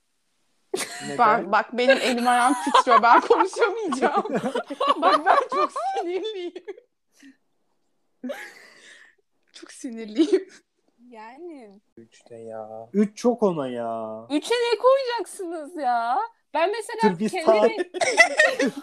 Neden? 1.03 1.17
Ben 1.17 1.51
bak 1.51 1.77
benim 1.77 1.97
elim 1.97 2.27
ayağım 2.27 2.53
titriyor. 2.65 3.03
Ben 3.03 3.21
konuşamayacağım. 3.21 4.23
bak 5.01 5.25
ben 5.25 5.37
çok 5.55 5.71
sinirliyim. 5.71 6.53
çok 9.53 9.71
sinirliyim. 9.71 10.47
Yani. 11.09 11.81
Üçte 11.97 12.35
ya. 12.35 12.89
Üç 12.93 13.17
çok 13.17 13.43
ona 13.43 13.67
ya. 13.67 14.25
Üçe 14.29 14.55
ne 14.55 14.77
koyacaksınız 14.77 15.75
ya? 15.75 16.19
Ben 16.53 16.71
mesela 16.71 17.13
Sırbistan. 17.13 17.45
kendimi... 17.45 17.89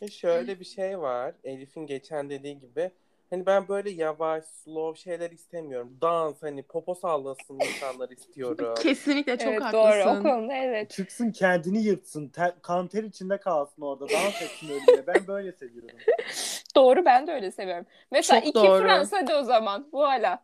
E 0.00 0.08
şöyle 0.08 0.60
bir 0.60 0.64
şey 0.64 1.00
var. 1.00 1.34
Elif'in 1.44 1.86
geçen 1.86 2.30
dediği 2.30 2.58
gibi. 2.58 2.90
Hani 3.30 3.46
ben 3.46 3.68
böyle 3.68 3.90
yavaş, 3.90 4.44
slow 4.44 5.00
şeyler 5.00 5.30
istemiyorum. 5.30 5.96
Dans 6.00 6.42
hani 6.42 6.62
popo 6.62 6.94
sallasın 6.94 7.60
insanlar 7.60 8.10
istiyorum. 8.10 8.74
Kesinlikle 8.82 9.38
çok 9.38 9.48
evet, 9.48 9.62
haklısın. 9.62 10.08
doğru 10.08 10.18
o 10.18 10.22
konuda 10.22 10.54
evet. 10.54 10.90
Çıksın 10.90 11.30
kendini 11.30 11.82
yırtsın. 11.82 12.28
Ter, 12.28 12.52
kan 12.62 12.88
ter 12.88 13.04
içinde 13.04 13.40
kalsın 13.40 13.82
orada. 13.82 14.08
Dans 14.08 14.42
etsin 14.42 14.68
ölüme. 14.68 15.06
Ben 15.06 15.26
böyle 15.26 15.52
seviyorum. 15.52 15.98
Doğru 16.76 17.04
ben 17.04 17.26
de 17.26 17.32
öyle 17.32 17.50
seviyorum. 17.50 17.86
Mesela 18.10 18.40
Çok 18.40 18.48
iki 18.48 18.58
doğru. 18.58 18.82
Fransa 18.82 19.26
de 19.26 19.34
o 19.34 19.42
zaman. 19.42 19.88
Bu 19.92 20.02
hala. 20.02 20.42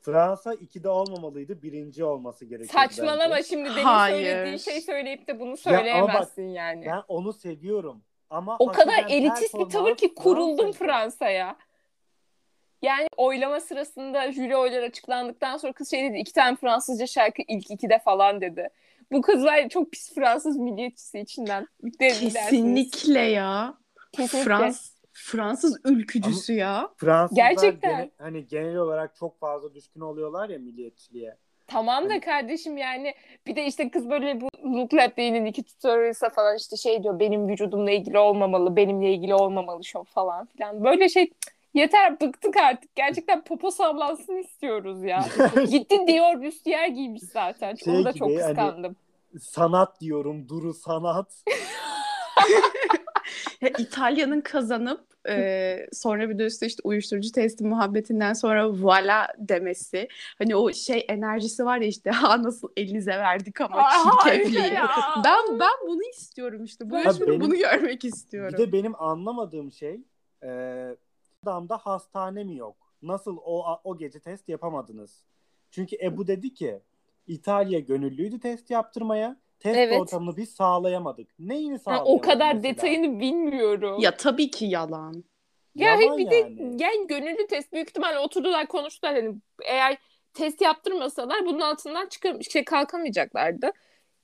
Fransa 0.00 0.54
2'de 0.54 0.88
olmamalıydı. 0.88 1.62
Birinci 1.62 2.04
olması 2.04 2.44
gerekiyordu. 2.44 2.88
Saçmalama 2.88 3.34
bence. 3.36 3.48
şimdi 3.48 3.68
Hayır. 3.68 4.26
söylediği 4.26 4.58
şey 4.58 4.80
söyleyip 4.80 5.26
de 5.26 5.40
bunu 5.40 5.48
ama 5.48 5.52
bak, 5.52 5.58
söyleyemezsin 5.58 6.48
yani. 6.48 6.86
Ben 6.86 7.02
onu 7.08 7.32
seviyorum. 7.32 8.02
Ama 8.30 8.56
O 8.58 8.66
kadar 8.72 9.04
elitist 9.08 9.54
bir 9.58 9.64
tavır 9.68 9.96
ki 9.96 10.14
kuruldum. 10.14 10.72
Fransa'ya. 10.72 11.56
Yani 12.82 13.06
oylama 13.16 13.60
sırasında 13.60 14.32
jüri 14.32 14.56
oyları 14.56 14.84
açıklandıktan 14.84 15.56
sonra 15.56 15.72
kız 15.72 15.90
şey 15.90 16.10
dedi 16.10 16.18
iki 16.18 16.32
tane 16.32 16.56
Fransızca 16.56 17.06
şarkı 17.06 17.42
ilk 17.48 17.70
ikide 17.70 17.98
falan 17.98 18.40
dedi. 18.40 18.68
Bu 19.12 19.22
kız 19.22 19.44
var 19.44 19.56
ya 19.56 19.68
çok 19.68 19.92
pis 19.92 20.14
Fransız 20.14 20.56
milliyetçisi 20.56 21.18
içinden. 21.20 21.68
Kesinlikle 21.98 23.20
ya. 23.20 23.74
Kesinlikle. 24.12 24.44
Frans 24.44 24.90
Fransız 25.12 25.80
ülkücüsü 25.84 26.52
ya. 26.52 26.90
Fransızlar 26.96 27.50
Gerçekten. 27.50 27.96
gene- 27.96 28.10
hani 28.18 28.46
genel 28.46 28.76
olarak 28.76 29.16
çok 29.16 29.40
fazla 29.40 29.74
düşkün 29.74 30.00
oluyorlar 30.00 30.48
ya 30.48 30.58
milliyetçiliğe. 30.58 31.36
Tamam 31.66 32.04
da 32.04 32.08
Hani- 32.12 32.20
kardeşim 32.20 32.76
yani 32.76 33.14
bir 33.46 33.56
de 33.56 33.66
işte 33.66 33.90
kız 33.90 34.10
böyle 34.10 34.40
bu 34.40 34.48
Look 34.64 34.94
Lab 34.94 35.16
Day'nin 35.18 35.44
iki 35.44 35.62
tutorialsa 35.62 36.28
falan 36.28 36.56
işte 36.56 36.76
şey 36.76 37.02
diyor 37.02 37.18
benim 37.20 37.48
vücudumla 37.48 37.90
ilgili 37.90 38.18
olmamalı, 38.18 38.76
benimle 38.76 39.12
ilgili 39.12 39.34
olmamalı 39.34 39.84
şov 39.84 40.04
falan 40.04 40.46
filan. 40.46 40.84
Böyle 40.84 41.08
şey 41.08 41.30
yeter 41.74 42.20
bıktık 42.20 42.56
artık. 42.56 42.96
Gerçekten 42.96 43.44
popo 43.44 43.70
sallansın 43.70 44.36
istiyoruz 44.36 45.02
ya. 45.04 45.24
Gitti 45.70 45.98
Dior 46.08 46.42
büstiyer 46.42 46.88
giymiş 46.88 47.22
zaten. 47.22 47.74
Şey 47.74 47.96
Onu 47.96 48.04
da 48.04 48.12
çok 48.12 48.28
gibi, 48.28 48.40
hani- 48.40 48.54
kıskandım. 48.54 48.96
sanat 49.40 50.00
diyorum. 50.00 50.48
Duru 50.48 50.74
sanat. 50.74 51.28
Ya 53.60 53.68
İtalya'nın 53.78 54.40
kazanıp 54.40 55.00
e, 55.28 55.86
sonra 55.92 56.28
bir 56.30 56.38
de 56.38 56.44
üstüne 56.44 56.66
işte 56.66 56.80
uyuşturucu 56.84 57.32
testi 57.32 57.64
muhabbetinden 57.64 58.32
sonra 58.32 58.62
voilà 58.64 59.26
demesi. 59.38 60.08
Hani 60.38 60.56
o 60.56 60.72
şey 60.72 61.04
enerjisi 61.08 61.64
var 61.64 61.78
ya 61.78 61.86
işte 61.88 62.10
ha 62.20 62.42
nasıl 62.42 62.68
elinize 62.76 63.10
verdik 63.10 63.60
ama 63.60 63.82
çirkefliği. 64.22 64.72
Ben 65.24 65.60
ben 65.60 65.88
bunu 65.88 66.02
istiyorum 66.10 66.64
işte. 66.64 66.90
Bu 66.90 66.94
Ha, 66.96 67.00
yarışmada 67.00 67.30
benim- 67.30 67.40
bunu 67.40 67.54
görmek 67.58 68.02
Bir 68.04 68.08
istiyorum. 68.08 68.58
de 68.58 68.72
benim 68.72 69.02
anlamadığım 69.02 69.72
şey 69.72 70.00
e, 70.42 70.50
adamda 71.42 71.76
hastane 71.76 72.44
mi 72.44 72.56
yok? 72.56 72.76
Nasıl 73.02 73.36
o 73.44 73.80
o 73.84 73.98
gece 73.98 74.20
test 74.20 74.48
yapamadınız? 74.48 75.24
Çünkü 75.70 75.96
Ebu 76.02 76.26
dedi 76.26 76.54
ki 76.54 76.80
İtalya 77.26 77.78
gönüllüydü 77.78 78.40
test 78.40 78.70
yaptırmaya. 78.70 79.36
Test 79.58 79.76
Evet. 79.78 80.00
ortamını 80.00 80.36
biz 80.36 80.50
sağlayamadık. 80.54 81.28
Neyini 81.38 81.72
Ha, 81.72 81.78
sağlayamadık 81.78 82.12
o 82.14 82.20
kadar 82.20 82.54
mesela? 82.54 82.62
detayını 82.62 83.20
bilmiyorum. 83.20 84.00
Ya 84.00 84.16
tabii 84.16 84.50
ki 84.50 84.64
yalan. 84.64 85.24
Ya 85.74 85.94
Yalan 85.94 86.18
bir 86.18 86.30
de 86.30 86.34
yani. 86.34 86.82
yani 86.82 87.06
gönüllü 87.06 87.46
test 87.46 87.72
büyük 87.72 87.88
ihtimalle 87.88 88.18
oturdular 88.18 88.66
konuştular 88.66 89.14
hani 89.14 89.34
eğer 89.64 89.98
test 90.34 90.60
yaptırmasalar 90.60 91.46
bunun 91.46 91.60
altından 91.60 92.06
çıkar 92.08 92.40
şey 92.40 92.64
kalkamayacaklardı. 92.64 93.70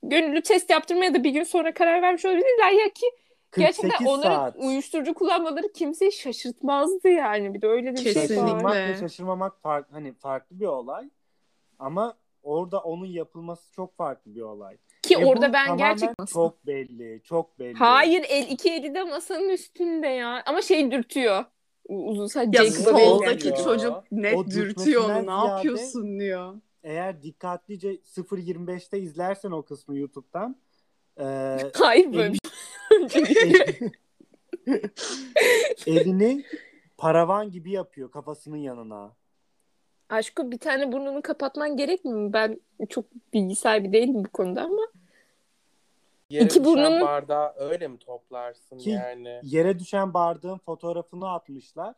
Gönüllü 0.03 0.41
test 0.41 0.69
yaptırmaya 0.69 1.13
da 1.13 1.23
bir 1.23 1.29
gün 1.29 1.43
sonra 1.43 1.73
karar 1.73 2.01
vermiş 2.01 2.25
olabilirler 2.25 2.71
ya 2.71 2.89
ki 2.89 3.05
48 3.51 3.81
gerçekten 3.83 4.05
onların 4.05 4.35
saat. 4.35 4.55
uyuşturucu 4.57 5.13
kullanmaları 5.13 5.71
kimseyi 5.73 6.11
şaşırtmazdı 6.11 7.09
yani. 7.09 7.53
Bir 7.53 7.61
de 7.61 7.67
öyle 7.67 7.87
de 7.87 7.91
bir 7.93 7.97
şey 8.03 8.13
Kesinlikle. 8.13 8.43
var. 8.43 8.47
Şaşırmak 8.51 8.75
ve 8.87 8.95
şaşırmamak 8.99 9.61
fark, 9.61 9.87
hani 9.91 10.13
farklı 10.13 10.59
bir 10.59 10.65
olay. 10.65 11.09
Ama 11.79 12.17
orada 12.43 12.79
onun 12.79 13.05
yapılması 13.05 13.71
çok 13.71 13.97
farklı 13.97 14.35
bir 14.35 14.41
olay. 14.41 14.77
Ki 15.03 15.15
Ebu 15.15 15.29
orada 15.29 15.53
ben 15.53 15.77
gerçekten 15.77 16.25
çok 16.25 16.67
belli, 16.67 17.21
çok 17.23 17.59
belli. 17.59 17.73
Hayır 17.73 18.25
el 18.29 18.47
iki 18.51 18.73
eli 18.73 18.95
de 18.95 19.03
masanın 19.03 19.49
üstünde 19.49 20.07
ya. 20.07 20.43
Ama 20.45 20.61
şey 20.61 20.91
dürtüyor. 20.91 21.45
Uzun 21.89 22.27
saç 22.27 22.47
Ya 22.55 22.71
soldaki 22.71 23.53
çocuk 23.63 24.11
net 24.11 24.35
O 24.37 24.47
dürtüyor 24.47 25.03
onu. 25.03 25.13
Ne 25.13 25.21
ziyade- 25.21 25.49
yapıyorsun 25.49 26.19
diyor. 26.19 26.53
Eğer 26.83 27.23
dikkatlice 27.23 27.95
0.25'te 27.95 28.99
izlersen 28.99 29.51
o 29.51 29.61
kısmı 29.61 29.97
YouTube'dan 29.97 30.55
e, 31.19 31.23
Hayır 31.73 32.13
böyle 32.13 32.35
şey. 33.09 33.53
elini 35.87 36.43
paravan 36.97 37.51
gibi 37.51 37.71
yapıyor 37.71 38.11
kafasının 38.11 38.57
yanına. 38.57 39.15
Aşkım 40.09 40.51
bir 40.51 40.57
tane 40.57 40.91
burnunu 40.91 41.21
kapatman 41.21 41.77
gerekmiyor 41.77 42.19
mu? 42.19 42.33
Ben 42.33 42.59
çok 42.89 43.05
bilgi 43.33 43.55
sahibi 43.55 43.93
değilim 43.93 44.23
bu 44.23 44.29
konuda 44.29 44.61
ama. 44.61 44.81
Yere 46.29 46.45
İki 46.45 46.63
düşen 46.63 47.01
bardağı 47.01 47.53
öyle 47.55 47.87
mi 47.87 47.97
toplarsın 47.99 48.77
Ki- 48.77 48.89
yani? 48.89 49.39
Yere 49.43 49.79
düşen 49.79 50.13
bardağın 50.13 50.57
fotoğrafını 50.57 51.31
atmışlar. 51.31 51.95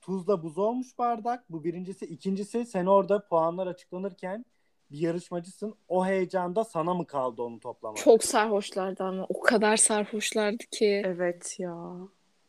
Tuzla 0.00 0.42
buz 0.42 0.58
olmuş 0.58 0.98
bardak. 0.98 1.44
Bu 1.50 1.64
birincisi. 1.64 2.06
İkincisi 2.06 2.64
sen 2.64 2.86
orada 2.86 3.26
puanlar 3.26 3.66
açıklanırken 3.66 4.44
bir 4.90 4.98
yarışmacısın. 4.98 5.74
O 5.88 6.06
heyecanda 6.06 6.64
sana 6.64 6.94
mı 6.94 7.06
kaldı 7.06 7.42
onu 7.42 7.60
toplamak? 7.60 7.96
Çok 7.98 8.24
sarhoşlardı 8.24 9.04
ama. 9.04 9.26
O 9.28 9.40
kadar 9.40 9.76
sarhoşlardı 9.76 10.64
ki. 10.70 11.02
Evet 11.06 11.56
ya. 11.58 11.98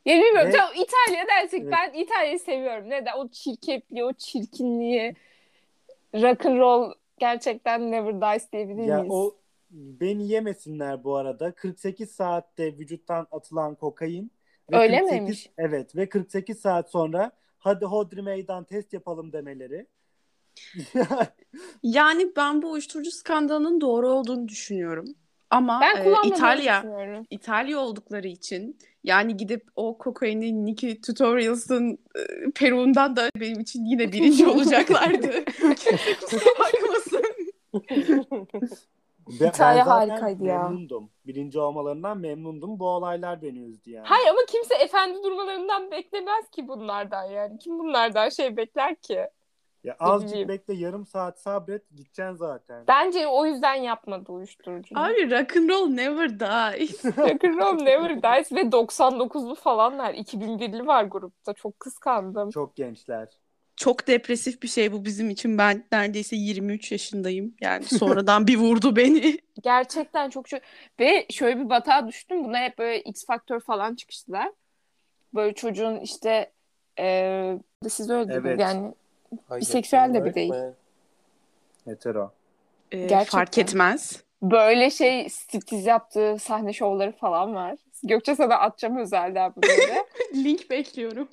Ya 0.08 0.16
bilmiyorum. 0.16 0.47
Ve- 0.47 0.51
Tamam 0.58 0.74
İtalya 0.76 1.28
dersek 1.28 1.62
Evet. 1.64 1.74
ben 1.74 1.93
İtalya'yı 1.93 2.39
seviyorum. 2.39 2.89
Neden? 2.89 3.18
O 3.18 3.28
çirkefliği, 3.28 4.03
o 4.03 4.14
çirkinliği. 4.14 5.16
Rock 6.16 6.45
and 6.45 6.60
roll 6.60 6.93
gerçekten 7.20 7.91
never 7.91 8.22
dies 8.22 8.51
diyebilir 8.51 8.84
Ya 8.84 8.97
miyiz? 8.97 9.14
o 9.14 9.36
beni 9.72 10.28
yemesinler 10.28 11.03
bu 11.03 11.16
arada. 11.16 11.51
48 11.51 12.12
saatte 12.12 12.66
vücuttan 12.78 13.28
atılan 13.32 13.76
kokain. 13.76 14.32
Öyle 14.72 14.97
48 14.99 15.12
miymiş? 15.12 15.49
Evet 15.58 15.95
ve 15.95 16.10
48 16.10 16.60
saat 16.60 16.91
sonra 16.91 17.32
hadi 17.60 17.86
hodri 17.86 18.22
meydan 18.22 18.64
test 18.64 18.93
yapalım 18.93 19.34
demeleri. 19.34 19.88
Yani 21.84 22.32
ben 22.36 22.62
bu 22.62 22.72
uyuşturucu 22.72 23.12
skandalının 23.12 23.82
doğru 23.82 24.10
olduğunu 24.10 24.47
düşünüyorum. 24.47 25.05
Ama 25.49 25.81
ben 25.81 26.03
e, 26.05 26.13
İtalya. 26.27 26.83
İtalya 27.29 27.79
oldukları 27.79 28.27
için 28.27 28.77
yani 29.03 29.37
gidip 29.37 29.63
o 29.75 29.97
kokaini 29.97 30.65
Nicki 30.65 31.01
Tutorials'ın 31.01 31.91
e, 32.15 32.51
Peru'ndan 32.55 33.15
da 33.15 33.29
benim 33.35 33.59
için 33.59 33.85
yine 33.85 34.11
birinci 34.11 34.47
olacaklardı. 34.47 35.45
Kimse 35.45 36.45
bakmasın. 36.59 37.23
Ben- 39.41 39.47
İtalya 39.49 39.85
ben 39.85 39.91
harikaydı 39.91 40.43
ya. 40.43 40.63
Memnundum. 40.63 41.09
Birinci 41.25 41.59
olmalarından 41.59 42.17
memnundum. 42.17 42.79
Bu 42.79 42.87
olaylar 42.89 43.41
beni 43.41 43.59
üzdü 43.59 43.91
yani. 43.91 44.07
Hayır 44.07 44.27
ama 44.27 44.39
kimse 44.47 44.75
efendi 44.75 45.23
durmalarından 45.23 45.91
beklemez 45.91 46.49
ki 46.51 46.67
bunlardan 46.67 47.23
yani. 47.23 47.59
Kim 47.59 47.79
bunlardan 47.79 48.29
şey 48.29 48.57
bekler 48.57 48.95
ki? 48.95 49.27
Ya 49.88 49.95
azıcık 49.99 50.47
bekle 50.47 50.73
yarım 50.73 51.05
saat 51.05 51.39
sabret 51.39 51.89
gideceksin 51.89 52.33
zaten. 52.33 52.83
Bence 52.88 53.27
o 53.27 53.45
yüzden 53.45 53.75
yapmadı 53.75 54.31
uyuşturucu. 54.31 54.99
Abi 54.99 55.31
rock 55.31 55.57
and 55.57 55.69
roll 55.69 55.88
never 55.88 56.29
dies. 56.39 57.05
Rock'n'Roll 57.17 57.83
Never 57.83 58.23
Dies 58.23 58.51
ve 58.51 58.61
99'lu 58.61 59.55
falanlar. 59.55 60.13
2001'li 60.13 60.88
var 60.88 61.03
grupta. 61.03 61.53
Çok 61.53 61.79
kıskandım. 61.79 62.49
Çok 62.49 62.75
gençler. 62.75 63.27
Çok 63.75 64.07
depresif 64.07 64.63
bir 64.63 64.67
şey 64.67 64.91
bu 64.91 65.05
bizim 65.05 65.29
için. 65.29 65.57
Ben 65.57 65.83
neredeyse 65.91 66.35
23 66.35 66.91
yaşındayım. 66.91 67.55
Yani 67.61 67.83
sonradan 67.83 68.47
bir 68.47 68.57
vurdu 68.57 68.95
beni. 68.95 69.38
Gerçekten 69.63 70.29
çok 70.29 70.47
çok. 70.47 70.61
Ve 70.99 71.25
şöyle 71.29 71.59
bir 71.59 71.69
batağa 71.69 72.07
düştüm. 72.07 72.43
Buna 72.43 72.59
hep 72.59 72.77
böyle 72.77 73.01
X 73.01 73.25
Factor 73.25 73.59
falan 73.59 73.95
çıkıştılar. 73.95 74.51
Böyle 75.35 75.53
çocuğun 75.55 75.99
işte 75.99 76.51
eee 76.99 77.59
siz 77.89 78.09
dediniz 78.09 78.35
Evet. 78.35 78.59
yani 78.59 78.93
Biseksüel 79.51 80.13
de 80.13 80.25
bir 80.25 80.34
değil. 80.34 80.53
Hetero. 81.86 82.32
E, 82.91 82.97
Gerçekten. 82.97 83.25
fark 83.25 83.57
etmez. 83.57 84.23
Böyle 84.41 84.89
şey 84.89 85.30
striptiz 85.30 85.86
yaptığı 85.86 86.38
sahne 86.39 86.73
şovları 86.73 87.11
falan 87.11 87.55
var. 87.55 87.75
Gökçe 88.03 88.36
sana 88.36 88.55
atacağım 88.55 88.97
özelden 88.97 89.53
bunları. 89.55 90.05
Link 90.36 90.69
bekliyorum. 90.69 91.28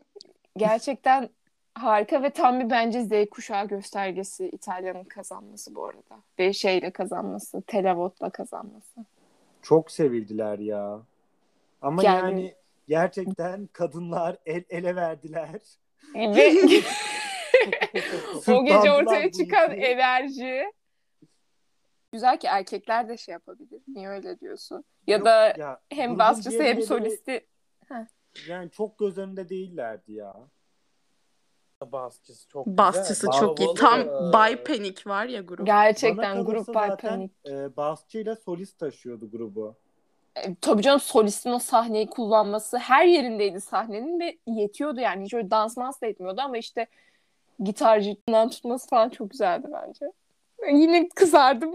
Gerçekten 0.57 1.29
harika 1.75 2.23
ve 2.23 2.31
tam 2.31 2.61
bir 2.61 2.71
bence 2.71 3.03
Z 3.03 3.31
kuşağı 3.31 3.69
göstergesi 3.69 4.49
İtalya'nın 4.49 5.05
kazanması 5.05 5.75
bu 5.75 5.85
arada. 5.85 6.23
Ve 6.39 6.53
şeyle 6.53 6.91
kazanması, 6.91 7.63
Telavot'la 7.63 8.31
kazanması. 8.31 9.05
Çok 9.63 9.91
sevildiler 9.91 10.59
ya. 10.59 11.01
Ama 11.83 12.03
Yani- 12.03 12.33
yani, 12.33 12.55
gerçekten 12.89 13.69
kadınlar 13.73 14.37
el 14.47 14.65
ele 14.71 14.97
verdiler. 14.97 15.61
Ve 16.15 16.55
o 18.49 18.65
gece 18.65 18.93
ortaya 18.93 19.33
çıkan 19.33 19.71
enerji. 19.71 20.65
Güzel 22.13 22.39
ki 22.39 22.47
erkekler 22.47 23.09
de 23.09 23.17
şey 23.17 23.33
yapabilir. 23.33 23.83
Niye 23.89 24.09
öyle 24.09 24.41
diyorsun? 24.41 24.85
Ya 25.07 25.17
Yok 25.17 25.27
da 25.27 25.55
ya, 25.59 25.81
hem 25.91 26.19
basçısı 26.19 26.63
hem 26.63 26.83
solisti. 26.83 27.47
Yani 28.49 28.71
çok 28.71 28.99
göz 28.99 29.19
önünde 29.19 29.49
değillerdi 29.49 30.13
ya. 30.13 30.35
Basçısı 31.93 32.49
çok 32.49 32.67
Basçısı 32.67 33.27
güzel. 33.27 33.41
çok 33.41 33.61
iyi. 33.61 33.75
Tam 33.75 34.07
Bay 34.33 34.65
Panic 34.65 35.11
var 35.11 35.27
ya 35.27 35.41
grup. 35.41 35.67
Gerçekten 35.67 36.45
grup 36.45 36.67
zaten, 36.67 36.97
Panic. 37.11 37.35
E, 37.47 37.77
basçıyla 37.77 38.37
solist 38.37 38.79
taşıyordu 38.79 39.31
grubu. 39.31 39.77
E, 40.37 40.55
tabii 40.55 40.83
canım 40.83 41.01
solistin 41.01 41.51
o 41.51 41.59
sahneyi 41.59 42.07
kullanması 42.07 42.79
her 42.79 43.07
yerindeydi 43.07 43.61
sahnenin 43.61 44.21
ve 44.21 44.39
yetiyordu 44.47 45.01
yani. 45.01 45.25
Hiç 45.25 45.35
öyle 45.35 45.51
dans 45.51 45.77
mans 45.77 46.01
da 46.01 46.07
etmiyordu 46.07 46.41
ama 46.45 46.59
işte 46.59 46.87
gitarcından 47.63 48.51
tutması 48.51 48.89
falan 48.89 49.09
çok 49.09 49.31
güzeldi 49.31 49.67
bence. 49.73 50.13
Yine 50.73 51.09
kızardım. 51.09 51.75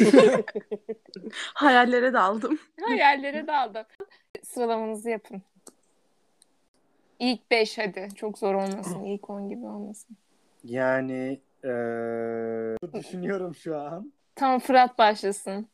Hayallere 1.54 2.12
daldım. 2.12 2.58
Hayallere 2.80 3.46
daldım. 3.46 3.84
Sıralamanızı 4.42 5.10
yapın. 5.10 5.42
İlk 7.18 7.50
5 7.50 7.78
hadi. 7.78 8.08
Çok 8.14 8.38
zor 8.38 8.54
olmasın. 8.54 9.04
İlk 9.04 9.30
10 9.30 9.48
gibi 9.48 9.66
olmasın. 9.66 10.16
Yani 10.64 11.40
e, 11.64 11.70
düşünüyorum 12.94 13.54
şu 13.54 13.78
an. 13.78 14.12
Tamam 14.34 14.60
Fırat 14.60 14.98
başlasın. 14.98 15.68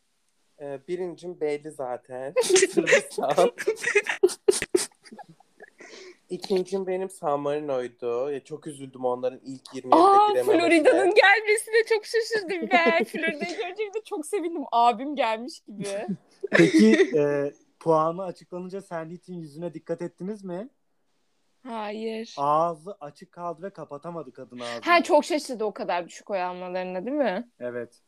Ee, 0.60 0.78
birincim 0.88 1.40
belli 1.40 1.70
zaten. 1.70 2.34
Sırbistan. 2.42 3.34
İkincim 6.32 6.86
benim 6.86 7.10
San 7.10 7.40
Marino'ydu. 7.40 8.30
Ya, 8.30 8.44
çok 8.44 8.66
üzüldüm 8.66 9.04
onların 9.04 9.40
ilk 9.44 9.66
20'ye 9.66 9.90
Aa 9.90 10.28
bile 10.28 10.42
girememesine. 10.42 10.60
Florida'nın 10.60 11.14
gelmesine 11.14 11.84
çok 11.88 12.06
şaşırdım 12.06 12.68
ben. 12.72 13.04
Florida'yı 13.04 13.56
görünce 13.56 13.82
bir 13.82 13.94
de 13.94 14.04
çok 14.04 14.26
sevindim. 14.26 14.62
Abim 14.72 15.16
gelmiş 15.16 15.60
gibi. 15.60 16.06
Peki 16.50 17.10
e, 17.16 17.52
puanı 17.80 18.24
açıklanınca 18.24 18.82
Sandit'in 18.82 19.34
yüzüne 19.34 19.74
dikkat 19.74 20.02
ettiniz 20.02 20.44
mi? 20.44 20.68
Hayır. 21.66 22.34
Ağzı 22.38 22.96
açık 23.00 23.32
kaldı 23.32 23.62
ve 23.62 23.70
kapatamadı 23.70 24.32
kadın 24.32 24.58
ağzını. 24.58 24.80
Ha 24.84 25.02
çok 25.02 25.24
şaşırdı 25.24 25.64
o 25.64 25.72
kadar 25.74 26.08
düşük 26.08 26.30
oy 26.30 26.42
almalarına 26.42 27.06
değil 27.06 27.16
mi? 27.16 27.50
Evet. 27.60 28.00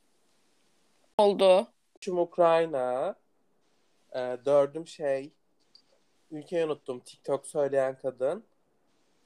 Oldu. 1.18 1.66
Üçüm 1.96 2.18
Ukrayna. 2.18 3.14
Ee, 4.16 4.36
dördüm 4.44 4.86
şey. 4.86 5.32
Ülkeyi 6.34 6.64
unuttum. 6.64 7.00
TikTok 7.00 7.46
söyleyen 7.46 7.98
kadın. 7.98 8.44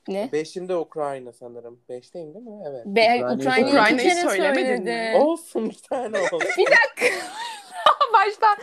Ne? 0.09 0.29
Beşim 0.33 0.69
de 0.69 0.77
Ukrayna 0.77 1.33
sanırım. 1.33 1.81
Beşteyim 1.89 2.35
değil 2.35 2.45
mi? 2.45 2.63
Evet. 2.69 2.87
Be 2.87 3.01
Ukrayna'yı- 3.01 3.37
Ukrayna'yı 3.39 3.67
iki 3.67 3.69
Ukrayna'yı 3.77 4.09
kere 4.09 4.29
söylemedin 4.29 4.85
mi? 4.85 5.13
Olsun 5.25 5.71
bir 5.71 5.79
tane 5.91 6.19
olsun. 6.33 6.41
Bir 6.59 6.67
dakika. 6.67 7.27
Baştan 8.13 8.59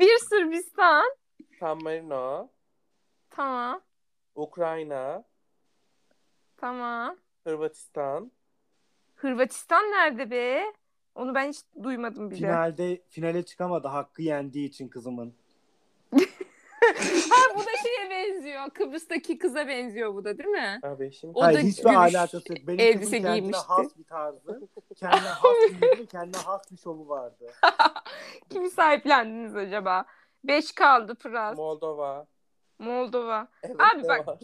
bir 0.00 0.18
Sırbistan. 0.18 1.04
San 1.60 1.82
Marino. 1.82 2.48
Tamam. 3.30 3.80
Ukrayna. 4.34 5.24
Tamam. 6.56 7.16
Hırvatistan. 7.44 8.32
Hırvatistan 9.14 9.84
nerede 9.84 10.30
be? 10.30 10.64
Onu 11.14 11.34
ben 11.34 11.48
hiç 11.48 11.58
duymadım 11.82 12.30
bile. 12.30 12.38
Finalde 12.38 13.02
finale 13.08 13.42
çıkamadı 13.42 13.88
hakkı 13.88 14.22
yendiği 14.22 14.68
için 14.68 14.88
kızımın. 14.88 15.34
Ha 17.30 17.54
bu 17.56 17.60
da 17.60 17.70
şeye 17.82 18.10
benziyor. 18.10 18.70
Kıbrıs'taki 18.70 19.38
kıza 19.38 19.68
benziyor 19.68 20.14
bu 20.14 20.24
da 20.24 20.38
değil 20.38 20.48
mi? 20.48 20.78
Ha 20.82 21.00
beşim. 21.00 21.30
O 21.34 21.42
Hayır 21.42 21.58
da 21.58 21.62
hiçbir 21.62 21.82
gümüş 21.84 21.96
alakası 22.14 22.52
yok. 22.52 22.58
Benim 22.68 22.80
elbise 22.80 23.00
kızım 23.00 23.12
kendine 23.12 23.38
giymişti. 23.40 23.64
has 23.68 23.98
bir 23.98 24.04
tarzı. 24.04 24.60
Kendine 25.00 25.28
has 25.28 25.80
bir 25.82 25.90
yüzü, 25.90 26.06
kendine 26.06 26.42
has 26.42 26.72
bir 26.72 26.76
şovu 26.76 27.08
vardı. 27.08 27.46
Kimi 28.50 28.70
sahiplendiniz 28.70 29.56
acaba? 29.56 30.04
Beş 30.44 30.72
kaldı 30.72 31.14
Pıras. 31.14 31.56
Moldova. 31.56 32.26
Moldova. 32.78 33.48
Evet, 33.62 33.76
Abi 33.80 34.08
bak- 34.08 34.28
var? 34.28 34.38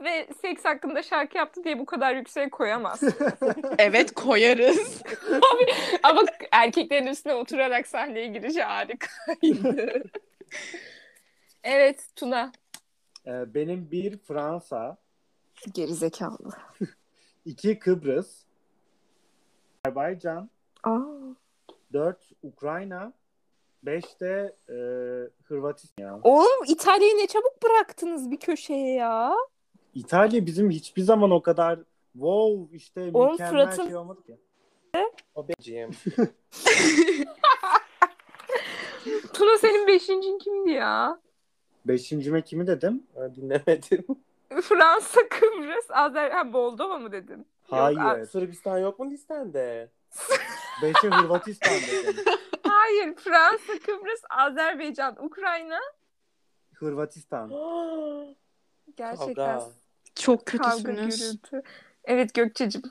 Ve 0.00 0.28
seks 0.42 0.64
hakkında 0.64 1.02
şarkı 1.02 1.36
yaptı 1.38 1.64
diye 1.64 1.78
bu 1.78 1.86
kadar 1.86 2.14
yüksek 2.14 2.52
koyamaz. 2.52 3.02
Evet 3.78 4.14
koyarız. 4.14 5.02
Ama 6.02 6.22
erkeklerin 6.52 7.06
üstüne 7.06 7.34
oturarak 7.34 7.86
sahneye 7.86 8.26
girişi 8.26 8.62
harikaydı. 8.62 10.02
Evet 11.64 12.08
Tuna. 12.16 12.52
Ee, 13.26 13.54
benim 13.54 13.90
bir 13.90 14.18
Fransa, 14.18 14.96
Gerizekalı. 15.74 16.50
iki 17.44 17.78
Kıbrıs, 17.78 18.42
Azerbaycan, 19.84 20.50
Aa. 20.84 21.00
dört 21.92 22.30
Ukrayna, 22.42 23.12
beş 23.82 24.20
de 24.20 24.56
e, 24.68 24.74
Hırvatistan. 25.44 26.20
Oğlum 26.22 26.64
İtalya'yı 26.68 27.16
ne 27.16 27.26
çabuk 27.26 27.62
bıraktınız 27.62 28.30
bir 28.30 28.36
köşeye 28.36 28.94
ya. 28.94 29.34
İtalya 29.94 30.46
bizim 30.46 30.70
hiçbir 30.70 31.02
zaman 31.02 31.30
o 31.30 31.42
kadar 31.42 31.78
wow 32.12 32.76
işte 32.76 33.10
Oğlum 33.14 33.30
mükemmel 33.32 33.50
Fırat'ın- 33.66 33.86
şey 33.86 33.96
olmadı 33.96 34.22
ki. 34.26 34.36
O 35.34 35.48
benim. 35.48 35.90
Tuna 39.34 39.58
senin 39.58 39.86
beşincin 39.86 40.38
kimdi 40.38 40.70
ya? 40.70 41.20
Beşincime 41.86 42.42
kimi 42.42 42.66
dedim? 42.66 43.02
Ha, 43.14 43.34
Dinlemedim. 43.34 44.04
Fransa, 44.62 45.20
Kıbrıs, 45.28 45.90
Azer... 45.90 46.30
Ha, 46.30 46.44
Moldova 46.44 46.98
mı 46.98 47.12
dedin? 47.12 47.46
Hayır. 47.70 47.98
a- 47.98 48.26
Sırbistan 48.26 48.78
yok 48.78 48.98
mu 48.98 49.10
listende? 49.10 49.88
Beşe 50.82 51.08
Hırvatistan 51.08 51.72
dedim. 51.74 52.24
Hayır. 52.62 53.14
Fransa, 53.16 53.78
Kıbrıs, 53.86 54.20
Azerbaycan, 54.30 55.24
Ukrayna. 55.24 55.78
Hırvatistan. 56.74 57.48
Gerçekten 58.96 59.34
Kavga. 59.34 59.70
Çok 60.14 60.46
kavga 60.46 60.70
kötüsünüz. 60.74 61.18
gürültü. 61.20 61.62
Evet 62.04 62.34
Gökçe'cim. 62.34 62.82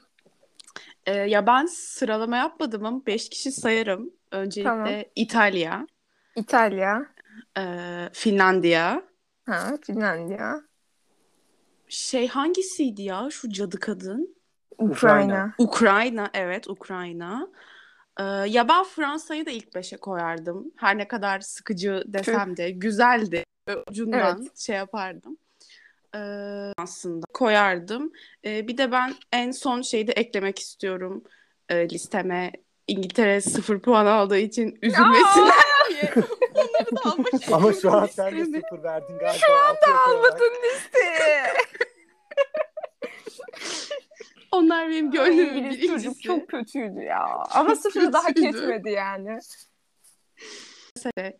Ee, 1.06 1.12
ya 1.14 1.48
ben 1.48 1.66
sıralama 1.66 2.38
yapmadım 2.38 2.86
ama 2.86 3.06
5 3.06 3.30
kişi 3.30 3.52
sayarım. 3.52 4.14
Öncelikle 4.32 4.70
Tamam. 4.70 4.90
İtalya, 5.16 5.88
İtalya. 6.36 7.06
E, 7.58 7.64
Finlandiya. 8.14 9.04
Ha, 9.46 9.78
Finlandiya. 9.86 10.62
Şey 11.88 12.28
hangisiydi 12.28 13.02
ya 13.02 13.28
şu 13.32 13.50
cadı 13.50 13.80
kadın? 13.80 14.36
Ukrayna. 14.78 15.54
Ukrayna, 15.58 16.30
evet 16.34 16.68
Ukrayna. 16.68 17.48
Ee, 18.20 18.24
ya 18.24 18.68
ben 18.68 18.84
Fransa'yı 18.84 19.46
da 19.46 19.52
ilk 19.52 19.76
beşe 19.76 19.98
koyardım. 19.98 20.72
Her 20.76 20.98
ne 20.98 21.08
kadar 21.08 21.40
sıkıcı 21.40 22.04
desem 22.08 22.58
de 22.58 22.72
güzeldi. 22.72 23.44
Ucundan 23.90 24.48
şey 24.56 24.76
yapardım. 24.76 25.38
Ee, 26.16 26.20
aslında 26.78 27.26
koyardım. 27.34 28.12
Ee, 28.46 28.68
bir 28.68 28.78
de 28.78 28.92
ben 28.92 29.14
en 29.32 29.52
son 29.52 29.82
şeyi 29.82 30.08
de 30.08 30.12
eklemek 30.12 30.60
istiyorum 30.60 31.24
e, 31.70 31.90
listeme. 31.90 32.52
İngiltere 32.88 33.42
sıfır 33.42 33.80
puan 33.80 34.06
aldığı 34.06 34.38
için 34.38 34.80
üzülmesinler 34.82 35.64
diye. 35.90 36.14
Onları 36.94 37.06
da 37.06 37.12
almak 37.12 37.34
istiyorum 37.34 37.66
Ama 37.66 37.74
şu 37.74 37.92
an 37.92 38.06
sen 38.06 38.38
de 38.38 38.46
sıfır 38.46 38.84
verdin 38.84 39.18
galiba. 39.18 39.34
Şu 39.34 39.54
anda 39.54 40.02
Almadın 40.08 40.54
listeye. 40.64 41.44
Onlar 44.52 44.90
benim 44.90 45.12
gönlümün 45.12 45.56
birincisi. 45.56 45.88
çocuk 45.88 46.22
çok 46.22 46.48
kötüydü 46.48 47.00
ya. 47.00 47.26
Ama 47.52 47.76
sıfırı 47.76 48.14
da 48.14 48.24
hak 48.24 48.38
etmedi 48.38 48.90
yani. 48.90 49.40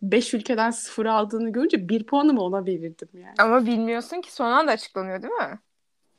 Beş 0.02 0.34
ülkeden 0.34 0.70
sıfır 0.70 1.06
aldığını 1.06 1.52
görünce 1.52 1.88
bir 1.88 2.06
puanımı 2.06 2.40
ona 2.42 2.66
verirdim 2.66 3.08
yani. 3.14 3.34
Ama 3.38 3.66
bilmiyorsun 3.66 4.20
ki 4.20 4.34
son 4.34 4.50
anda 4.50 4.72
açıklanıyor 4.72 5.22
değil 5.22 5.34
mi? 5.34 5.58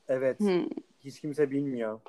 Evet. 0.07 0.39
Hmm. 0.39 0.67
Hiç 0.99 1.21
kimse 1.21 1.51
bilmiyor. 1.51 1.99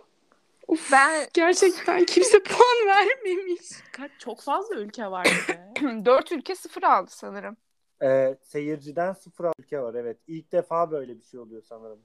Uf, 0.68 0.92
Ben 0.92 1.28
gerçekten 1.34 2.04
kimse 2.04 2.42
puan 2.42 2.86
vermemiş. 2.86 3.60
Kaç 3.92 4.10
çok 4.18 4.40
fazla 4.40 4.74
ülke 4.74 5.10
var 5.10 5.26
be. 5.48 5.72
dört 6.04 6.32
ülke 6.32 6.54
sıfır 6.54 6.82
aldı 6.82 7.10
sanırım. 7.10 7.56
Ee, 8.02 8.36
seyirciden 8.42 9.12
sıfır 9.12 9.46
ülke 9.58 9.80
var 9.82 9.94
evet. 9.94 10.18
İlk 10.26 10.52
defa 10.52 10.90
böyle 10.90 11.18
bir 11.18 11.22
şey 11.24 11.40
oluyor 11.40 11.62
sanırım. 11.62 12.00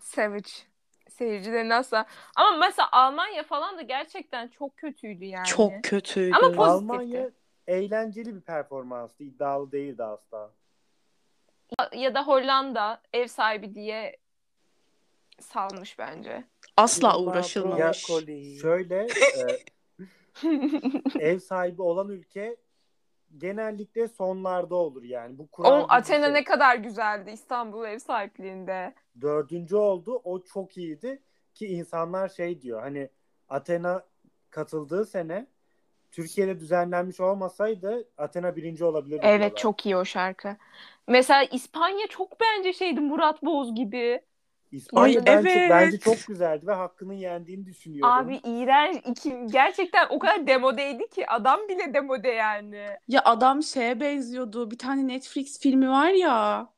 Savage. 0.00 0.50
Seyircilerin 1.08 1.70
asla. 1.70 2.06
Ama 2.36 2.56
mesela 2.56 2.88
Almanya 2.92 3.42
falan 3.42 3.76
da 3.78 3.82
gerçekten 3.82 4.48
çok 4.48 4.76
kötüydü 4.76 5.24
yani. 5.24 5.46
Çok 5.46 5.72
kötüydü. 5.82 6.34
Ama 6.36 6.46
pozitifti. 6.52 6.62
Almanya 6.62 7.30
eğlenceli 7.66 8.34
bir 8.34 8.40
performanstı. 8.40 9.24
iddialı 9.24 9.72
değildi 9.72 10.04
asla. 10.04 10.50
Ya 11.92 12.14
da 12.14 12.26
Hollanda 12.26 13.00
ev 13.12 13.26
sahibi 13.26 13.74
diye 13.74 14.16
salmış 15.40 15.98
bence. 15.98 16.44
Asla 16.76 17.18
uğraşılmamış. 17.20 18.08
Brokoli. 18.08 18.56
Şöyle 18.58 19.06
e, 19.06 19.58
ev 21.20 21.38
sahibi 21.38 21.82
olan 21.82 22.08
ülke 22.08 22.56
genellikle 23.38 24.08
sonlarda 24.08 24.74
olur 24.74 25.02
yani. 25.02 25.38
Bu 25.38 25.46
kural 25.46 25.70
O 25.72 25.76
gibi 25.78 25.88
bir 25.88 25.94
Athena 25.96 26.24
şey. 26.24 26.34
ne 26.34 26.44
kadar 26.44 26.76
güzeldi 26.76 27.30
İstanbul 27.30 27.84
ev 27.84 27.98
sahipliğinde. 27.98 28.94
dördüncü 29.20 29.76
oldu. 29.76 30.20
O 30.24 30.42
çok 30.42 30.76
iyiydi 30.76 31.22
ki 31.54 31.66
insanlar 31.66 32.28
şey 32.28 32.62
diyor 32.62 32.80
hani 32.82 33.08
Athena 33.48 34.04
katıldığı 34.50 35.06
sene 35.06 35.46
Türkiye'de 36.10 36.60
düzenlenmiş 36.60 37.20
olmasaydı 37.20 38.08
Athena 38.18 38.56
birinci 38.56 38.84
olabilirdi. 38.84 39.20
Evet 39.24 39.40
diyorlar. 39.40 39.56
çok 39.56 39.86
iyi 39.86 39.96
o 39.96 40.04
şarkı. 40.04 40.56
Mesela 41.08 41.42
İspanya 41.44 42.06
çok 42.06 42.40
bence 42.40 42.72
şeydi 42.72 43.00
Murat 43.00 43.42
Boz 43.42 43.74
gibi. 43.74 44.20
İspanya 44.72 45.20
Ay, 45.20 45.26
ben 45.26 45.44
evet. 45.44 45.70
bence 45.70 45.98
çok 45.98 46.26
güzeldi 46.28 46.66
ve 46.66 46.72
hakkının 46.72 47.12
yendiğini 47.12 47.66
düşünüyorum. 47.66 48.14
Abi 48.14 48.40
iğrenç. 48.44 49.02
iki, 49.06 49.46
gerçekten 49.46 50.06
o 50.10 50.18
kadar 50.18 50.46
demodeydi 50.46 51.08
ki 51.08 51.30
adam 51.30 51.60
bile 51.68 51.94
demode 51.94 52.28
yani. 52.28 52.86
Ya 53.08 53.22
adam 53.24 53.62
şeye 53.62 54.00
benziyordu. 54.00 54.70
Bir 54.70 54.78
tane 54.78 55.08
Netflix 55.08 55.60
filmi 55.60 55.88
var 55.88 56.10
ya. 56.10 56.68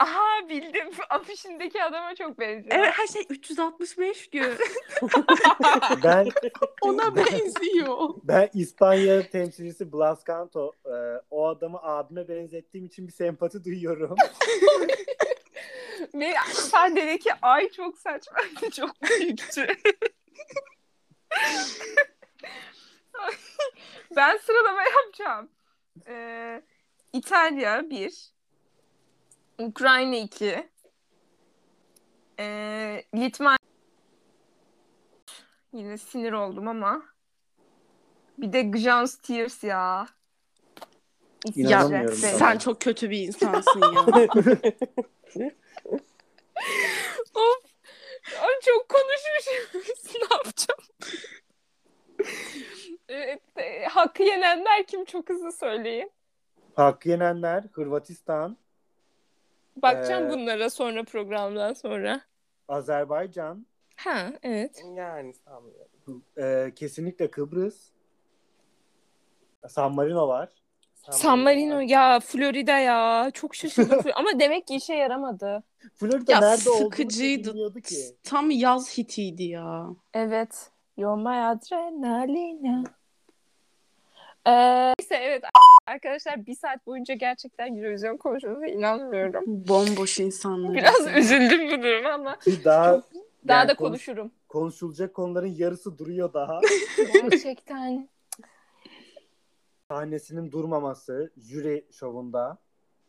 Aha 0.00 0.48
bildim. 0.48 0.90
Afişindeki 1.10 1.82
adama 1.82 2.14
çok 2.14 2.38
benziyor. 2.38 2.76
Evet 2.76 2.92
her 2.92 3.06
şey 3.06 3.22
365 3.30 4.30
gün. 4.30 4.44
ben 6.04 6.28
Ona 6.82 7.16
benziyor. 7.16 7.98
ben 8.24 8.48
İspanya 8.54 9.30
temsilcisi 9.30 9.92
Blas 9.92 10.24
Canto 10.26 10.72
e, 10.86 10.94
o 11.30 11.46
adamı 11.46 11.78
abime 11.82 12.28
benzettiğim 12.28 12.86
için 12.86 13.06
bir 13.08 13.12
sempati 13.12 13.64
duyuyorum. 13.64 14.16
Ve 16.14 16.34
sahnedeki 16.52 17.30
ay 17.42 17.70
çok 17.70 17.98
saçmaydı. 17.98 18.70
Çok 18.76 19.02
büyüktü. 19.02 19.66
ben 24.16 24.36
sıralama 24.36 24.82
yapacağım. 24.82 25.50
Ee, 26.06 26.62
İtalya 27.12 27.90
1. 27.90 28.32
Ukrayna 29.58 30.16
2. 30.16 30.68
Ee, 32.38 33.04
Litvanya 33.14 33.56
Yine 35.72 35.98
sinir 35.98 36.32
oldum 36.32 36.68
ama. 36.68 37.02
Bir 38.38 38.52
de 38.52 38.62
Gjans 38.62 39.16
Tears 39.16 39.64
ya. 39.64 40.06
İnanamıyorum 41.54 42.16
Sevdim. 42.16 42.38
Sen 42.38 42.58
çok 42.58 42.80
kötü 42.80 43.10
bir 43.10 43.18
insansın 43.18 43.80
ya. 43.80 44.06
Of. 47.34 47.64
Ay 48.42 48.60
çok 48.64 48.88
konuşmuşuz. 48.88 50.14
ne 50.14 50.36
yapacağım? 50.36 50.80
evet, 53.08 53.42
e, 53.56 53.84
hakkı 53.84 54.22
yenenler 54.22 54.86
kim 54.86 55.04
çok 55.04 55.28
hızlı 55.28 55.52
söyleyin. 55.52 56.12
Hakkı 56.74 57.08
yenenler 57.08 57.64
Hırvatistan, 57.72 58.56
Bakacağım 59.76 60.26
Ee, 60.26 60.30
bunlara 60.30 60.70
sonra 60.70 61.04
programdan 61.04 61.72
sonra. 61.72 62.20
Azerbaycan, 62.68 63.66
Ha 63.96 64.32
evet. 64.42 64.82
Yani 64.94 65.34
sanmıyorum. 65.34 66.24
e, 66.38 66.72
kesinlikle 66.76 67.30
Kıbrıs, 67.30 67.90
San 69.68 69.94
Marino 69.94 70.28
var. 70.28 70.48
San 71.10 71.38
Marino 71.38 71.80
ya 71.80 72.20
Florida 72.20 72.78
ya 72.78 73.30
çok 73.34 73.54
şaşırdım 73.54 74.00
ama 74.14 74.28
demek 74.40 74.66
ki 74.66 74.74
işe 74.74 74.94
yaramadı. 74.94 75.62
Florida 75.94 76.32
ya 76.32 76.40
nerede 76.40 76.56
sıkıcıydı. 76.56 77.80
ki. 77.82 77.96
Tam 78.22 78.50
yaz 78.50 78.98
hitiydi 78.98 79.42
ya. 79.44 79.86
Evet. 80.14 80.70
You're 80.96 81.22
my 81.22 81.46
adrenalina. 81.46 82.84
Ee, 84.46 84.94
neyse 84.98 85.14
evet 85.14 85.44
arkadaşlar 85.86 86.46
bir 86.46 86.54
saat 86.54 86.86
boyunca 86.86 87.14
gerçekten 87.14 87.76
Eurovision 87.76 88.16
konuşuyoruz 88.16 88.72
inanmıyorum. 88.72 89.44
Bomboş 89.46 90.20
insanlar. 90.20 90.74
Biraz 90.74 91.16
üzüldüm 91.16 91.68
bu 91.70 91.82
duruma 91.82 92.08
ama 92.12 92.36
daha 92.64 93.02
daha 93.48 93.58
yani 93.58 93.68
da 93.68 93.74
konuş- 93.74 93.76
konuşurum. 93.76 94.32
konuşulacak 94.48 95.14
konuların 95.14 95.54
yarısı 95.56 95.98
duruyor 95.98 96.32
daha. 96.32 96.60
Gerçekten. 97.12 98.08
Sahnesinin 99.90 100.52
durmaması 100.52 101.32
jüri 101.36 101.86
şovunda. 101.92 102.58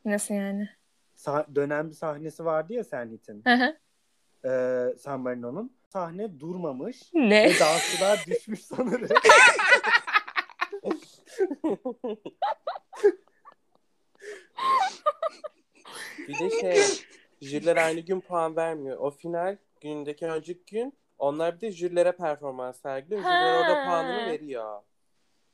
Nasıl 0.05 0.33
yani? 0.33 0.69
Sa- 1.15 1.55
dönen 1.55 1.89
bir 1.89 1.95
sahnesi 1.95 2.45
vardı 2.45 2.73
ya 2.73 2.83
Senhit'in. 2.83 3.43
Hı 3.47 3.53
hı. 3.53 3.77
e, 4.49 4.97
San 4.97 5.19
Marino'nun. 5.19 5.75
Sahne 5.89 6.39
durmamış. 6.39 7.13
ne? 7.13 7.43
Ve 7.43 7.59
dansçılar 7.59 8.23
düşmüş 8.27 8.65
sanırım. 8.65 9.07
Bir 16.27 16.39
de 16.39 16.49
şey, 16.61 17.05
jüriler 17.41 17.77
aynı 17.77 17.99
gün 17.99 18.19
puan 18.21 18.55
vermiyor. 18.55 18.97
O 18.97 19.11
final 19.11 19.57
günündeki 19.81 20.25
önceki 20.27 20.75
gün 20.75 20.93
onlar 21.19 21.55
bir 21.55 21.61
de 21.61 21.71
jürilere 21.71 22.11
performans 22.11 22.81
sergiliyor. 22.81 23.21
Jüriler 23.21 23.59
orada 23.61 23.83
puanını 23.85 24.31
veriyor. 24.31 24.81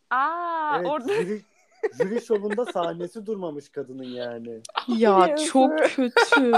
Aa 0.10 0.78
evet, 0.78 0.88
orada 0.90 1.14
jüri, 1.14 1.42
jüri 1.98 2.26
şovunda 2.26 2.66
sahnesi 2.66 3.26
durmamış 3.26 3.70
kadının 3.70 4.04
yani. 4.04 4.62
Ya 4.88 5.36
çok 5.38 5.80
kötü. 5.80 6.52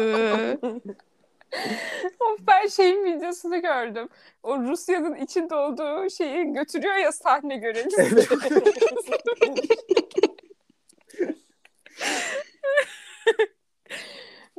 of 2.19 2.39
ben 2.47 2.67
şeyin 2.67 3.05
videosunu 3.05 3.61
gördüm. 3.61 4.09
O 4.43 4.59
Rusya'nın 4.59 5.15
içinde 5.15 5.55
olduğu 5.55 6.09
şeyi 6.09 6.53
götürüyor 6.53 6.95
ya 6.95 7.11
sahne 7.11 7.57
görevlisi. 7.57 8.01
Evet. 8.01 8.29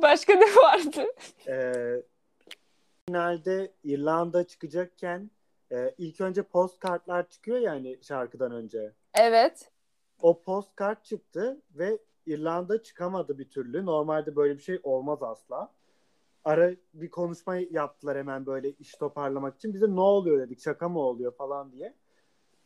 Başka 0.01 0.33
ne 0.33 0.55
vardı? 0.55 1.05
e, 1.47 1.73
finalde 3.07 3.71
İrlanda 3.83 4.47
çıkacakken 4.47 5.31
e, 5.71 5.95
ilk 5.97 6.21
önce 6.21 6.43
postkartlar 6.43 7.29
çıkıyor 7.29 7.57
yani 7.57 7.97
şarkıdan 8.01 8.51
önce. 8.51 8.93
Evet. 9.13 9.71
O 10.21 10.41
postkart 10.41 11.05
çıktı 11.05 11.61
ve 11.75 11.97
İrlanda 12.25 12.83
çıkamadı 12.83 13.37
bir 13.39 13.49
türlü. 13.49 13.85
Normalde 13.85 14.35
böyle 14.35 14.57
bir 14.57 14.61
şey 14.63 14.79
olmaz 14.83 15.23
asla. 15.23 15.71
Ara 16.45 16.71
bir 16.93 17.09
konuşma 17.09 17.55
yaptılar 17.55 18.17
hemen 18.17 18.45
böyle 18.45 18.71
iş 18.71 18.91
toparlamak 18.91 19.55
için. 19.55 19.73
Bize 19.73 19.95
ne 19.95 19.99
oluyor 20.01 20.39
dedik 20.39 20.61
şaka 20.61 20.89
mı 20.89 20.99
oluyor 20.99 21.31
falan 21.35 21.71
diye. 21.71 21.93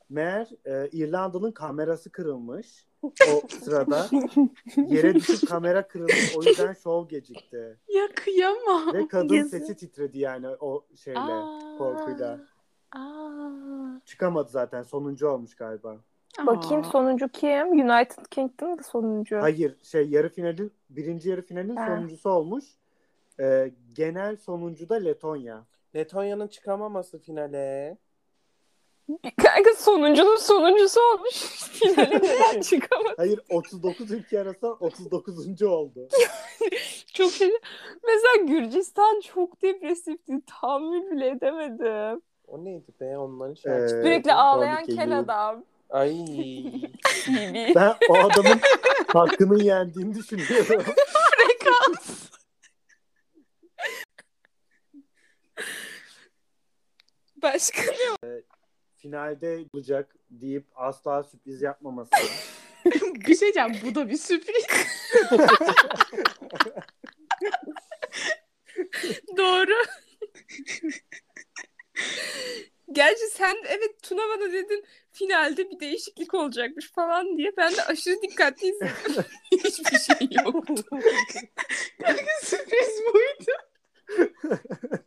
Meğer 0.09 0.49
e, 0.65 0.89
İrlanda'nın 0.91 1.51
kamerası 1.51 2.11
kırılmış 2.11 2.87
o 3.01 3.47
sırada. 3.63 4.07
Yere 4.87 5.15
düşüp 5.15 5.49
kamera 5.49 5.87
kırılmış 5.87 6.35
o 6.37 6.43
yüzden 6.43 6.73
şov 6.73 7.07
gecikti. 7.07 7.77
ya 7.87 8.07
kıyamam. 8.15 8.93
Ve 8.93 9.07
kadın 9.07 9.35
Yazık. 9.35 9.51
sesi 9.51 9.75
titredi 9.75 10.19
yani 10.19 10.47
o 10.47 10.85
şeyle 10.95 11.19
Aa. 11.19 11.77
korkuyla. 11.77 12.39
Aa. 12.91 13.99
Çıkamadı 14.05 14.49
zaten 14.49 14.83
sonuncu 14.83 15.27
olmuş 15.27 15.55
galiba. 15.55 15.97
Bakayım 16.45 16.81
Aa. 16.81 16.91
sonuncu 16.91 17.27
kim? 17.29 17.67
United 17.67 18.25
Kingdom 18.31 18.77
da 18.77 18.83
sonuncu. 18.83 19.37
Hayır 19.41 19.75
şey 19.83 20.09
yarı 20.09 20.29
finalin 20.29 20.73
birinci 20.89 21.29
yarı 21.29 21.41
finalin 21.41 21.75
Ha. 21.75 21.87
sonuncusu 21.87 22.29
olmuş. 22.29 22.65
Ee, 23.39 23.71
genel 23.93 24.37
sonuncu 24.37 24.89
da 24.89 24.95
Letonya. 24.95 25.65
Letonya'nın 25.95 26.47
çıkamaması 26.47 27.19
finale. 27.19 27.97
Kanka 29.43 29.69
sonuncunun 29.77 30.37
sonuncusu 30.37 30.99
olmuş. 31.01 31.35
Finale 31.71 32.15
neden 32.17 32.61
çıkamadı? 32.69 33.13
Hayır 33.17 33.39
39 33.49 34.11
ülke 34.11 34.41
arasında 34.41 34.73
39. 34.73 35.61
oldu. 35.63 36.07
Çok 37.13 37.31
şey. 37.31 37.51
Mesela 38.03 38.45
Gürcistan 38.47 39.19
çok 39.21 39.61
depresifti. 39.61 40.41
Tahammül 40.47 41.11
bile 41.11 41.29
edemedim. 41.29 42.21
O 42.47 42.65
neydi 42.65 42.91
be 43.01 43.17
onların 43.17 43.53
şarkısı. 43.53 43.97
Ee, 43.97 44.01
Sürekli 44.03 44.33
ağlayan 44.33 44.85
kel 44.85 45.19
adam. 45.19 45.63
Ay. 45.89 46.17
Ben 47.75 47.95
o 48.09 48.13
adamın 48.17 48.59
hakkının 49.13 49.59
yendiğini 49.59 50.15
düşünüyorum. 50.15 50.65
Frekans. 50.65 52.29
Başka 57.41 57.81
ne? 57.81 58.41
Finalde 58.95 59.65
olacak 59.73 60.15
deyip 60.29 60.65
asla 60.75 61.23
sürpriz 61.23 61.61
yapmaması. 61.61 62.11
bir 63.15 63.35
şey 63.35 63.53
diyeceğim 63.53 63.75
bu 63.85 63.95
da 63.95 64.09
bir 64.09 64.17
sürpriz. 64.17 64.65
Doğru. 69.37 69.73
Sen 73.35 73.55
evet 73.67 74.03
Tuna 74.03 74.21
bana 74.21 74.51
dedin 74.51 74.85
finalde 75.11 75.69
bir 75.71 75.79
değişiklik 75.79 76.33
olacakmış 76.33 76.91
falan 76.91 77.37
diye. 77.37 77.51
Ben 77.57 77.75
de 77.75 77.83
aşırı 77.83 78.21
dikkatli 78.21 78.67
izledim. 78.67 79.23
Hiçbir 79.51 79.97
şey 79.97 80.27
yoktu. 80.45 80.83
Sürpriz 82.41 83.01
buydu. 83.13 83.51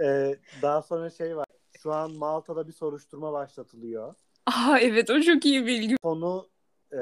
Ee, 0.00 0.36
daha 0.62 0.82
sonra 0.82 1.10
şey 1.10 1.36
var. 1.36 1.46
Şu 1.82 1.92
an 1.92 2.12
Malta'da 2.12 2.68
bir 2.68 2.72
soruşturma 2.72 3.32
başlatılıyor. 3.32 4.14
Aa 4.46 4.78
evet 4.78 5.10
o 5.10 5.20
çok 5.20 5.44
iyi 5.44 5.66
bilgi. 5.66 5.96
Fonu 6.02 6.48
e, 6.92 6.98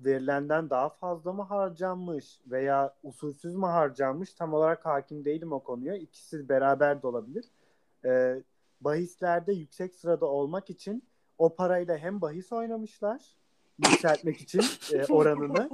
verilenden 0.00 0.70
daha 0.70 0.88
fazla 0.88 1.32
mı 1.32 1.42
harcanmış 1.42 2.40
veya 2.46 2.94
usulsüz 3.02 3.54
mü 3.54 3.66
harcanmış 3.66 4.34
tam 4.34 4.54
olarak 4.54 4.86
hakim 4.86 5.24
değilim 5.24 5.52
o 5.52 5.62
konuya. 5.62 5.96
İkisi 5.96 6.48
beraber 6.48 7.02
de 7.02 7.06
olabilir. 7.06 7.44
E, 8.04 8.42
bahislerde 8.80 9.52
yüksek 9.52 9.94
sırada 9.94 10.26
olmak 10.26 10.70
için 10.70 11.02
o 11.38 11.54
parayla 11.54 11.98
hem 11.98 12.20
bahis 12.20 12.52
oynamışlar 12.52 13.20
yükseltmek 13.78 14.40
için 14.40 14.62
e, 14.92 15.06
oranını 15.12 15.70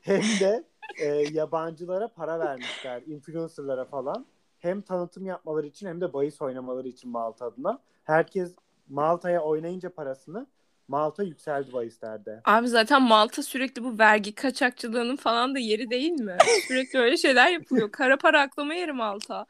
hem 0.00 0.22
de 0.40 0.64
e, 1.00 1.06
yabancılara 1.32 2.08
para 2.08 2.38
vermişler, 2.38 3.02
influencerlara 3.06 3.84
falan. 3.84 4.26
Hem 4.58 4.82
tanıtım 4.82 5.26
yapmaları 5.26 5.66
için 5.66 5.86
hem 5.86 6.00
de 6.00 6.12
bahis 6.12 6.42
oynamaları 6.42 6.88
için 6.88 7.10
Malta 7.10 7.46
adına. 7.46 7.78
Herkes 8.04 8.54
Malta'ya 8.88 9.40
oynayınca 9.40 9.90
parasını 9.94 10.46
Malta 10.88 11.22
yükseldi 11.22 11.72
bahislerde. 11.72 12.40
Abi 12.44 12.68
zaten 12.68 13.02
Malta 13.02 13.42
sürekli 13.42 13.84
bu 13.84 13.98
vergi 13.98 14.34
kaçakçılığının 14.34 15.16
falan 15.16 15.54
da 15.54 15.58
yeri 15.58 15.90
değil 15.90 16.12
mi? 16.12 16.36
Sürekli 16.68 16.98
öyle 16.98 17.16
şeyler 17.16 17.50
yapılıyor. 17.50 17.92
Kara 17.92 18.16
para 18.16 18.42
aklama 18.42 18.74
yeri 18.74 18.92
Malta. 18.92 19.46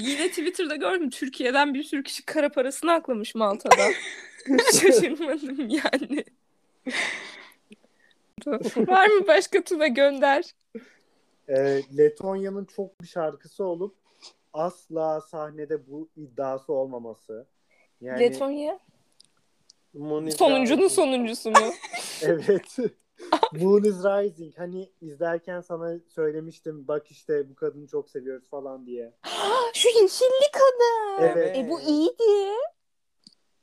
Yine 0.00 0.28
Twitter'da 0.28 0.76
gördüm. 0.76 1.10
Türkiye'den 1.10 1.74
bir 1.74 1.82
sürü 1.82 2.02
kişi 2.02 2.26
kara 2.26 2.48
parasını 2.48 2.92
aklamış 2.92 3.34
Malta'da. 3.34 3.88
Şaşırmadım 4.72 5.68
yani. 5.68 6.24
Var 8.88 9.06
mı 9.06 9.26
başka 9.26 9.64
Tuna 9.64 9.86
gönder. 9.86 10.44
E, 11.48 11.82
Letonya'nın 11.98 12.64
çok 12.64 13.02
bir 13.02 13.06
şarkısı 13.06 13.64
olup 13.64 13.96
asla 14.52 15.20
sahnede 15.20 15.86
bu 15.86 16.08
iddiası 16.16 16.72
olmaması. 16.72 17.46
Yani 18.00 18.20
Letonya. 18.20 18.78
Moon 19.94 20.26
is 20.26 20.36
Sonuncunun 20.36 20.88
sonuncusu 20.88 21.50
mu? 21.50 21.72
evet. 22.22 22.76
Moon 23.52 23.82
is 23.84 24.04
Rising. 24.04 24.58
Hani 24.58 24.90
izlerken 25.00 25.60
sana 25.60 25.98
söylemiştim 26.08 26.88
bak 26.88 27.10
işte 27.10 27.50
bu 27.50 27.54
kadını 27.54 27.86
çok 27.86 28.10
seviyoruz 28.10 28.48
falan 28.48 28.86
diye. 28.86 29.12
Şu 29.74 29.88
yeşilli 29.88 30.50
kadın. 30.52 31.22
Evet. 31.22 31.56
E 31.56 31.70
bu 31.70 31.80
iyiydi. 31.80 32.56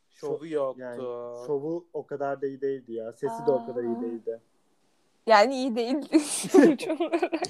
Şovu 0.10 0.48
yoktu. 0.48 0.82
Yani 0.82 1.02
şovu 1.48 1.88
o 1.94 2.06
kadar 2.06 2.42
da 2.42 2.48
iyi 2.48 2.62
değildi 2.62 2.94
ya. 2.94 3.14
Sesi 3.14 3.46
de 3.48 3.52
o 3.52 3.66
kadar 3.66 3.84
iyi 3.84 3.98
Aa. 3.98 4.02
değildi. 4.02 4.42
Yani 5.28 5.56
iyi 5.56 5.76
değildi 5.76 6.20
sonuç 6.20 6.88
olarak. 7.00 7.42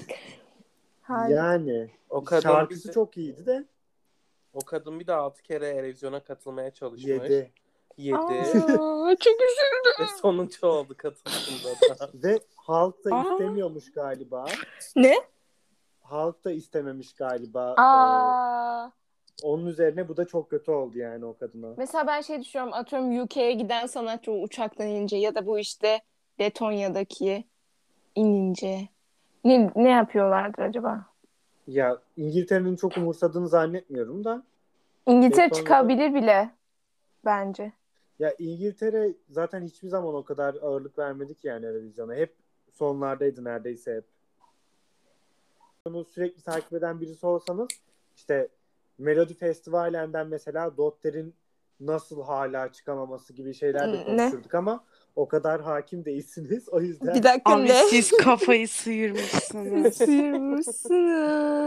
Hayır. 1.02 1.36
Yani 1.36 1.90
o 2.10 2.24
kadın 2.24 2.40
şarkısı 2.42 2.84
bir 2.84 2.88
de, 2.88 2.92
çok 2.92 3.16
iyiydi 3.16 3.46
de 3.46 3.64
o 4.54 4.60
kadın 4.60 5.00
bir 5.00 5.06
de 5.06 5.12
6 5.12 5.42
kere 5.42 5.74
televizyona 5.74 6.20
katılmaya 6.20 6.70
çalışmış. 6.70 7.30
Yedi. 7.98 8.16
7. 8.34 8.58
Aa, 8.58 9.16
çok 9.16 9.34
üzüldüm. 9.34 9.92
Ve 10.00 10.06
sonuncu 10.22 10.66
oldu 10.66 10.94
katılımda 10.96 11.98
da. 12.00 12.08
Ve 12.28 12.40
halk 12.56 13.04
da 13.04 13.14
Aa. 13.16 13.22
istemiyormuş 13.32 13.92
galiba. 13.92 14.46
Ne? 14.96 15.14
Halk 16.02 16.44
da 16.44 16.50
istememiş 16.52 17.12
galiba. 17.14 17.74
Ee, 17.78 17.80
Aa. 17.82 18.90
onun 19.42 19.66
üzerine 19.66 20.08
bu 20.08 20.16
da 20.16 20.24
çok 20.26 20.50
kötü 20.50 20.70
oldu 20.70 20.98
yani 20.98 21.24
o 21.24 21.36
kadına. 21.36 21.74
Mesela 21.76 22.06
ben 22.06 22.20
şey 22.20 22.40
düşünüyorum 22.40 22.74
atıyorum 22.74 23.20
UK'ye 23.22 23.52
giden 23.52 23.86
sanatçı 23.86 24.32
uçaktan 24.32 24.86
inince 24.86 25.16
ya 25.16 25.34
da 25.34 25.46
bu 25.46 25.58
işte 25.58 26.00
Letonya'daki 26.40 27.44
inince 28.14 28.88
ne, 29.44 29.70
ne 29.76 29.90
yapıyorlardır 29.90 30.62
acaba? 30.62 31.06
Ya 31.66 31.98
İngiltere'nin 32.16 32.76
çok 32.76 32.96
umursadığını 32.96 33.48
zannetmiyorum 33.48 34.24
da. 34.24 34.42
İngiltere 35.06 35.46
Letonya'da- 35.46 35.54
çıkabilir 35.56 36.14
bile 36.14 36.50
bence. 37.24 37.72
Ya 38.18 38.34
İngiltere 38.38 39.14
zaten 39.30 39.62
hiçbir 39.62 39.88
zaman 39.88 40.14
o 40.14 40.24
kadar 40.24 40.54
ağırlık 40.54 40.98
vermedi 40.98 41.34
ki 41.34 41.46
yani 41.48 41.66
Eurovision'a. 41.66 42.14
Hep 42.14 42.34
sonlardaydı 42.72 43.44
neredeyse 43.44 43.94
hep. 43.94 44.04
Bunu 45.86 46.04
sürekli 46.04 46.42
takip 46.42 46.72
eden 46.72 47.00
birisi 47.00 47.26
olsanız 47.26 47.68
işte 48.16 48.48
Melodi 48.98 49.34
Festivali'nden 49.34 50.26
mesela 50.26 50.76
Dotter'in 50.76 51.34
nasıl 51.80 52.22
hala 52.22 52.72
çıkamaması 52.72 53.32
gibi 53.32 53.54
şeyler 53.54 53.92
de 53.92 53.96
Ne? 53.98 54.04
konuşurduk 54.04 54.54
ama 54.54 54.84
o 55.16 55.28
kadar 55.28 55.60
hakim 55.60 56.04
değilsiniz. 56.04 56.68
O 56.68 56.80
yüzden 56.80 57.14
Bir 57.14 57.22
dakika 57.22 57.54
Abi 57.54 57.68
ne? 57.68 57.74
siz 57.74 58.10
kafayı 58.10 58.68
sıyırmışsınız. 58.68 59.94
Sıyırmışsınız. 59.96 60.90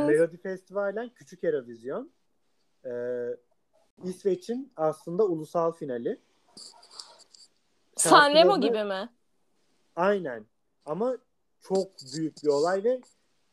Melodi 0.07 0.37
Festivalen 0.37 1.09
küçük 1.09 1.43
Eurovision. 1.43 2.11
Ee, 2.85 2.89
İsveç'in 4.03 4.71
aslında 4.75 5.25
ulusal 5.27 5.71
finali. 5.71 6.19
Sanremo 8.09 8.61
gibi 8.61 8.83
mi? 8.83 9.09
Aynen. 9.95 10.45
Ama 10.85 11.17
çok 11.61 11.87
büyük 12.15 12.43
bir 12.43 12.47
olay 12.47 12.83
ve 12.83 13.01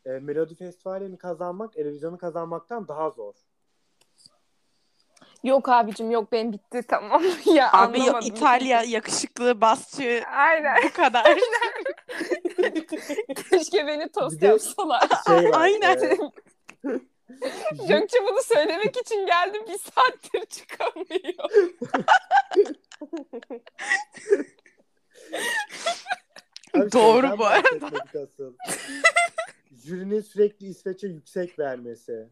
e, 0.07 0.11
Melodi 0.11 0.55
Festivali'ni 0.55 1.19
kazanmak, 1.19 1.79
Eurovision'u 1.79 2.19
kazanmaktan 2.19 2.89
daha 2.89 3.11
zor. 3.11 3.35
Yok 5.45 5.69
abicim 5.69 6.11
yok 6.11 6.33
benim 6.33 6.53
bitti 6.53 6.83
tamam. 6.89 7.23
ya 7.55 7.73
Abi 7.73 7.99
yok, 7.99 8.09
anlamadım. 8.09 8.29
İtalya 8.37 8.83
yakışıklı 8.83 9.61
basçı 9.61 10.23
Aynen. 10.37 10.77
bu 10.85 10.93
kadar. 10.93 11.25
Keşke 13.51 13.87
beni 13.87 14.09
tost 14.13 14.37
Bir 14.37 14.41
de- 14.41 14.47
yapsalar. 14.47 15.09
Şey 15.27 15.51
var, 15.51 15.61
Aynen. 15.61 15.99
e, 15.99 16.17
Gökçe 17.89 18.19
bunu 18.23 18.43
söylemek 18.43 18.97
için 18.97 19.27
geldi 19.27 19.59
bir 19.69 19.79
saattir 19.79 20.47
çıkamıyor. 20.47 21.51
Abi 26.75 26.93
Doğru 26.93 27.39
bu 27.39 27.45
arada. 27.47 27.91
asıl. 28.25 28.55
Jürinin 29.85 30.21
sürekli 30.21 30.67
İsveç'e 30.67 31.07
yüksek 31.09 31.59
vermesi. 31.59 32.29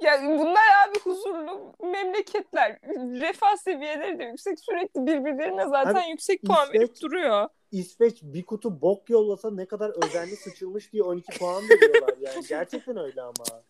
Yani 0.00 0.38
bunlar 0.38 0.62
abi 0.88 0.98
huzurlu 1.00 1.72
memleketler. 1.82 2.78
Refah 3.20 3.56
seviyeleri 3.56 4.18
de 4.18 4.24
yüksek. 4.24 4.60
Sürekli 4.60 5.00
birbirlerine 5.06 5.68
zaten 5.68 5.94
Abi, 6.02 6.10
yüksek 6.10 6.42
puan 6.42 6.66
İsveç- 6.68 6.74
verip 6.80 7.00
duruyor. 7.02 7.48
İsveç 7.72 8.22
bir 8.22 8.42
kutu 8.46 8.80
bok 8.82 9.10
yollasa 9.10 9.50
ne 9.50 9.66
kadar 9.66 10.04
özenli 10.06 10.36
sıçılmış 10.36 10.92
diye 10.92 11.02
12 11.02 11.38
puan 11.38 11.62
veriyorlar 11.68 12.14
yani. 12.20 12.46
Gerçekten 12.48 12.96
öyle 12.96 13.22
ama. 13.22 13.62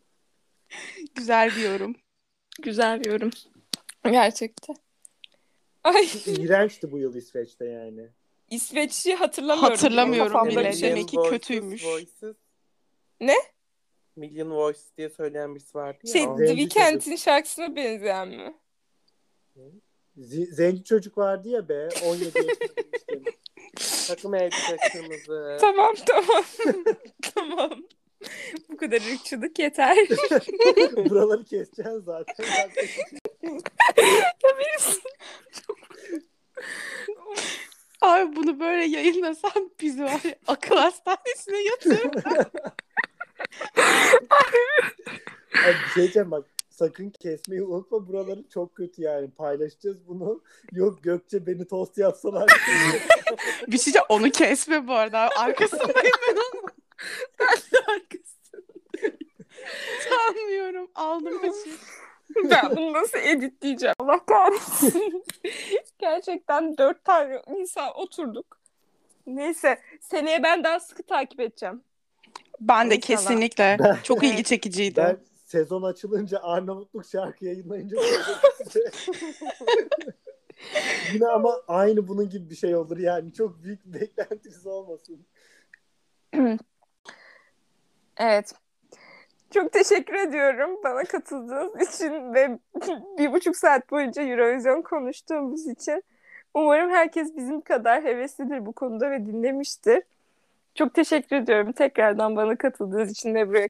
Güzel 1.15 1.51
bir 1.57 1.71
yorum. 1.71 1.97
Güzel 2.63 3.01
bir 3.01 3.11
yorum. 3.11 3.31
Gerçekten. 4.05 4.77
Ay 5.85 6.09
İğrençti 6.27 6.93
bu 6.93 6.99
yıl 6.99 7.15
İsveç'te 7.15 7.65
yani. 7.65 8.09
İsveç'i 8.51 9.15
hatırlamıyorum. 9.15 9.71
Hatırlamıyorum 9.75 10.49
bile. 10.49 10.73
şey. 10.73 10.91
Demek 10.91 11.09
ki 11.09 11.17
kötüymüş. 11.31 11.85
Voices. 11.85 12.37
Ne? 13.21 13.35
Million 14.17 14.51
Voices 14.51 14.97
diye 14.99 15.11
söyleyen 15.11 15.55
birisi 15.55 15.79
vardı 15.79 15.99
ya. 16.05 16.13
Şey. 16.13 16.27
The 16.37 16.47
Weeknd'in 16.57 17.17
şarkısına 17.17 17.77
benzeyen 17.77 18.29
mi? 18.29 18.55
Z- 20.19 20.55
Zenci 20.55 20.85
çocuk 20.85 21.19
vardı 21.19 21.49
ya 21.49 21.69
be 21.69 21.89
17 22.05 22.25
yaşında. 22.25 22.83
Takım 24.09 24.35
elbise 24.35 24.77
kırmızı. 24.93 25.59
Tamam 25.61 25.95
tamam. 26.07 26.45
tamam. 27.35 27.85
Bu 28.69 28.77
kadar 28.77 28.97
ırkçılık 28.97 29.59
yeter. 29.59 29.97
Buraları 31.11 31.45
keseceksin 31.45 32.01
zaten. 32.01 32.45
Abi 38.01 38.37
bunu 38.37 38.61
böyle 38.61 38.85
yayınlasam 38.85 39.71
bizi 39.81 40.03
var 40.03 40.21
ya, 40.25 40.35
akıl 40.47 40.77
hastanesine 40.77 41.63
yatırır. 41.63 42.11
Abi 45.65 45.75
bir 45.85 45.91
şey 45.95 46.03
diyeceğim 46.03 46.31
bak 46.31 46.45
sakın 46.75 47.11
kesmeyi 47.11 47.63
unutma 47.63 48.09
buraları 48.09 48.45
çok 48.49 48.75
kötü 48.75 49.03
yani 49.03 49.31
paylaşacağız 49.31 49.97
bunu. 50.09 50.43
Yok 50.73 51.03
Gökçe 51.03 51.47
beni 51.47 51.65
tost 51.65 51.99
yapsalar. 51.99 52.51
bir 53.69 53.79
şey 53.79 53.93
onu 54.09 54.31
kesme 54.31 54.89
bu 54.89 54.93
arada. 54.93 55.29
Arkasındayım 55.37 56.17
ben 56.29 56.37
onun. 56.37 56.64
ben 57.41 57.57
de 57.57 57.79
arkasındayım. 57.79 59.19
Sanmıyorum. 60.09 60.91
Aldım 60.95 61.43
başı. 61.43 61.71
ben 62.51 62.77
bunu 62.77 62.93
nasıl 62.93 63.19
editleyeceğim? 63.19 63.95
Allah 63.99 64.25
kahretsin. 64.27 65.25
Gerçekten 65.99 66.79
dört 66.79 67.05
tane 67.05 67.43
insan 67.57 67.91
oturduk. 67.99 68.59
Neyse 69.27 69.79
seneye 70.01 70.43
ben 70.43 70.65
daha 70.65 70.81
sıkı 70.81 71.03
takip 71.03 71.41
edeceğim. 71.41 71.83
Ben 72.61 72.91
de 72.91 72.97
İnşallah. 72.97 73.19
kesinlikle. 73.19 73.77
Ben- 73.81 73.99
Çok 74.03 74.23
ilgi 74.25 74.45
çekiciydi. 74.45 74.97
ben 74.97 75.17
sezon 75.47 75.83
açılınca 75.83 76.39
Arnavutluk 76.43 77.07
şarkı 77.07 77.45
yayınlayınca 77.45 77.97
Yine 81.15 81.27
ama 81.27 81.61
aynı 81.69 82.09
bunun 82.09 82.29
gibi 82.31 82.51
bir 82.51 82.55
şey 82.57 82.77
olur 82.77 82.99
yani. 82.99 83.33
Çok 83.33 83.63
büyük 83.63 83.85
beklentiniz 83.85 84.67
olmasın. 84.67 85.27
Evet. 88.17 88.53
Çok 89.51 89.73
teşekkür 89.73 90.15
ediyorum 90.15 90.81
bana 90.85 91.05
katıldığınız 91.05 91.95
için 91.95 92.35
ve 92.35 92.59
bir 93.19 93.33
buçuk 93.33 93.57
saat 93.57 93.91
boyunca 93.91 94.23
Eurovision 94.23 94.83
konuştuğumuz 94.83 95.67
için. 95.67 96.05
Umarım 96.55 96.91
herkes 96.91 97.37
bizim 97.37 97.61
kadar 97.61 98.05
heveslidir 98.05 98.67
bu 98.67 98.73
konuda 98.73 99.11
ve 99.11 99.27
dinlemiştir. 99.27 100.03
Çok 100.75 100.95
teşekkür 100.95 101.37
ediyorum 101.37 101.73
tekrardan 101.73 102.37
bana 102.37 102.57
katıldığınız 102.57 103.11
için 103.11 103.35
ve 103.35 103.49
buraya 103.49 103.63